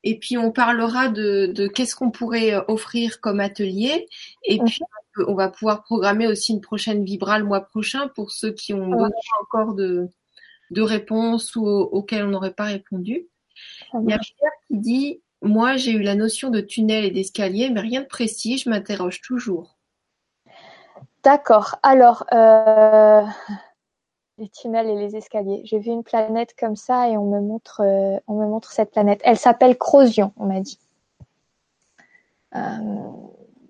[0.04, 4.08] et puis on parlera de, qu'est-ce qu'on pourrait euh, offrir comme atelier.
[4.44, 4.82] Et puis
[5.28, 8.88] on va pouvoir programmer aussi une prochaine Vibra le mois prochain pour ceux qui ont
[8.88, 9.10] besoin
[9.42, 10.10] encore de,
[10.72, 13.28] de réponses ou auxquelles on n'aurait pas répondu.
[13.94, 17.70] Il y a Pierre qui dit moi, j'ai eu la notion de tunnel et d'escalier,
[17.70, 19.78] mais rien de précis, je m'interroge toujours.
[21.24, 21.76] D'accord.
[21.84, 23.24] Alors, euh,
[24.38, 25.62] les tunnels et les escaliers.
[25.66, 28.92] J'ai vu une planète comme ça et on me montre, euh, on me montre cette
[28.92, 29.20] planète.
[29.24, 30.80] Elle s'appelle Crosion, on m'a dit.
[32.56, 32.60] Euh,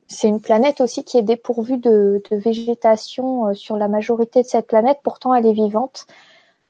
[0.07, 4.99] c'est une planète aussi qui est dépourvue de végétation sur la majorité de cette planète.
[5.03, 6.05] Pourtant, elle est vivante.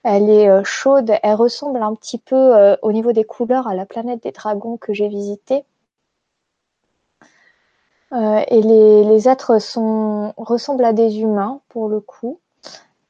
[0.04, 3.74] Elle est euh, chaude, elle ressemble un petit peu euh, au niveau des couleurs à
[3.74, 5.64] la planète des dragons que j'ai visitée.
[8.12, 12.40] Euh, et les, êtres sont, ressemblent à des humains pour le coup.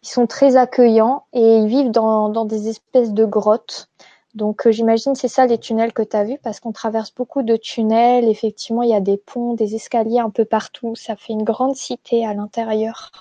[0.04, 3.90] Ils sont très accueillants et ils vivent dans, des espèces de grottes.
[4.36, 7.56] Donc j'imagine c'est ça les tunnels que tu as vus parce qu'on traverse beaucoup de
[7.56, 8.30] tunnels.
[8.30, 10.96] Effectivement, il y a des ponts, des escaliers un peu partout.
[10.96, 13.12] Ça fait une grande cité à l'intérieur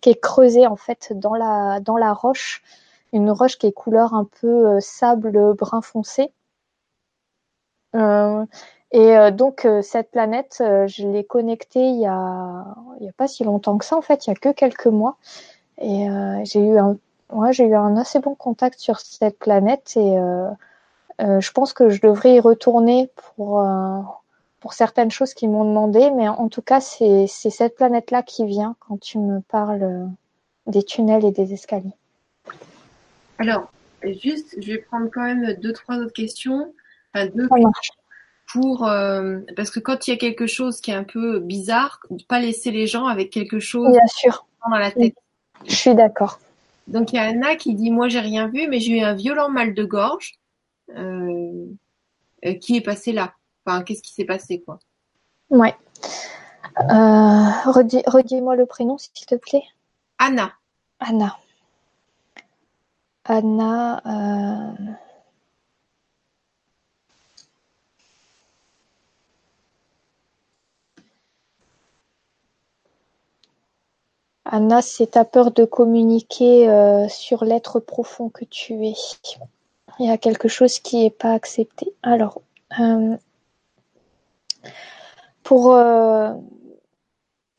[0.00, 2.62] qui est creusée en fait dans la, dans la roche
[3.12, 6.32] une roche qui est couleur un peu euh, sable brun foncé.
[7.96, 8.44] Euh,
[8.92, 12.64] et euh, donc cette planète, je l'ai connectée il y a
[13.00, 14.86] il y a pas si longtemps que ça en fait, il y a que quelques
[14.86, 15.16] mois.
[15.78, 16.06] Et
[16.44, 16.96] j'ai eu un
[17.32, 20.16] ouais, j'ai eu un assez bon contact sur cette planète et
[21.20, 23.64] je pense que je devrais y retourner pour
[24.60, 28.44] pour certaines choses qu'ils m'ont demandé, mais en tout cas c'est cette planète là qui
[28.44, 30.10] vient quand tu me parles
[30.66, 31.99] des tunnels et des escaliers.
[33.40, 33.72] Alors,
[34.22, 36.72] juste, je vais prendre quand même deux, trois autres questions.
[37.12, 37.48] Enfin, deux
[38.52, 42.00] pour euh, parce que quand il y a quelque chose qui est un peu bizarre,
[42.10, 44.46] ne pas laisser les gens avec quelque chose Bien sûr.
[44.68, 45.14] dans la tête.
[45.66, 46.40] Je suis d'accord.
[46.88, 49.14] Donc il y a Anna qui dit moi j'ai rien vu mais j'ai eu un
[49.14, 50.34] violent mal de gorge
[50.96, 51.66] euh,
[52.44, 53.34] euh, qui est passé là.
[53.64, 54.80] Enfin qu'est-ce qui s'est passé quoi?
[55.50, 55.74] Ouais.
[56.76, 59.64] redis-moi le prénom s'il te plaît.
[60.18, 60.52] Anna.
[60.98, 61.36] Anna.
[63.32, 64.92] Anna euh,
[74.44, 78.94] Anna, c'est ta peur de communiquer euh, sur l'être profond que tu es.
[80.00, 81.94] Il y a quelque chose qui n'est pas accepté.
[82.02, 82.42] Alors,
[82.80, 83.16] euh,
[85.44, 85.76] pour,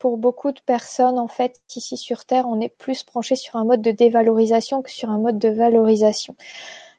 [0.02, 3.64] pour beaucoup de personnes, en fait, ici sur Terre, on est plus branché sur un
[3.64, 6.34] mode de dévalorisation que sur un mode de valorisation.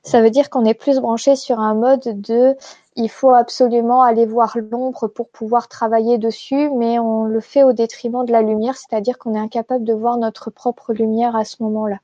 [0.04, 2.56] Ça veut dire qu'on est plus branché sur un mode de
[2.96, 7.74] il faut absolument aller voir l'ombre pour pouvoir travailler dessus, mais on le fait au
[7.74, 11.62] détriment de la lumière, c'est-à-dire qu'on est incapable de voir notre propre lumière à ce
[11.64, 11.98] moment-là.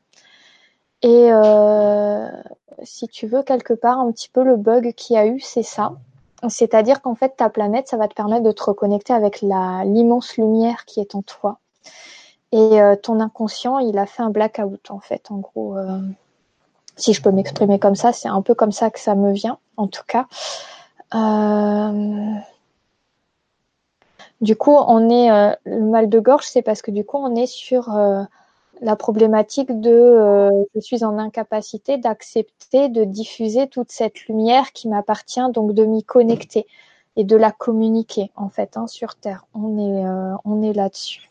[1.01, 2.27] Et euh,
[2.84, 5.63] si tu veux, quelque part, un petit peu le bug qu'il y a eu, c'est
[5.63, 5.93] ça.
[6.47, 10.85] C'est-à-dire qu'en fait, ta planète, ça va te permettre de te reconnecter avec l'immense lumière
[10.85, 11.59] qui est en toi.
[12.51, 15.29] Et euh, ton inconscient, il a fait un blackout, en fait.
[15.29, 15.99] En gros, euh,
[16.95, 19.59] si je peux m'exprimer comme ça, c'est un peu comme ça que ça me vient,
[19.77, 20.27] en tout cas.
[21.13, 22.33] Euh,
[24.41, 27.47] du coup, on est le mal de gorge, c'est parce que du coup, on est
[27.47, 27.89] sur
[28.81, 34.88] la problématique de euh, je suis en incapacité d'accepter de diffuser toute cette lumière qui
[34.88, 36.65] m'appartient, donc de m'y connecter
[37.15, 39.45] et de la communiquer en fait hein, sur Terre.
[39.53, 41.30] On est euh, est là-dessus.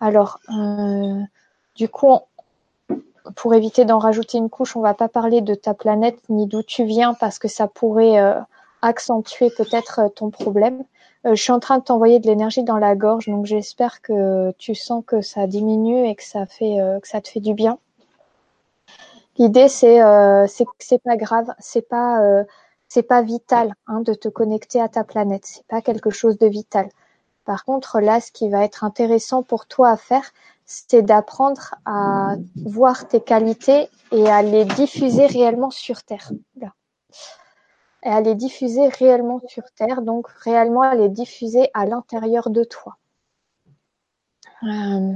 [0.00, 1.20] Alors euh,
[1.76, 2.18] du coup,
[3.36, 6.62] pour éviter d'en rajouter une couche, on va pas parler de ta planète ni d'où
[6.62, 8.18] tu viens parce que ça pourrait
[8.82, 10.82] accentuer peut-être ton problème.
[11.24, 14.74] Je suis en train de t'envoyer de l'énergie dans la gorge, donc j'espère que tu
[14.74, 17.78] sens que ça diminue et que ça fait que ça te fait du bien.
[19.38, 20.00] L'idée c'est
[20.48, 22.44] c'est que c'est pas grave, c'est pas
[22.88, 26.46] c'est pas vital hein, de te connecter à ta planète, c'est pas quelque chose de
[26.46, 26.90] vital.
[27.44, 30.30] Par contre, là, ce qui va être intéressant pour toi à faire,
[30.66, 36.30] c'est d'apprendre à voir tes qualités et à les diffuser réellement sur Terre.
[38.04, 42.64] Et à les diffuser réellement sur Terre, donc réellement à les diffuser à l'intérieur de
[42.64, 42.96] toi.
[44.64, 45.12] Euh,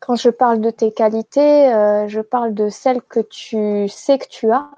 [0.00, 4.28] quand je parle de tes qualités, euh, je parle de celles que tu sais que
[4.28, 4.70] tu as,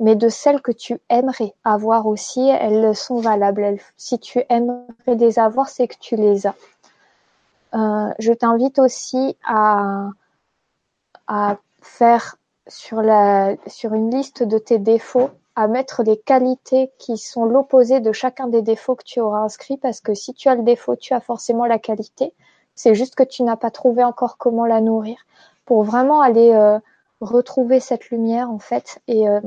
[0.00, 3.78] mais de celles que tu aimerais avoir aussi, elles sont valables.
[3.96, 6.54] si tu aimerais les avoir, c'est que tu les as.
[7.74, 10.10] Euh, je t'invite aussi à,
[11.26, 12.36] à faire
[12.68, 18.00] sur, la, sur une liste de tes défauts, à mettre les qualités qui sont l'opposé
[18.00, 20.96] de chacun des défauts que tu auras inscrits, parce que si tu as le défaut,
[20.96, 22.32] tu as forcément la qualité.
[22.74, 25.16] C'est juste que tu n'as pas trouvé encore comment la nourrir
[25.64, 26.78] pour vraiment aller euh,
[27.20, 29.40] retrouver cette lumière en fait et euh,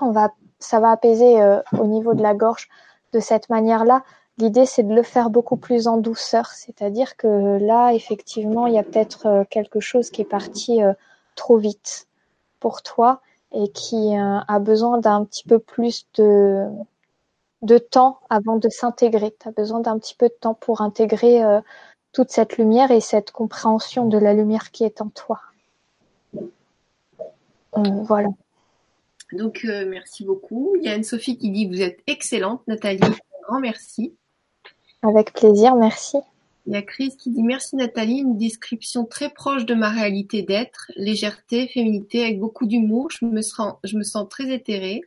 [0.00, 2.68] on va, ça va apaiser euh, au niveau de la gorge
[3.12, 4.02] de cette manière-là.
[4.38, 8.78] L'idée, c'est de le faire beaucoup plus en douceur, c'est-à-dire que là, effectivement, il y
[8.78, 10.94] a peut-être euh, quelque chose qui est parti euh,
[11.34, 12.08] trop vite
[12.60, 13.20] pour toi
[13.54, 16.66] et qui a besoin d'un petit peu plus de,
[17.62, 19.34] de temps avant de s'intégrer.
[19.38, 21.42] Tu as besoin d'un petit peu de temps pour intégrer
[22.12, 25.40] toute cette lumière et cette compréhension de la lumière qui est en toi.
[27.74, 28.28] Voilà.
[29.32, 30.74] Donc, euh, merci beaucoup.
[30.76, 33.00] Il y a Anne-Sophie qui dit Vous êtes excellente, Nathalie.
[33.02, 33.14] Un
[33.48, 34.14] grand merci.
[35.02, 36.18] Avec plaisir, merci.
[36.66, 38.20] Il y a Chris qui dit Merci, Nathalie.
[38.20, 40.90] Une description très proche de ma réalité d'être.
[40.96, 43.10] Légèreté, féminité, avec beaucoup d'humour.
[43.10, 45.02] Je me, sens, je me sens très éthérée.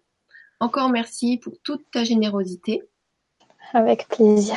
[0.60, 2.84] Encore merci pour toute ta générosité.
[3.74, 4.56] Avec plaisir.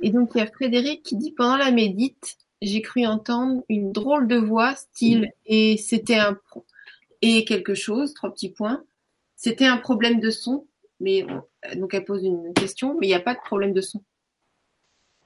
[0.00, 3.92] Et donc, il y a Frédéric qui dit Pendant la médite, j'ai cru entendre une
[3.92, 6.38] drôle de voix, style, et c'était un,
[7.20, 8.82] et quelque chose, trois petits points.
[9.36, 10.66] C'était un problème de son,
[11.00, 11.26] mais
[11.76, 14.02] donc elle pose une question, mais il n'y a pas de problème de son.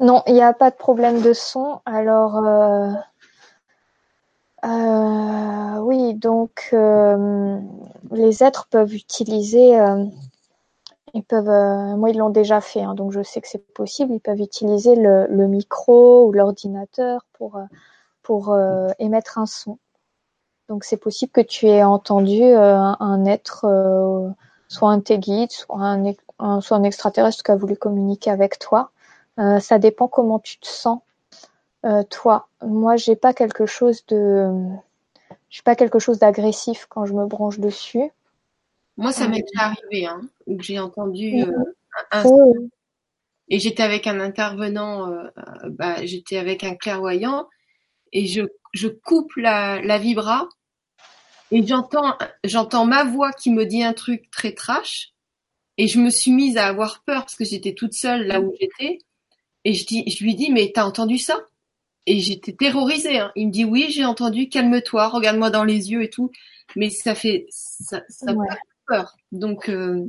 [0.00, 1.80] Non, il n'y a pas de problème de son.
[1.86, 2.90] Alors, euh,
[4.64, 7.58] euh, oui, donc euh,
[8.12, 9.78] les êtres peuvent utiliser,
[11.14, 14.12] ils peuvent, moi ils l'ont déjà fait, hein, donc je sais que c'est possible.
[14.12, 17.58] Ils peuvent utiliser le, micro ou l'ordinateur pour
[18.22, 18.56] pour
[18.98, 19.78] émettre un son.
[20.68, 23.66] Donc c'est possible que tu aies entendu un être,
[24.68, 28.90] soit un tes guides, soit un, soit un extraterrestre qui a voulu communiquer avec toi.
[29.38, 31.00] Euh, ça dépend comment tu te sens,
[32.10, 32.48] toi.
[32.62, 34.50] Moi, j'ai pas quelque chose de,
[35.50, 38.10] j'ai pas quelque chose d'agressif quand je me branche dessus.
[38.96, 41.44] Moi, ça m'est déjà arrivé, hein, où j'ai entendu
[42.10, 42.24] un,
[43.48, 45.12] et j'étais avec un intervenant,
[45.68, 47.46] bah, j'étais avec un clairvoyant
[48.12, 48.42] et je,
[48.72, 50.48] je coupe la, la vibra
[51.50, 55.12] et j'entends j'entends ma voix qui me dit un truc très trash
[55.78, 58.52] et je me suis mise à avoir peur parce que j'étais toute seule là où
[58.60, 58.98] j'étais
[59.66, 61.40] et je dis je lui dis mais t'as entendu ça?
[62.06, 63.32] Et j'étais terrorisée hein.
[63.34, 66.30] il me dit oui j'ai entendu calme-toi regarde-moi dans les yeux et tout.
[66.76, 69.16] Mais ça fait ça, ça fait peur.
[69.32, 70.08] Donc euh...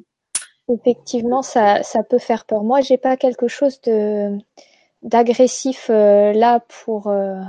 [0.71, 2.63] effectivement ça ça peut faire peur.
[2.63, 4.37] Moi j'ai pas quelque chose de
[5.01, 7.41] d'agressif euh, là pour euh,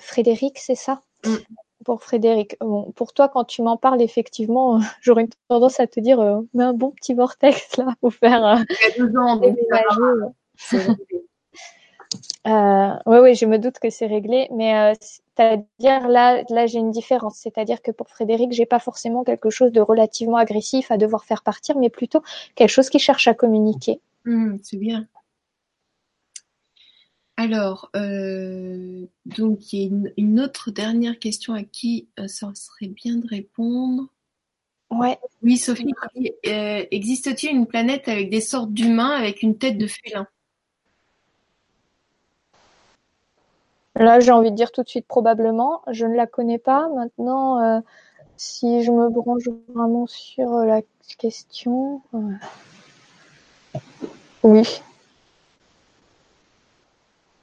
[0.00, 1.00] Frédéric c'est ça?
[1.24, 1.36] Mm.
[1.86, 2.58] Pour Frédéric.
[2.96, 6.74] pour toi, quand tu m'en parles, effectivement, j'aurais une tendance à te dire, mets un
[6.74, 8.62] bon petit vortex là pour faire.
[8.68, 9.56] Il y a deux ans, donc
[12.46, 16.90] euh, oui, oui, je me doute que c'est réglé, mais c'est-à-dire là, là, j'ai une
[16.90, 17.38] différence.
[17.38, 21.42] C'est-à-dire que pour Frédéric, j'ai pas forcément quelque chose de relativement agressif à devoir faire
[21.42, 22.22] partir, mais plutôt
[22.54, 24.00] quelque chose qui cherche à communiquer.
[24.24, 25.06] Mmh, c'est bien.
[27.38, 32.88] Alors, euh, donc il y a une, autre dernière question à qui euh, ça serait
[32.88, 34.08] bien de répondre.
[34.90, 35.16] Ouais.
[35.42, 35.94] Oui, Sophie,
[36.46, 40.26] euh, existe-t-il une planète avec des sortes d'humains avec une tête de félin?
[43.98, 45.82] Là, j'ai envie de dire tout de suite probablement.
[45.90, 46.88] Je ne la connais pas.
[46.94, 47.82] Maintenant,
[48.36, 50.82] si je me branche vraiment sur la
[51.18, 52.00] question,
[54.42, 54.80] oui.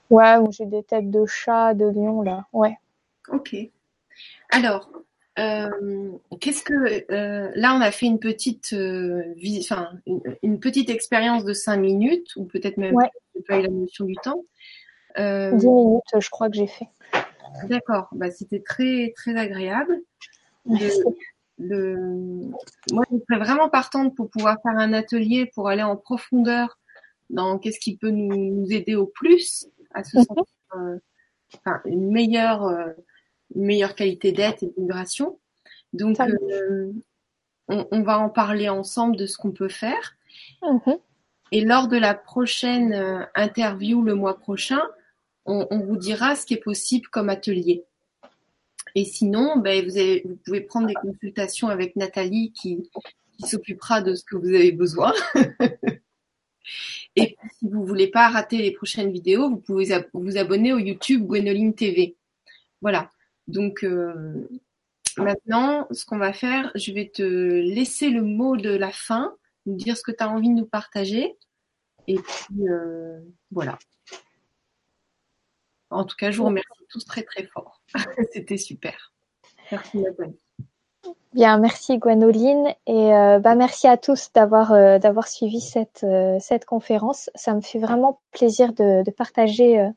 [0.09, 2.45] Ouais, j'ai des têtes de chat, de lion, là.
[2.53, 2.77] Ouais.
[3.27, 3.55] Ok.
[4.51, 4.89] Alors,
[5.39, 5.69] euh,
[6.39, 9.89] qu'est-ce que euh, là on a fait une petite euh, enfin
[10.43, 13.09] une, petite expérience de cinq minutes ou peut-être même ouais.
[13.45, 14.45] pas eu la notion du temps.
[15.17, 16.89] Dix minutes, je crois que j'ai fait.
[17.69, 18.07] D'accord.
[18.11, 20.01] Bah, c'était très très agréable
[20.65, 20.89] de,
[21.57, 21.95] le,
[22.91, 26.77] moi, je serais vraiment partante pour pouvoir faire un atelier pour aller en profondeur
[27.29, 30.23] dans qu'est-ce qui peut nous, aider au plus à se mhm.
[30.25, 30.43] sentir
[30.75, 30.99] euh,
[31.57, 32.91] enfin, une meilleure euh,
[33.55, 35.39] une meilleure qualité d'être et d'immigration.
[35.93, 36.91] Donc euh,
[37.67, 40.17] on, on, va en parler ensemble de ce qu'on peut faire.
[40.61, 40.97] Mhm.
[41.51, 44.81] Et lors de la prochaine interview le mois prochain,
[45.45, 47.83] on, vous dira ce qui est possible comme atelier.
[48.95, 52.89] Et sinon, ben, vous, pouvez prendre des consultations avec Nathalie qui,
[53.39, 55.13] s'occupera de ce que vous avez besoin.
[57.17, 61.25] Et si vous voulez pas rater les prochaines vidéos, vous pouvez vous abonner au YouTube
[61.25, 62.15] Gwenoline TV.
[62.81, 63.09] Voilà.
[63.47, 64.47] Donc euh,
[65.17, 69.35] maintenant, ce qu'on va faire, je vais te laisser le mot de la fin,
[69.65, 71.35] nous dire ce que tu as envie de nous partager.
[72.07, 73.19] Et puis euh,
[73.51, 73.77] voilà.
[75.95, 77.81] En tout cas, je vous remercie tous très très fort.
[78.33, 79.13] C'était super.
[79.71, 80.37] Merci Nathalie.
[81.33, 86.37] Bien, merci Gwenoline et euh, bah merci à tous d'avoir euh, d'avoir suivi cette euh,
[86.39, 87.29] cette conférence.
[87.35, 89.91] Ça me fait vraiment plaisir de, de partager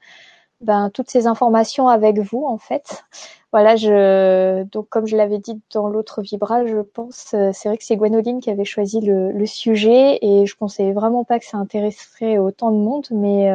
[0.60, 3.04] ben, toutes ces informations avec vous en fait.
[3.52, 7.84] Voilà, je donc comme je l'avais dit dans l'autre vibra, je pense c'est vrai que
[7.84, 11.56] c'est Gwenoline qui avait choisi le, le, sujet et je pensais vraiment pas que ça
[11.56, 13.48] intéresserait autant de monde, mais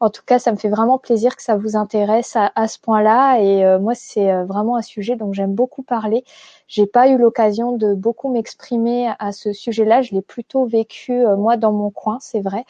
[0.00, 2.78] en tout cas, ça me fait vraiment plaisir que ça vous intéresse à, à ce
[2.78, 3.40] point-là.
[3.40, 6.24] Et euh, moi, c'est euh, vraiment un sujet dont j'aime beaucoup parler.
[6.66, 10.02] J'ai pas eu l'occasion de beaucoup m'exprimer à ce sujet-là.
[10.02, 12.64] Je l'ai plutôt vécu euh, moi dans mon coin, c'est vrai.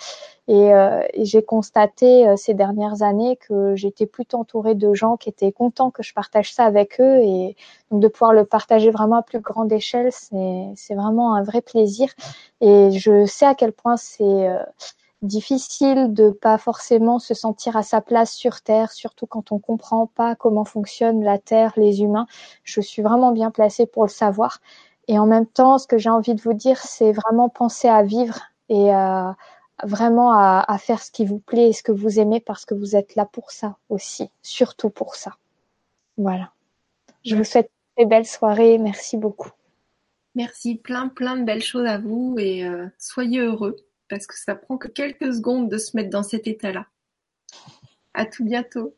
[0.46, 0.72] Et,
[1.14, 5.90] et j'ai constaté ces dernières années que j'étais plutôt entourée de gens qui étaient contents
[5.90, 7.20] que je partage ça avec eux.
[7.22, 7.56] Et
[7.90, 12.10] donc de pouvoir le partager vraiment à plus grande échelle, c'est vraiment un vrai plaisir.
[12.60, 14.50] Et je sais à quel point c'est
[15.24, 20.06] difficile de pas forcément se sentir à sa place sur Terre, surtout quand on comprend
[20.06, 22.26] pas comment fonctionne la Terre, les humains.
[22.62, 24.60] Je suis vraiment bien placée pour le savoir.
[25.08, 28.02] Et en même temps, ce que j'ai envie de vous dire, c'est vraiment penser à
[28.02, 29.36] vivre et à,
[29.82, 32.96] vraiment à, faire ce qui vous plaît et ce que vous aimez parce que vous
[32.96, 35.36] êtes là pour ça aussi, surtout pour ça.
[36.16, 36.52] Voilà.
[37.24, 38.78] Je vous souhaite une belle soirée.
[38.78, 39.50] Merci beaucoup.
[40.34, 43.76] Merci, plein plein de belles choses à vous et euh, soyez heureux
[44.08, 46.86] parce que ça prend que quelques secondes de se mettre dans cet état-là.
[48.12, 48.96] À tout bientôt.